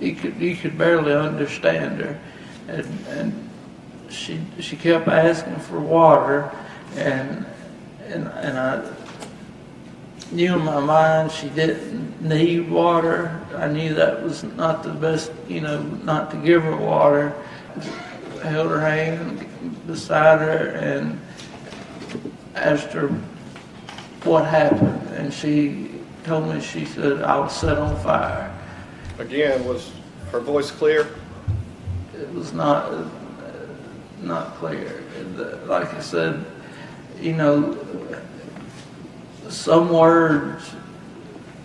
you 0.00 0.14
could 0.14 0.36
you 0.36 0.56
could 0.56 0.76
barely 0.76 1.12
understand 1.12 2.00
her, 2.00 2.20
and 2.68 3.06
and 3.08 3.50
she 4.10 4.40
she 4.60 4.76
kept 4.76 5.08
asking 5.08 5.56
for 5.56 5.80
water, 5.80 6.50
and 6.96 7.46
and 8.06 8.28
and 8.28 8.58
I 8.58 8.82
knew 10.32 10.54
in 10.54 10.64
my 10.64 10.80
mind 10.80 11.30
she 11.30 11.48
didn't 11.48 12.20
need 12.20 12.70
water. 12.70 13.40
I 13.56 13.68
knew 13.68 13.94
that 13.94 14.22
was 14.22 14.42
not 14.42 14.82
the 14.82 14.90
best, 14.90 15.30
you 15.48 15.60
know, 15.60 15.82
not 15.82 16.30
to 16.32 16.36
give 16.38 16.62
her 16.62 16.76
water. 16.76 17.34
I 18.42 18.48
Held 18.48 18.70
her 18.70 18.80
hand 18.80 19.46
beside 19.86 20.40
her 20.40 20.68
and 20.76 21.20
asked 22.54 22.92
her 22.92 23.08
what 24.24 24.46
happened, 24.46 25.08
and 25.16 25.32
she 25.32 25.90
told 26.24 26.48
me 26.52 26.60
she 26.60 26.84
said 26.84 27.22
I 27.22 27.38
was 27.38 27.54
set 27.54 27.78
on 27.78 27.96
fire. 28.02 28.50
Again, 29.18 29.64
was 29.64 29.92
her 30.32 30.40
voice 30.40 30.70
clear? 30.70 31.08
It 32.18 32.32
was 32.34 32.52
not 32.52 32.92
uh, 32.92 33.08
not 34.22 34.54
clear. 34.56 35.02
Like 35.66 35.92
I 35.94 36.00
said, 36.00 36.44
you 37.24 37.32
know, 37.32 37.78
some 39.48 39.88
words 39.88 40.70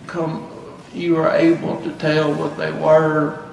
come. 0.06 0.46
You 0.94 1.16
were 1.16 1.30
able 1.30 1.80
to 1.82 1.92
tell 1.92 2.32
what 2.34 2.56
they 2.56 2.72
were 2.72 3.44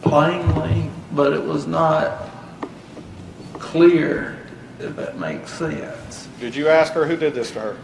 plainly, 0.00 0.90
but 1.12 1.34
it 1.34 1.44
was 1.44 1.66
not 1.66 2.30
clear. 3.54 4.38
If 4.80 4.96
that 4.96 5.18
makes 5.18 5.52
sense. 5.52 6.28
Did 6.40 6.56
you 6.56 6.68
ask 6.68 6.94
her 6.94 7.06
who 7.06 7.16
did 7.16 7.34
this 7.34 7.52
to 7.52 7.60
her? 7.60 7.76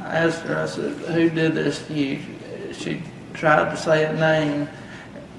I 0.00 0.16
asked 0.16 0.40
her, 0.42 0.58
I 0.58 0.66
said, 0.66 0.96
who 0.96 1.30
did 1.30 1.54
this 1.54 1.86
to 1.86 1.94
you? 1.94 2.18
She 2.72 3.02
tried 3.34 3.70
to 3.70 3.76
say 3.76 4.06
a 4.06 4.12
name. 4.14 4.68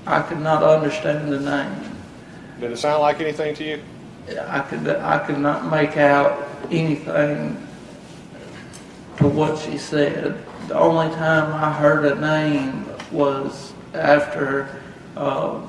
I 0.05 0.21
could 0.21 0.39
not 0.39 0.63
understand 0.63 1.33
the 1.33 1.39
name. 1.39 1.97
Did 2.61 2.71
it 2.71 2.77
sound 2.77 3.01
like 3.01 3.19
anything 3.19 3.55
to 3.55 3.63
you? 3.63 3.81
I 4.47 4.61
could, 4.61 4.87
I 4.87 5.19
could 5.19 5.39
not 5.39 5.69
make 5.69 5.97
out 5.97 6.52
anything 6.73 7.67
to 9.17 9.27
what 9.27 9.59
she 9.59 9.77
said. 9.77 10.43
The 10.67 10.77
only 10.77 11.13
time 11.15 11.53
I 11.53 11.71
heard 11.71 12.05
a 12.05 12.19
name 12.19 12.85
was 13.11 13.73
after 13.93 14.81
uh, 15.15 15.61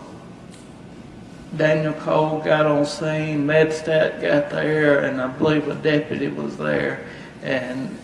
Daniel 1.56 1.92
Cole 1.94 2.40
got 2.40 2.66
on 2.66 2.86
scene, 2.86 3.46
MedStat 3.46 4.20
got 4.20 4.50
there, 4.50 5.04
and 5.04 5.20
I 5.20 5.28
believe 5.28 5.68
a 5.68 5.74
deputy 5.74 6.28
was 6.28 6.56
there, 6.56 7.06
and 7.42 7.96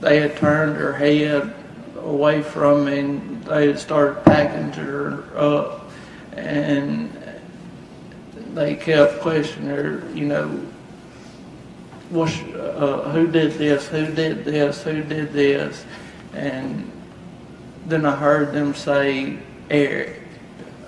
they 0.00 0.20
had 0.20 0.36
turned 0.36 0.76
her 0.76 0.92
head 0.92 1.54
away 1.98 2.42
from 2.42 2.86
me, 2.86 2.98
and 2.98 3.44
they 3.44 3.68
had 3.68 3.78
started 3.78 4.24
packing 4.24 4.72
her 4.72 5.24
up, 5.36 5.90
and 6.32 7.16
they 8.54 8.74
kept 8.74 9.20
questioning 9.20 9.68
her, 9.68 10.10
you 10.14 10.26
know, 10.26 10.66
uh, 12.12 13.10
who 13.10 13.26
did 13.30 13.52
this, 13.52 13.86
who 13.88 14.06
did 14.12 14.44
this, 14.44 14.82
who 14.82 15.02
did 15.02 15.32
this, 15.32 15.84
and 16.32 16.90
then 17.86 18.04
I 18.04 18.16
heard 18.16 18.52
them 18.52 18.74
say 18.74 19.38
Eric. 19.70 20.22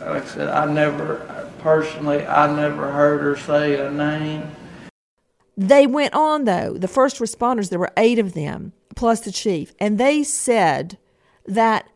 Like 0.00 0.24
I 0.24 0.26
said, 0.26 0.48
I 0.48 0.72
never, 0.72 1.50
personally, 1.58 2.26
I 2.26 2.54
never 2.54 2.90
heard 2.90 3.20
her 3.20 3.36
say 3.36 3.78
a 3.78 3.90
name. 3.90 4.50
They 5.56 5.86
went 5.86 6.14
on, 6.14 6.44
though, 6.44 6.74
the 6.74 6.88
first 6.88 7.18
responders, 7.18 7.68
there 7.68 7.78
were 7.78 7.92
eight 7.96 8.18
of 8.18 8.32
them, 8.32 8.72
plus 8.96 9.20
the 9.20 9.30
chief, 9.30 9.74
and 9.78 9.98
they 9.98 10.24
said 10.24 10.98
that 11.46 11.88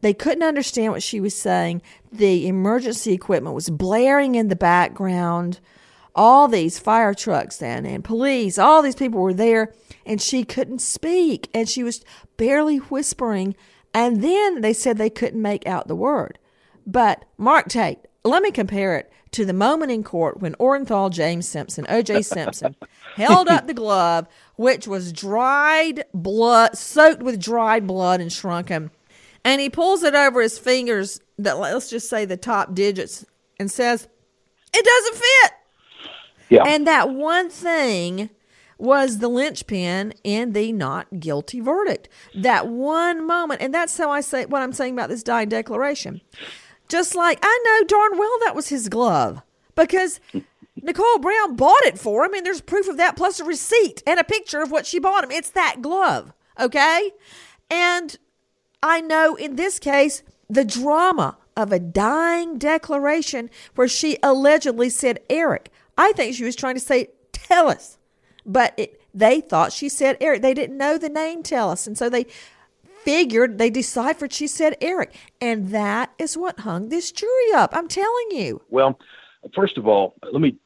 they 0.00 0.12
couldn't 0.12 0.42
understand 0.42 0.92
what 0.92 1.02
she 1.02 1.20
was 1.20 1.36
saying. 1.36 1.82
The 2.10 2.48
emergency 2.48 3.12
equipment 3.12 3.54
was 3.54 3.70
blaring 3.70 4.34
in 4.34 4.48
the 4.48 4.56
background. 4.56 5.60
All 6.14 6.48
these 6.48 6.78
fire 6.78 7.14
trucks 7.14 7.62
and, 7.62 7.86
and 7.86 8.04
police, 8.04 8.58
all 8.58 8.82
these 8.82 8.94
people 8.94 9.20
were 9.20 9.34
there, 9.34 9.72
and 10.04 10.20
she 10.20 10.44
couldn't 10.44 10.80
speak, 10.80 11.48
and 11.54 11.68
she 11.68 11.82
was 11.82 12.04
barely 12.36 12.78
whispering. 12.78 13.54
And 13.94 14.22
then 14.22 14.60
they 14.60 14.72
said 14.72 14.98
they 14.98 15.10
couldn't 15.10 15.40
make 15.40 15.66
out 15.66 15.88
the 15.88 15.96
word. 15.96 16.38
But 16.86 17.24
Mark 17.38 17.68
Tate, 17.68 17.98
let 18.24 18.42
me 18.42 18.50
compare 18.50 18.96
it 18.96 19.10
to 19.32 19.44
the 19.44 19.52
moment 19.52 19.90
in 19.90 20.04
court 20.04 20.40
when 20.40 20.54
Orenthal 20.56 21.10
James 21.10 21.48
Simpson, 21.48 21.86
O.J. 21.88 22.22
Simpson, 22.22 22.76
held 23.16 23.48
up 23.48 23.66
the 23.66 23.74
glove, 23.74 24.28
which 24.56 24.86
was 24.86 25.12
dried 25.12 26.04
blood, 26.12 26.76
soaked 26.76 27.22
with 27.22 27.40
dried 27.40 27.86
blood 27.86 28.20
and 28.20 28.32
shrunken, 28.32 28.90
and 29.44 29.60
he 29.60 29.70
pulls 29.70 30.02
it 30.02 30.14
over 30.14 30.40
his 30.40 30.58
fingers, 30.58 31.20
that 31.38 31.58
let's 31.58 31.90
just 31.90 32.08
say 32.08 32.24
the 32.24 32.36
top 32.36 32.74
digits, 32.74 33.24
and 33.58 33.70
says, 33.70 34.06
"It 34.74 34.84
doesn't 34.84 35.16
fit." 35.16 35.52
Yeah. 36.48 36.64
And 36.66 36.86
that 36.86 37.10
one 37.10 37.50
thing 37.50 38.30
was 38.78 39.18
the 39.18 39.28
linchpin 39.28 40.12
in 40.24 40.52
the 40.52 40.72
not 40.72 41.20
guilty 41.20 41.60
verdict. 41.60 42.08
That 42.34 42.68
one 42.68 43.26
moment, 43.26 43.62
and 43.62 43.72
that's 43.72 43.96
how 43.96 44.10
I 44.10 44.20
say 44.20 44.44
what 44.46 44.62
I'm 44.62 44.72
saying 44.72 44.94
about 44.94 45.08
this 45.08 45.22
dying 45.22 45.48
declaration. 45.48 46.20
Just 46.88 47.14
like 47.14 47.38
I 47.42 47.62
know 47.64 47.86
darn 47.86 48.18
well 48.18 48.38
that 48.44 48.56
was 48.56 48.68
his 48.68 48.88
glove 48.88 49.40
because 49.76 50.20
Nicole 50.82 51.18
Brown 51.20 51.54
bought 51.54 51.84
it 51.84 51.98
for 51.98 52.24
him, 52.24 52.34
and 52.34 52.44
there's 52.44 52.60
proof 52.60 52.88
of 52.88 52.96
that, 52.96 53.16
plus 53.16 53.38
a 53.38 53.44
receipt 53.44 54.02
and 54.06 54.18
a 54.18 54.24
picture 54.24 54.60
of 54.60 54.70
what 54.70 54.84
she 54.84 54.98
bought 54.98 55.24
him. 55.24 55.30
It's 55.30 55.50
that 55.50 55.80
glove, 55.80 56.32
okay? 56.58 57.12
And 57.70 58.16
I 58.82 59.00
know 59.00 59.36
in 59.36 59.56
this 59.56 59.78
case, 59.78 60.22
the 60.50 60.64
drama 60.64 61.38
of 61.56 61.70
a 61.70 61.78
dying 61.78 62.58
declaration 62.58 63.48
where 63.74 63.88
she 63.88 64.18
allegedly 64.22 64.90
said 64.90 65.20
Eric. 65.30 65.70
I 66.02 66.10
think 66.12 66.34
she 66.34 66.42
was 66.42 66.56
trying 66.56 66.74
to 66.74 66.80
say 66.80 67.10
tell 67.30 67.68
us, 67.68 67.96
but 68.44 68.74
it, 68.76 69.00
they 69.14 69.40
thought 69.40 69.72
she 69.72 69.88
said 69.88 70.16
Eric. 70.20 70.42
They 70.42 70.52
didn't 70.52 70.76
know 70.76 70.98
the 70.98 71.08
name 71.08 71.44
tell 71.44 71.70
us, 71.70 71.86
and 71.86 71.96
so 71.96 72.10
they 72.10 72.26
figured 73.04 73.58
they 73.58 73.70
deciphered 73.70 74.32
she 74.32 74.48
said 74.48 74.76
Eric, 74.80 75.14
and 75.40 75.68
that 75.68 76.12
is 76.18 76.36
what 76.36 76.58
hung 76.60 76.88
this 76.88 77.12
jury 77.12 77.52
up. 77.54 77.70
I'm 77.72 77.86
telling 77.86 78.30
you. 78.32 78.60
Well, 78.68 78.98
first 79.54 79.78
of 79.78 79.86
all, 79.86 80.14
let 80.32 80.40
me 80.40 80.56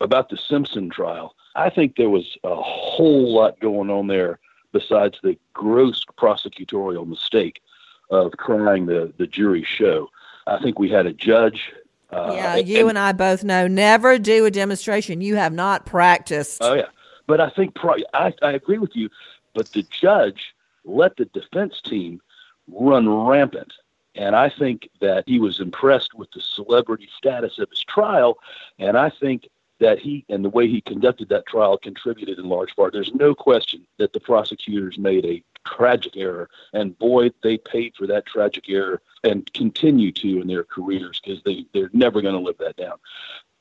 about 0.00 0.30
the 0.30 0.38
Simpson 0.38 0.88
trial. 0.88 1.34
I 1.54 1.68
think 1.68 1.96
there 1.96 2.08
was 2.08 2.38
a 2.42 2.54
whole 2.54 3.30
lot 3.30 3.60
going 3.60 3.90
on 3.90 4.06
there 4.06 4.38
besides 4.72 5.18
the 5.22 5.36
gross 5.52 6.02
prosecutorial 6.18 7.06
mistake 7.06 7.60
of 8.08 8.32
crying 8.32 8.86
the, 8.86 9.12
the 9.18 9.26
jury 9.26 9.64
show. 9.64 10.08
I 10.46 10.62
think 10.62 10.78
we 10.78 10.88
had 10.88 11.04
a 11.04 11.12
judge. 11.12 11.72
Uh, 12.12 12.32
yeah, 12.34 12.56
you 12.56 12.80
and, 12.80 12.90
and, 12.90 12.98
I 12.98 13.12
both 13.12 13.42
know 13.42 13.66
never 13.66 14.18
do 14.18 14.44
a 14.44 14.50
demonstration. 14.50 15.20
You 15.20 15.36
have 15.36 15.52
not 15.52 15.86
practiced. 15.86 16.58
Oh, 16.62 16.74
yeah. 16.74 16.88
But 17.26 17.40
I 17.40 17.48
think, 17.50 17.74
pro- 17.74 17.96
I, 18.12 18.34
I 18.42 18.52
agree 18.52 18.78
with 18.78 18.94
you, 18.94 19.08
but 19.54 19.68
the 19.72 19.84
judge 19.90 20.54
let 20.84 21.16
the 21.16 21.24
defense 21.26 21.80
team 21.80 22.20
run 22.68 23.08
rampant. 23.08 23.72
And 24.14 24.36
I 24.36 24.50
think 24.50 24.90
that 25.00 25.24
he 25.26 25.40
was 25.40 25.60
impressed 25.60 26.14
with 26.14 26.30
the 26.32 26.42
celebrity 26.42 27.08
status 27.16 27.58
of 27.58 27.70
his 27.70 27.82
trial. 27.82 28.36
And 28.78 28.98
I 28.98 29.08
think 29.08 29.48
that 29.82 29.98
he 29.98 30.24
and 30.28 30.44
the 30.44 30.48
way 30.48 30.68
he 30.68 30.80
conducted 30.80 31.28
that 31.28 31.46
trial 31.46 31.76
contributed 31.76 32.38
in 32.38 32.48
large 32.48 32.74
part. 32.76 32.92
There's 32.92 33.12
no 33.14 33.34
question 33.34 33.84
that 33.98 34.12
the 34.12 34.20
prosecutors 34.20 34.96
made 34.96 35.24
a 35.26 35.42
tragic 35.66 36.16
error, 36.16 36.48
and 36.72 36.96
boy, 36.98 37.30
they 37.42 37.58
paid 37.58 37.94
for 37.96 38.06
that 38.06 38.24
tragic 38.24 38.68
error 38.68 39.02
and 39.24 39.52
continue 39.54 40.12
to 40.12 40.40
in 40.40 40.46
their 40.46 40.64
careers 40.64 41.20
because 41.20 41.42
they 41.42 41.66
they're 41.74 41.90
never 41.92 42.22
going 42.22 42.34
to 42.34 42.40
live 42.40 42.58
that 42.58 42.76
down. 42.76 42.96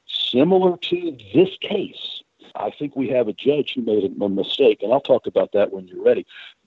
Similar 0.05 0.77
to 0.77 1.17
this 1.33 1.57
case, 1.59 2.21
I 2.55 2.69
think 2.69 2.95
we 2.95 3.09
have 3.09 3.27
a 3.27 3.33
judge 3.33 3.73
who 3.73 3.81
made 3.81 4.03
a, 4.03 4.23
a 4.23 4.29
mistake, 4.29 4.83
and 4.83 4.93
I'll 4.93 5.01
talk 5.01 5.25
about 5.25 5.51
that 5.53 5.73
when 5.73 5.87
you're 5.87 6.03
ready. 6.03 6.25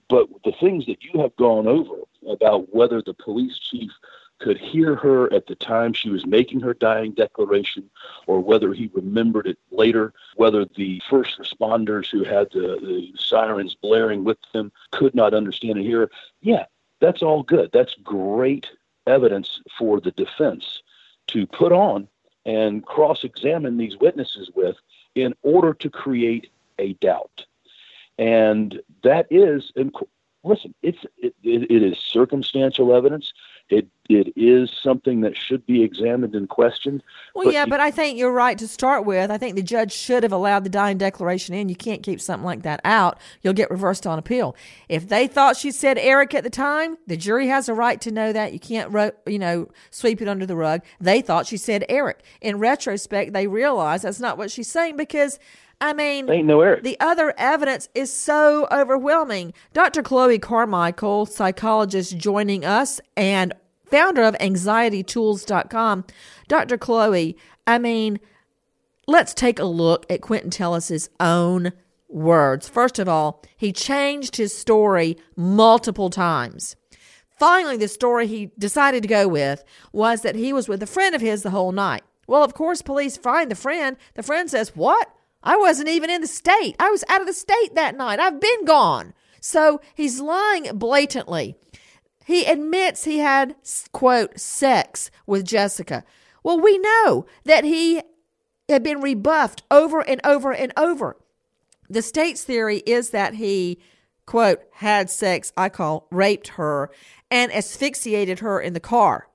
But 0.09 0.27
the 0.43 0.51
things 0.51 0.85
that 0.87 1.03
you 1.03 1.21
have 1.21 1.35
gone 1.37 1.67
over 1.67 1.95
about 2.29 2.73
whether 2.75 3.01
the 3.01 3.13
police 3.13 3.57
chief 3.57 3.91
could 4.39 4.57
hear 4.57 4.95
her 4.95 5.31
at 5.33 5.47
the 5.47 5.55
time 5.55 5.93
she 5.93 6.09
was 6.09 6.25
making 6.25 6.59
her 6.59 6.73
dying 6.73 7.11
declaration, 7.13 7.89
or 8.27 8.39
whether 8.39 8.73
he 8.73 8.89
remembered 8.93 9.47
it 9.47 9.57
later, 9.71 10.13
whether 10.35 10.65
the 10.65 11.01
first 11.09 11.39
responders 11.39 12.09
who 12.09 12.23
had 12.23 12.49
the, 12.51 12.77
the 12.81 13.13
sirens 13.17 13.75
blaring 13.75 14.23
with 14.23 14.37
them 14.53 14.71
could 14.91 15.15
not 15.15 15.33
understand 15.33 15.77
and 15.77 15.85
hear. 15.85 16.09
Yeah, 16.41 16.65
that's 16.99 17.23
all 17.23 17.43
good. 17.43 17.71
That's 17.71 17.95
great 18.03 18.67
evidence 19.07 19.61
for 19.77 20.01
the 20.01 20.11
defense 20.11 20.81
to 21.27 21.47
put 21.47 21.71
on 21.71 22.07
and 22.45 22.85
cross 22.85 23.23
examine 23.23 23.77
these 23.77 23.97
witnesses 23.97 24.51
with 24.55 24.75
in 25.15 25.33
order 25.41 25.73
to 25.73 25.89
create 25.89 26.49
a 26.77 26.93
doubt. 26.93 27.45
And 28.17 28.81
that 29.03 29.27
is, 29.29 29.71
listen, 30.43 30.73
it's, 30.81 31.05
it, 31.17 31.33
it 31.43 31.83
is 31.83 31.97
circumstantial 31.97 32.93
evidence. 32.93 33.33
It 33.69 33.87
it 34.07 34.33
is 34.35 34.71
something 34.83 35.21
that 35.21 35.35
should 35.35 35.65
be 35.65 35.81
examined 35.81 36.35
and 36.35 36.47
questioned. 36.47 37.01
Well, 37.33 37.45
but 37.45 37.53
yeah, 37.53 37.65
but 37.65 37.79
I 37.79 37.89
think 37.89 38.19
you're 38.19 38.31
right 38.31 38.57
to 38.59 38.67
start 38.67 39.03
with. 39.05 39.31
I 39.31 39.39
think 39.39 39.55
the 39.55 39.63
judge 39.63 39.91
should 39.91 40.21
have 40.21 40.31
allowed 40.31 40.63
the 40.63 40.69
dying 40.69 40.99
declaration 40.99 41.55
in. 41.55 41.69
You 41.69 41.75
can't 41.75 42.03
keep 42.03 42.21
something 42.21 42.45
like 42.45 42.61
that 42.61 42.81
out. 42.83 43.19
You'll 43.41 43.53
get 43.53 43.71
reversed 43.71 44.05
on 44.05 44.19
appeal. 44.19 44.55
If 44.89 45.09
they 45.09 45.25
thought 45.25 45.57
she 45.57 45.71
said 45.71 45.97
Eric 45.97 46.35
at 46.35 46.43
the 46.43 46.51
time, 46.51 46.97
the 47.07 47.17
jury 47.17 47.47
has 47.47 47.67
a 47.67 47.73
right 47.73 47.99
to 48.01 48.11
know 48.11 48.31
that. 48.31 48.53
You 48.53 48.59
can't, 48.59 48.93
you 49.25 49.39
know, 49.39 49.69
sweep 49.89 50.21
it 50.21 50.27
under 50.27 50.45
the 50.45 50.55
rug. 50.55 50.81
They 51.01 51.21
thought 51.21 51.47
she 51.47 51.57
said 51.57 51.83
Eric. 51.89 52.23
In 52.41 52.59
retrospect, 52.59 53.33
they 53.33 53.47
realize 53.47 54.03
that's 54.03 54.19
not 54.19 54.37
what 54.37 54.51
she's 54.51 54.69
saying 54.69 54.97
because. 54.97 55.39
I 55.81 55.93
mean, 55.93 56.29
Ain't 56.29 56.47
no 56.47 56.61
Eric. 56.61 56.83
the 56.83 56.97
other 56.99 57.33
evidence 57.37 57.89
is 57.93 58.11
so 58.11 58.67
overwhelming. 58.71 59.53
Dr. 59.73 60.01
Chloe 60.01 60.39
Carmichael, 60.39 61.25
psychologist, 61.25 62.17
joining 62.17 62.63
us, 62.65 63.01
and 63.17 63.53
founder 63.85 64.23
of 64.23 64.35
anxietytools.com, 64.35 66.05
Dr. 66.47 66.77
Chloe, 66.77 67.37
I 67.67 67.77
mean, 67.77 68.19
let's 69.07 69.33
take 69.33 69.59
a 69.59 69.65
look 69.65 70.05
at 70.09 70.21
Quinton 70.21 70.49
Tellis's 70.49 71.09
own 71.19 71.71
words. 72.07 72.69
First 72.69 72.99
of 72.99 73.07
all, 73.09 73.43
he 73.57 73.71
changed 73.71 74.37
his 74.37 74.57
story 74.57 75.17
multiple 75.35 76.09
times. 76.09 76.75
Finally, 77.37 77.77
the 77.77 77.87
story 77.87 78.27
he 78.27 78.51
decided 78.57 79.01
to 79.03 79.09
go 79.09 79.27
with 79.27 79.63
was 79.91 80.21
that 80.21 80.35
he 80.35 80.53
was 80.53 80.69
with 80.69 80.81
a 80.81 80.87
friend 80.87 81.13
of 81.13 81.21
his 81.21 81.43
the 81.43 81.49
whole 81.49 81.73
night. 81.73 82.03
Well, 82.27 82.43
of 82.43 82.53
course, 82.53 82.81
police 82.81 83.17
find 83.17 83.51
the 83.51 83.55
friend. 83.55 83.97
The 84.13 84.23
friend 84.23 84.49
says, 84.49 84.75
What? 84.75 85.09
I 85.45 85.55
wasn't 85.57 85.89
even 85.89 86.09
in 86.09 86.21
the 86.21 86.27
state. 86.27 86.75
I 86.79 86.89
was 86.89 87.03
out 87.07 87.21
of 87.21 87.27
the 87.27 87.33
state 87.33 87.75
that 87.75 87.95
night. 87.95 88.19
I've 88.19 88.41
been 88.41 88.65
gone. 88.65 89.13
So 89.39 89.79
he's 89.93 90.19
lying 90.19 90.77
blatantly. 90.77 91.55
He 92.25 92.45
admits 92.45 93.03
he 93.03 93.19
had, 93.19 93.55
quote, 93.91 94.39
sex 94.39 95.11
with 95.27 95.45
Jessica. 95.45 96.03
Well, 96.43 96.59
we 96.59 96.79
know 96.79 97.27
that 97.43 97.63
he 97.63 98.01
had 98.67 98.81
been 98.81 99.01
rebuffed 99.01 99.61
over 99.69 100.01
and 100.01 100.19
over 100.23 100.51
and 100.51 100.73
over. 100.75 101.17
The 101.87 102.01
state's 102.01 102.43
theory 102.43 102.77
is 102.87 103.11
that 103.11 103.35
he, 103.35 103.79
quote, 104.25 104.61
had 104.73 105.11
sex, 105.11 105.53
I 105.55 105.69
call 105.69 106.07
raped 106.09 106.49
her, 106.49 106.89
and 107.29 107.53
asphyxiated 107.53 108.39
her 108.39 108.59
in 108.59 108.73
the 108.73 108.79
car. 108.79 109.27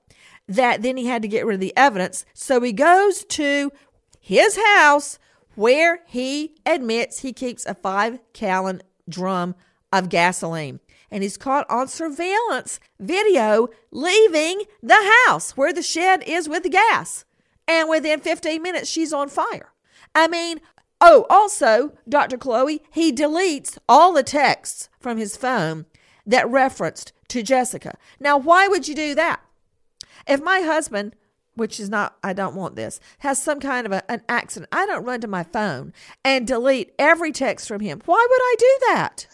That 0.49 0.81
then 0.81 0.97
he 0.97 1.05
had 1.05 1.21
to 1.21 1.29
get 1.29 1.45
rid 1.45 1.53
of 1.53 1.61
the 1.61 1.77
evidence. 1.77 2.25
So 2.33 2.59
he 2.59 2.73
goes 2.73 3.23
to 3.25 3.71
his 4.19 4.57
house 4.75 5.17
where 5.55 5.99
he 6.05 6.55
admits 6.65 7.19
he 7.19 7.33
keeps 7.33 7.65
a 7.65 7.75
five 7.75 8.19
gallon 8.33 8.81
drum 9.09 9.55
of 9.91 10.09
gasoline 10.09 10.79
and 11.11 11.21
he's 11.23 11.37
caught 11.37 11.69
on 11.69 11.87
surveillance 11.87 12.79
video 12.99 13.67
leaving 13.91 14.63
the 14.81 15.13
house 15.27 15.57
where 15.57 15.73
the 15.73 15.83
shed 15.83 16.23
is 16.25 16.47
with 16.47 16.63
the 16.63 16.69
gas. 16.69 17.25
And 17.67 17.89
within 17.89 18.21
15 18.21 18.61
minutes, 18.61 18.89
she's 18.89 19.13
on 19.13 19.29
fire. 19.29 19.73
I 20.15 20.27
mean, 20.27 20.61
oh, 20.99 21.25
also, 21.29 21.93
Dr. 22.07 22.37
Chloe, 22.37 22.81
he 22.91 23.11
deletes 23.11 23.77
all 23.87 24.13
the 24.13 24.23
texts 24.23 24.89
from 24.99 25.17
his 25.17 25.37
phone 25.37 25.85
that 26.25 26.49
referenced 26.49 27.11
to 27.29 27.43
Jessica. 27.43 27.97
Now, 28.19 28.37
why 28.37 28.67
would 28.67 28.87
you 28.87 28.95
do 28.95 29.13
that? 29.15 29.41
If 30.27 30.41
my 30.41 30.61
husband, 30.61 31.15
which 31.55 31.79
is 31.79 31.89
not, 31.89 32.17
I 32.23 32.33
don't 32.33 32.55
want 32.55 32.75
this, 32.75 32.99
has 33.19 33.41
some 33.41 33.59
kind 33.59 33.85
of 33.85 33.91
a, 33.91 34.11
an 34.11 34.21
accident, 34.29 34.69
I 34.71 34.85
don't 34.85 35.05
run 35.05 35.21
to 35.21 35.27
my 35.27 35.43
phone 35.43 35.93
and 36.23 36.47
delete 36.47 36.93
every 36.97 37.31
text 37.31 37.67
from 37.67 37.81
him. 37.81 38.01
Why 38.05 38.25
would 38.29 38.41
I 38.41 38.55
do 38.57 38.77
that? 38.87 39.27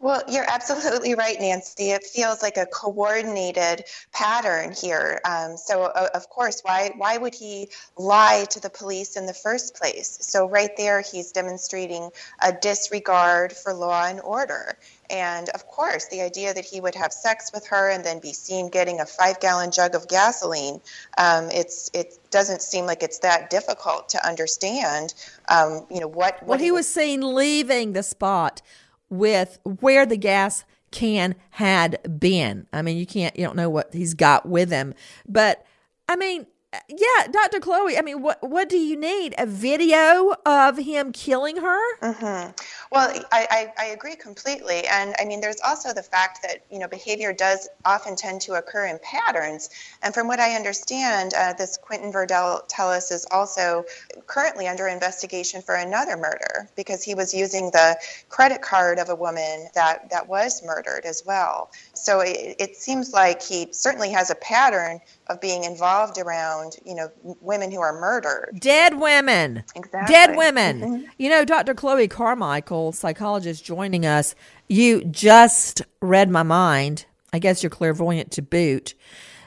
Well, 0.00 0.22
you're 0.28 0.44
absolutely 0.46 1.14
right, 1.14 1.40
Nancy. 1.40 1.90
It 1.90 2.04
feels 2.04 2.42
like 2.42 2.56
a 2.56 2.66
coordinated 2.66 3.84
pattern 4.12 4.72
here. 4.72 5.20
Um, 5.24 5.56
so, 5.56 5.84
uh, 5.84 6.08
of 6.14 6.28
course, 6.28 6.60
why 6.62 6.92
why 6.96 7.16
would 7.16 7.34
he 7.34 7.70
lie 7.96 8.44
to 8.50 8.60
the 8.60 8.70
police 8.70 9.16
in 9.16 9.26
the 9.26 9.32
first 9.32 9.74
place? 9.76 10.18
So, 10.20 10.48
right 10.48 10.76
there, 10.76 11.00
he's 11.00 11.32
demonstrating 11.32 12.10
a 12.42 12.52
disregard 12.52 13.52
for 13.52 13.72
law 13.72 14.06
and 14.06 14.20
order. 14.20 14.76
And 15.10 15.48
of 15.50 15.66
course, 15.66 16.08
the 16.08 16.22
idea 16.22 16.54
that 16.54 16.64
he 16.64 16.80
would 16.80 16.94
have 16.94 17.12
sex 17.12 17.50
with 17.52 17.66
her 17.66 17.90
and 17.90 18.04
then 18.04 18.20
be 18.20 18.32
seen 18.32 18.68
getting 18.68 19.00
a 19.00 19.06
five-gallon 19.06 19.70
jug 19.70 19.94
of 19.94 20.08
gasoline, 20.08 20.80
um, 21.18 21.50
it's 21.50 21.90
it 21.92 22.18
doesn't 22.30 22.62
seem 22.62 22.86
like 22.86 23.02
it's 23.02 23.18
that 23.18 23.50
difficult 23.50 24.08
to 24.10 24.26
understand. 24.26 25.14
Um, 25.48 25.86
you 25.90 26.00
know 26.00 26.08
what? 26.08 26.40
what 26.42 26.48
well, 26.48 26.58
he 26.58 26.70
was 26.70 26.88
seen 26.88 27.34
leaving 27.34 27.92
the 27.92 28.02
spot 28.02 28.62
with 29.10 29.58
where 29.80 30.06
the 30.06 30.16
gas 30.16 30.64
can 30.90 31.34
had 31.50 32.20
been. 32.20 32.66
I 32.72 32.82
mean, 32.82 32.96
you 32.96 33.06
can't, 33.06 33.36
you 33.36 33.44
don't 33.44 33.56
know 33.56 33.68
what 33.68 33.92
he's 33.92 34.14
got 34.14 34.46
with 34.46 34.70
him. 34.70 34.94
But 35.28 35.66
I 36.08 36.16
mean, 36.16 36.46
yeah, 36.88 37.26
Dr. 37.30 37.60
Chloe, 37.60 37.98
I 37.98 38.02
mean, 38.02 38.22
what 38.22 38.42
what 38.42 38.68
do 38.68 38.78
you 38.78 38.96
need? 38.96 39.34
A 39.38 39.46
video 39.46 40.34
of 40.46 40.78
him 40.78 41.12
killing 41.12 41.56
her? 41.56 41.96
Mm-hmm. 42.00 42.50
Well, 42.92 43.10
I, 43.32 43.46
I, 43.50 43.72
I 43.76 43.84
agree 43.86 44.14
completely. 44.14 44.86
And 44.86 45.14
I 45.18 45.24
mean, 45.24 45.40
there's 45.40 45.60
also 45.64 45.92
the 45.92 46.02
fact 46.02 46.42
that, 46.42 46.64
you 46.70 46.78
know, 46.78 46.86
behavior 46.86 47.32
does 47.32 47.68
often 47.84 48.14
tend 48.14 48.40
to 48.42 48.54
occur 48.54 48.86
in 48.86 49.00
patterns. 49.02 49.70
And 50.02 50.14
from 50.14 50.28
what 50.28 50.38
I 50.38 50.54
understand, 50.54 51.34
uh, 51.34 51.54
this 51.54 51.76
Quinton 51.76 52.12
Verdell 52.12 52.68
Tellis 52.68 53.10
is 53.10 53.26
also 53.30 53.84
currently 54.26 54.68
under 54.68 54.86
investigation 54.86 55.60
for 55.60 55.74
another 55.74 56.16
murder 56.16 56.68
because 56.76 57.02
he 57.02 57.14
was 57.14 57.34
using 57.34 57.70
the 57.72 57.96
credit 58.28 58.62
card 58.62 58.98
of 58.98 59.08
a 59.08 59.14
woman 59.14 59.68
that, 59.74 60.10
that 60.10 60.28
was 60.28 60.62
murdered 60.64 61.04
as 61.04 61.24
well. 61.26 61.70
So 61.94 62.20
it, 62.20 62.56
it 62.58 62.76
seems 62.76 63.12
like 63.12 63.42
he 63.42 63.68
certainly 63.72 64.10
has 64.10 64.30
a 64.30 64.36
pattern 64.36 65.00
of 65.28 65.40
being 65.40 65.64
involved 65.64 66.18
around, 66.18 66.76
you 66.84 66.94
know, 66.94 67.08
women 67.40 67.70
who 67.70 67.80
are 67.80 67.98
murdered. 67.98 68.58
Dead 68.58 68.98
women. 69.00 69.64
Exactly. 69.74 70.14
Dead 70.14 70.36
women. 70.36 70.80
Mhm. 70.80 71.08
You 71.18 71.30
know, 71.30 71.44
Dr. 71.44 71.74
Chloe 71.74 72.08
Carmichael, 72.08 72.92
psychologist 72.92 73.64
joining 73.64 74.04
us, 74.04 74.34
you 74.68 75.02
just 75.04 75.82
read 76.02 76.30
my 76.30 76.42
mind. 76.42 77.06
I 77.32 77.38
guess 77.38 77.62
you're 77.62 77.70
clairvoyant 77.70 78.30
to 78.32 78.42
boot. 78.42 78.94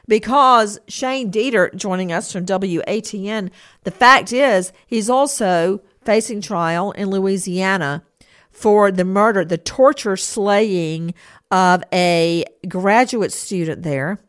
Because 0.07 0.80
Shane 0.88 1.32
Dieter 1.32 1.75
joining 1.75 2.11
us 2.11 2.32
from 2.32 2.45
WATN, 2.45 3.51
the 3.84 3.91
fact 3.91 4.32
is 4.32 4.71
he's 4.88 5.09
also 5.09 5.82
facing 6.03 6.41
trial 6.41 6.91
in 6.91 7.09
Louisiana 7.09 8.03
for 8.49 8.89
the 8.91 9.03
murder, 9.05 9.43
the 9.45 9.57
torture 9.57 10.17
slaying 10.17 11.13
of 11.51 11.84
a 11.93 12.45
graduate 12.67 13.32
student 13.34 13.84
there. 13.84 14.19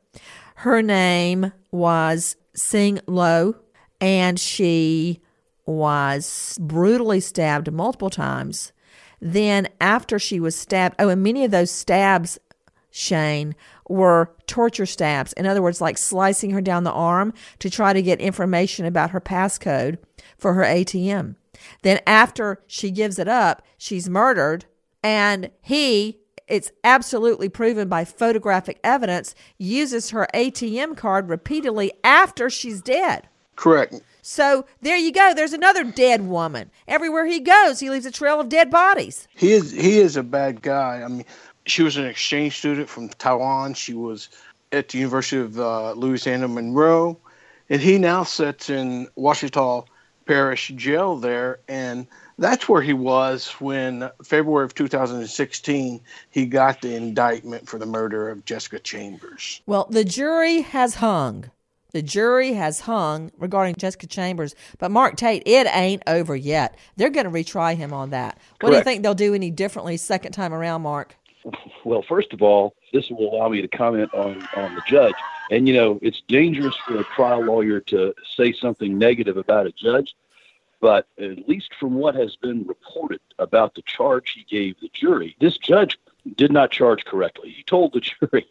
Her 0.62 0.82
name 0.82 1.52
was 1.70 2.34
Sing 2.52 2.98
Lo, 3.06 3.54
and 4.00 4.40
she 4.40 5.20
was 5.66 6.58
brutally 6.60 7.20
stabbed 7.20 7.72
multiple 7.72 8.10
times. 8.10 8.72
Then, 9.20 9.68
after 9.80 10.18
she 10.18 10.40
was 10.40 10.56
stabbed, 10.56 10.96
oh, 10.98 11.10
and 11.10 11.22
many 11.22 11.44
of 11.44 11.52
those 11.52 11.70
stabs, 11.70 12.40
Shane, 12.90 13.54
were 13.88 14.34
torture 14.48 14.84
stabs. 14.84 15.32
In 15.34 15.46
other 15.46 15.62
words, 15.62 15.80
like 15.80 15.96
slicing 15.96 16.50
her 16.50 16.60
down 16.60 16.82
the 16.82 16.90
arm 16.90 17.34
to 17.60 17.70
try 17.70 17.92
to 17.92 18.02
get 18.02 18.20
information 18.20 18.84
about 18.84 19.10
her 19.10 19.20
passcode 19.20 19.98
for 20.36 20.54
her 20.54 20.64
ATM. 20.64 21.36
Then, 21.82 22.00
after 22.04 22.64
she 22.66 22.90
gives 22.90 23.20
it 23.20 23.28
up, 23.28 23.62
she's 23.76 24.10
murdered, 24.10 24.64
and 25.04 25.50
he, 25.60 26.18
it's 26.48 26.72
absolutely 26.82 27.48
proven 27.48 27.88
by 27.88 28.04
photographic 28.04 28.80
evidence, 28.82 29.34
uses 29.58 30.10
her 30.10 30.26
ATM 30.34 30.96
card 30.96 31.28
repeatedly 31.28 31.92
after 32.02 32.50
she's 32.50 32.80
dead. 32.80 33.28
Correct. 33.56 33.94
So 34.22 34.66
there 34.82 34.96
you 34.96 35.12
go. 35.12 35.32
There's 35.34 35.52
another 35.52 35.84
dead 35.84 36.22
woman. 36.22 36.70
Everywhere 36.86 37.26
he 37.26 37.40
goes, 37.40 37.80
he 37.80 37.90
leaves 37.90 38.06
a 38.06 38.10
trail 38.10 38.40
of 38.40 38.48
dead 38.48 38.70
bodies. 38.70 39.26
He 39.34 39.52
is 39.52 39.72
he 39.72 39.98
is 39.98 40.16
a 40.16 40.22
bad 40.22 40.62
guy. 40.62 41.02
I 41.02 41.08
mean, 41.08 41.24
she 41.66 41.82
was 41.82 41.96
an 41.96 42.06
exchange 42.06 42.58
student 42.58 42.88
from 42.88 43.08
Taiwan. 43.08 43.74
She 43.74 43.94
was 43.94 44.28
at 44.72 44.88
the 44.88 44.98
University 44.98 45.40
of 45.40 45.58
uh, 45.58 45.92
Louisiana 45.92 46.46
Monroe, 46.46 47.18
and 47.68 47.80
he 47.80 47.98
now 47.98 48.22
sits 48.22 48.70
in 48.70 49.08
Ouachita 49.16 49.84
Parish 50.26 50.68
Jail 50.76 51.16
there, 51.16 51.58
and 51.68 52.06
that's 52.38 52.68
where 52.68 52.82
he 52.82 52.92
was 52.92 53.48
when 53.60 54.10
February 54.22 54.64
of 54.64 54.74
2016 54.74 56.00
he 56.30 56.46
got 56.46 56.80
the 56.80 56.94
indictment 56.94 57.68
for 57.68 57.78
the 57.78 57.86
murder 57.86 58.28
of 58.28 58.44
Jessica 58.44 58.78
Chambers. 58.78 59.60
Well, 59.66 59.86
the 59.90 60.04
jury 60.04 60.62
has 60.62 60.96
hung. 60.96 61.50
The 61.92 62.02
jury 62.02 62.52
has 62.52 62.80
hung 62.80 63.32
regarding 63.38 63.76
Jessica 63.76 64.06
Chambers, 64.06 64.54
but 64.78 64.90
Mark 64.90 65.16
Tate, 65.16 65.42
it 65.46 65.66
ain't 65.72 66.02
over 66.06 66.36
yet. 66.36 66.76
They're 66.96 67.08
going 67.08 67.24
to 67.24 67.30
retry 67.30 67.76
him 67.76 67.94
on 67.94 68.10
that. 68.10 68.38
What 68.60 68.70
do 68.70 68.76
you 68.76 68.82
think 68.82 69.02
they'll 69.02 69.14
do 69.14 69.34
any 69.34 69.50
differently 69.50 69.96
second 69.96 70.32
time 70.32 70.52
around, 70.52 70.82
Mark? 70.82 71.16
Well, 71.84 72.02
first 72.06 72.34
of 72.34 72.42
all, 72.42 72.74
this 72.92 73.08
will 73.08 73.34
allow 73.34 73.48
me 73.48 73.62
to 73.62 73.68
comment 73.68 74.12
on, 74.12 74.46
on 74.54 74.74
the 74.74 74.82
judge. 74.86 75.14
And, 75.50 75.66
you 75.66 75.72
know, 75.72 75.98
it's 76.02 76.20
dangerous 76.28 76.76
for 76.86 77.00
a 77.00 77.04
trial 77.04 77.42
lawyer 77.42 77.80
to 77.80 78.14
say 78.36 78.52
something 78.52 78.98
negative 78.98 79.38
about 79.38 79.66
a 79.66 79.72
judge, 79.72 80.14
but 80.80 81.08
at 81.18 81.48
least 81.48 81.74
from 81.78 81.94
what 81.94 82.14
has 82.14 82.36
been 82.36 82.64
reported 82.66 83.20
about 83.38 83.74
the 83.74 83.82
charge 83.82 84.32
he 84.32 84.44
gave 84.44 84.78
the 84.80 84.90
jury, 84.92 85.36
this 85.40 85.56
judge 85.58 85.98
did 86.36 86.52
not 86.52 86.70
charge 86.70 87.04
correctly. 87.04 87.50
He 87.50 87.62
told 87.62 87.92
the 87.92 88.00
jury 88.30 88.46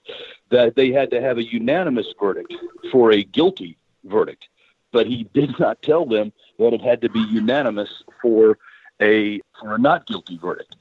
that 0.50 0.76
they 0.76 0.92
had 0.92 1.12
to 1.12 1.22
have 1.22 1.38
a 1.38 1.44
unanimous 1.44 2.14
verdict 2.20 2.54
for 2.92 3.12
a 3.12 3.24
guilty 3.24 3.78
verdict, 4.04 4.48
but 4.92 5.08
he 5.08 5.30
did 5.34 5.58
not 5.60 5.82
tell 5.82 6.06
them 6.06 6.32
that 6.60 6.74
it 6.74 6.82
had 6.82 7.02
to 7.02 7.10
be 7.10 7.20
unanimous 7.20 8.04
for 8.22 8.58
a 9.02 9.40
for 9.60 9.76
a 9.76 9.78
not 9.78 10.08
guilty 10.08 10.38
verdict. 10.38 10.76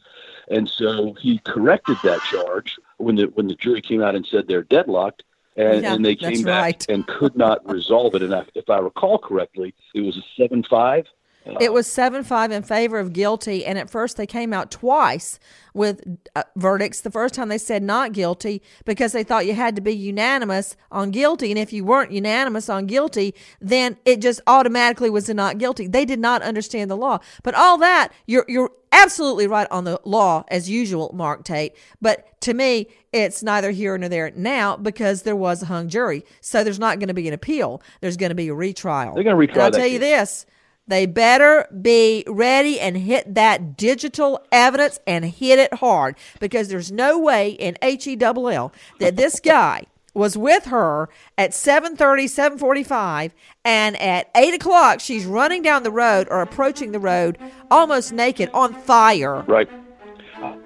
And 0.49 0.69
so 0.69 1.13
he 1.15 1.39
corrected 1.39 1.97
that 2.05 2.21
charge 2.23 2.77
when 2.99 3.17
the 3.17 3.25
when 3.35 3.49
the 3.49 3.55
jury 3.55 3.83
came 3.83 4.03
out 4.03 4.15
and 4.15 4.27
said 4.27 4.47
they're 4.47 4.63
deadlocked, 4.63 5.25
and, 5.57 5.83
Yeah, 5.83 5.95
and 5.95 6.05
they 6.05 6.17
came 6.17 6.43
back 6.43 6.63
right. 6.63 6.87
and 6.89 7.07
could 7.07 7.37
not 7.37 7.69
resolve 7.71 8.15
it. 8.15 8.23
And 8.23 8.35
I, 8.35 8.45
if 8.55 8.71
I 8.71 8.79
recall 8.79 9.19
correctly, 9.19 9.75
it 9.95 10.01
was 10.03 10.17
a 10.17 10.23
seven 10.37 10.63
five. 10.63 11.07
It 11.61 11.73
was 11.73 11.87
7 11.87 12.25
5 12.25 12.53
in 12.53 12.63
favor 12.63 12.99
of 12.99 13.13
guilty, 13.13 13.65
and 13.65 13.79
at 13.79 13.91
first 13.91 14.17
they 14.17 14.27
came 14.27 14.53
out 14.53 14.71
twice 14.71 15.39
with 15.75 16.19
uh, 16.35 16.43
verdicts. 16.57 17.01
The 17.01 17.11
first 17.11 17.35
time 17.35 17.49
they 17.49 17.59
said 17.59 17.83
not 17.83 18.13
guilty 18.13 18.63
because 18.85 19.13
they 19.13 19.23
thought 19.23 19.47
you 19.47 19.55
had 19.55 19.77
to 19.77 19.83
be 19.83 19.95
unanimous 19.95 20.77
on 20.91 21.11
guilty, 21.11 21.51
and 21.51 21.59
if 21.59 21.73
you 21.73 21.85
weren't 21.85 22.13
unanimous 22.13 22.69
on 22.69 22.87
guilty, 22.87 23.35
then 23.61 23.97
it 24.05 24.21
just 24.21 24.41
automatically 24.47 25.11
was 25.11 25.29
a 25.29 25.35
not 25.35 25.59
guilty. 25.59 25.87
They 25.87 26.05
did 26.05 26.19
not 26.19 26.43
understand 26.43 26.91
the 26.91 26.97
law. 26.97 27.19
But 27.43 27.55
all 27.55 27.79
that, 27.79 28.13
you're, 28.27 28.45
you're 28.49 28.73
absolutely 28.93 29.47
right 29.47 29.69
on 29.71 29.85
the 29.85 30.01
law 30.05 30.45
as 30.49 30.69
usual, 30.71 31.11
Mark 31.15 31.45
Tate. 31.45 31.77
But 32.01 32.41
to 32.43 32.55
me, 32.55 32.89
it's 33.13 33.43
neither 33.43 33.71
here 33.71 33.97
nor 33.99 34.09
there 34.09 34.33
now 34.35 34.77
because 34.77 35.23
there 35.23 35.37
was 35.37 35.63
a 35.63 35.67
hung 35.67 35.89
jury. 35.89 36.25
So 36.41 36.65
there's 36.65 36.79
not 36.79 36.99
going 36.99 37.09
to 37.09 37.15
be 37.15 37.29
an 37.29 37.35
appeal. 37.35 37.83
There's 38.01 38.17
going 38.17 38.31
to 38.31 38.35
be 38.35 38.49
a 38.49 38.55
retrial. 38.55 39.15
They're 39.15 39.25
gonna 39.25 39.37
retry 39.37 39.53
And 39.53 39.63
I'll 39.63 39.71
tell 39.71 39.87
you 39.87 39.99
this. 39.99 40.47
They 40.89 41.07
better 41.07 41.67
be 41.83 42.25
ready 42.29 42.79
and 42.79 42.97
hit 42.97 43.35
that 43.35 43.77
digital 43.77 44.45
evidence 44.53 45.01
and 45.07 45.25
hit 45.25 45.59
it 45.59 45.75
hard 45.75 46.17
because 46.39 46.69
there's 46.69 46.93
no 46.93 47.19
way 47.19 47.51
in 47.51 47.77
HELL 47.83 48.73
that 49.01 49.17
this 49.17 49.41
guy 49.45 49.87
was 50.15 50.39
with 50.39 50.67
her 50.67 51.09
at 51.37 51.51
7.30, 51.51 51.97
7.45, 52.59 53.33
and 53.65 54.01
at 54.01 54.31
8 54.35 54.55
o'clock 54.55 55.01
she's 55.01 55.27
running 55.27 55.63
down 55.63 55.83
the 55.83 55.91
road 55.91 56.29
or 56.31 56.41
approaching 56.41 56.93
the 56.93 57.01
road 57.01 57.37
almost 57.71 58.13
naked 58.13 58.49
on 58.55 58.73
fire. 58.73 59.43
Right. 59.43 59.69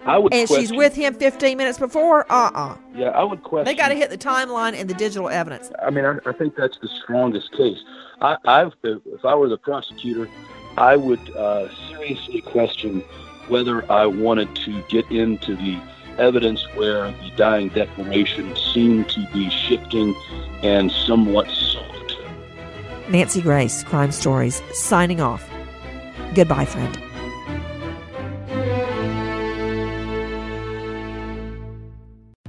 I 0.04 0.18
would 0.18 0.34
And 0.34 0.48
she's 0.48 0.72
with 0.72 0.94
him 0.94 1.14
15 1.14 1.56
minutes 1.56 1.78
before? 1.78 2.30
Uh-uh. 2.30 2.76
Yeah, 2.94 3.08
I 3.10 3.22
would 3.22 3.42
question. 3.42 3.64
They 3.64 3.74
got 3.74 3.88
to 3.88 3.94
hit 3.94 4.10
the 4.10 4.18
timeline 4.18 4.74
and 4.74 4.90
the 4.90 4.94
digital 4.94 5.28
evidence. 5.28 5.70
I 5.80 5.90
mean, 5.90 6.04
I, 6.04 6.16
I 6.26 6.32
think 6.32 6.56
that's 6.56 6.76
the 6.82 6.88
strongest 7.02 7.50
case. 7.52 7.78
I, 8.20 8.36
I've, 8.44 8.72
if 8.82 9.24
I 9.24 9.34
were 9.34 9.48
the 9.48 9.58
prosecutor, 9.58 10.28
I 10.76 10.96
would 10.96 11.34
uh, 11.36 11.68
seriously 11.88 12.42
question 12.42 13.00
whether 13.48 13.90
I 13.90 14.06
wanted 14.06 14.54
to 14.56 14.82
get 14.88 15.10
into 15.10 15.56
the 15.56 15.80
evidence 16.18 16.66
where 16.74 17.10
the 17.10 17.32
dying 17.36 17.68
declaration 17.70 18.54
seemed 18.56 19.08
to 19.10 19.26
be 19.32 19.48
shifting 19.50 20.14
and 20.62 20.92
somewhat 20.92 21.48
soft. 21.48 22.16
Nancy 23.08 23.40
Grace, 23.40 23.82
Crime 23.82 24.12
Stories, 24.12 24.62
signing 24.72 25.20
off. 25.20 25.48
Goodbye, 26.34 26.64
friend. 26.64 27.09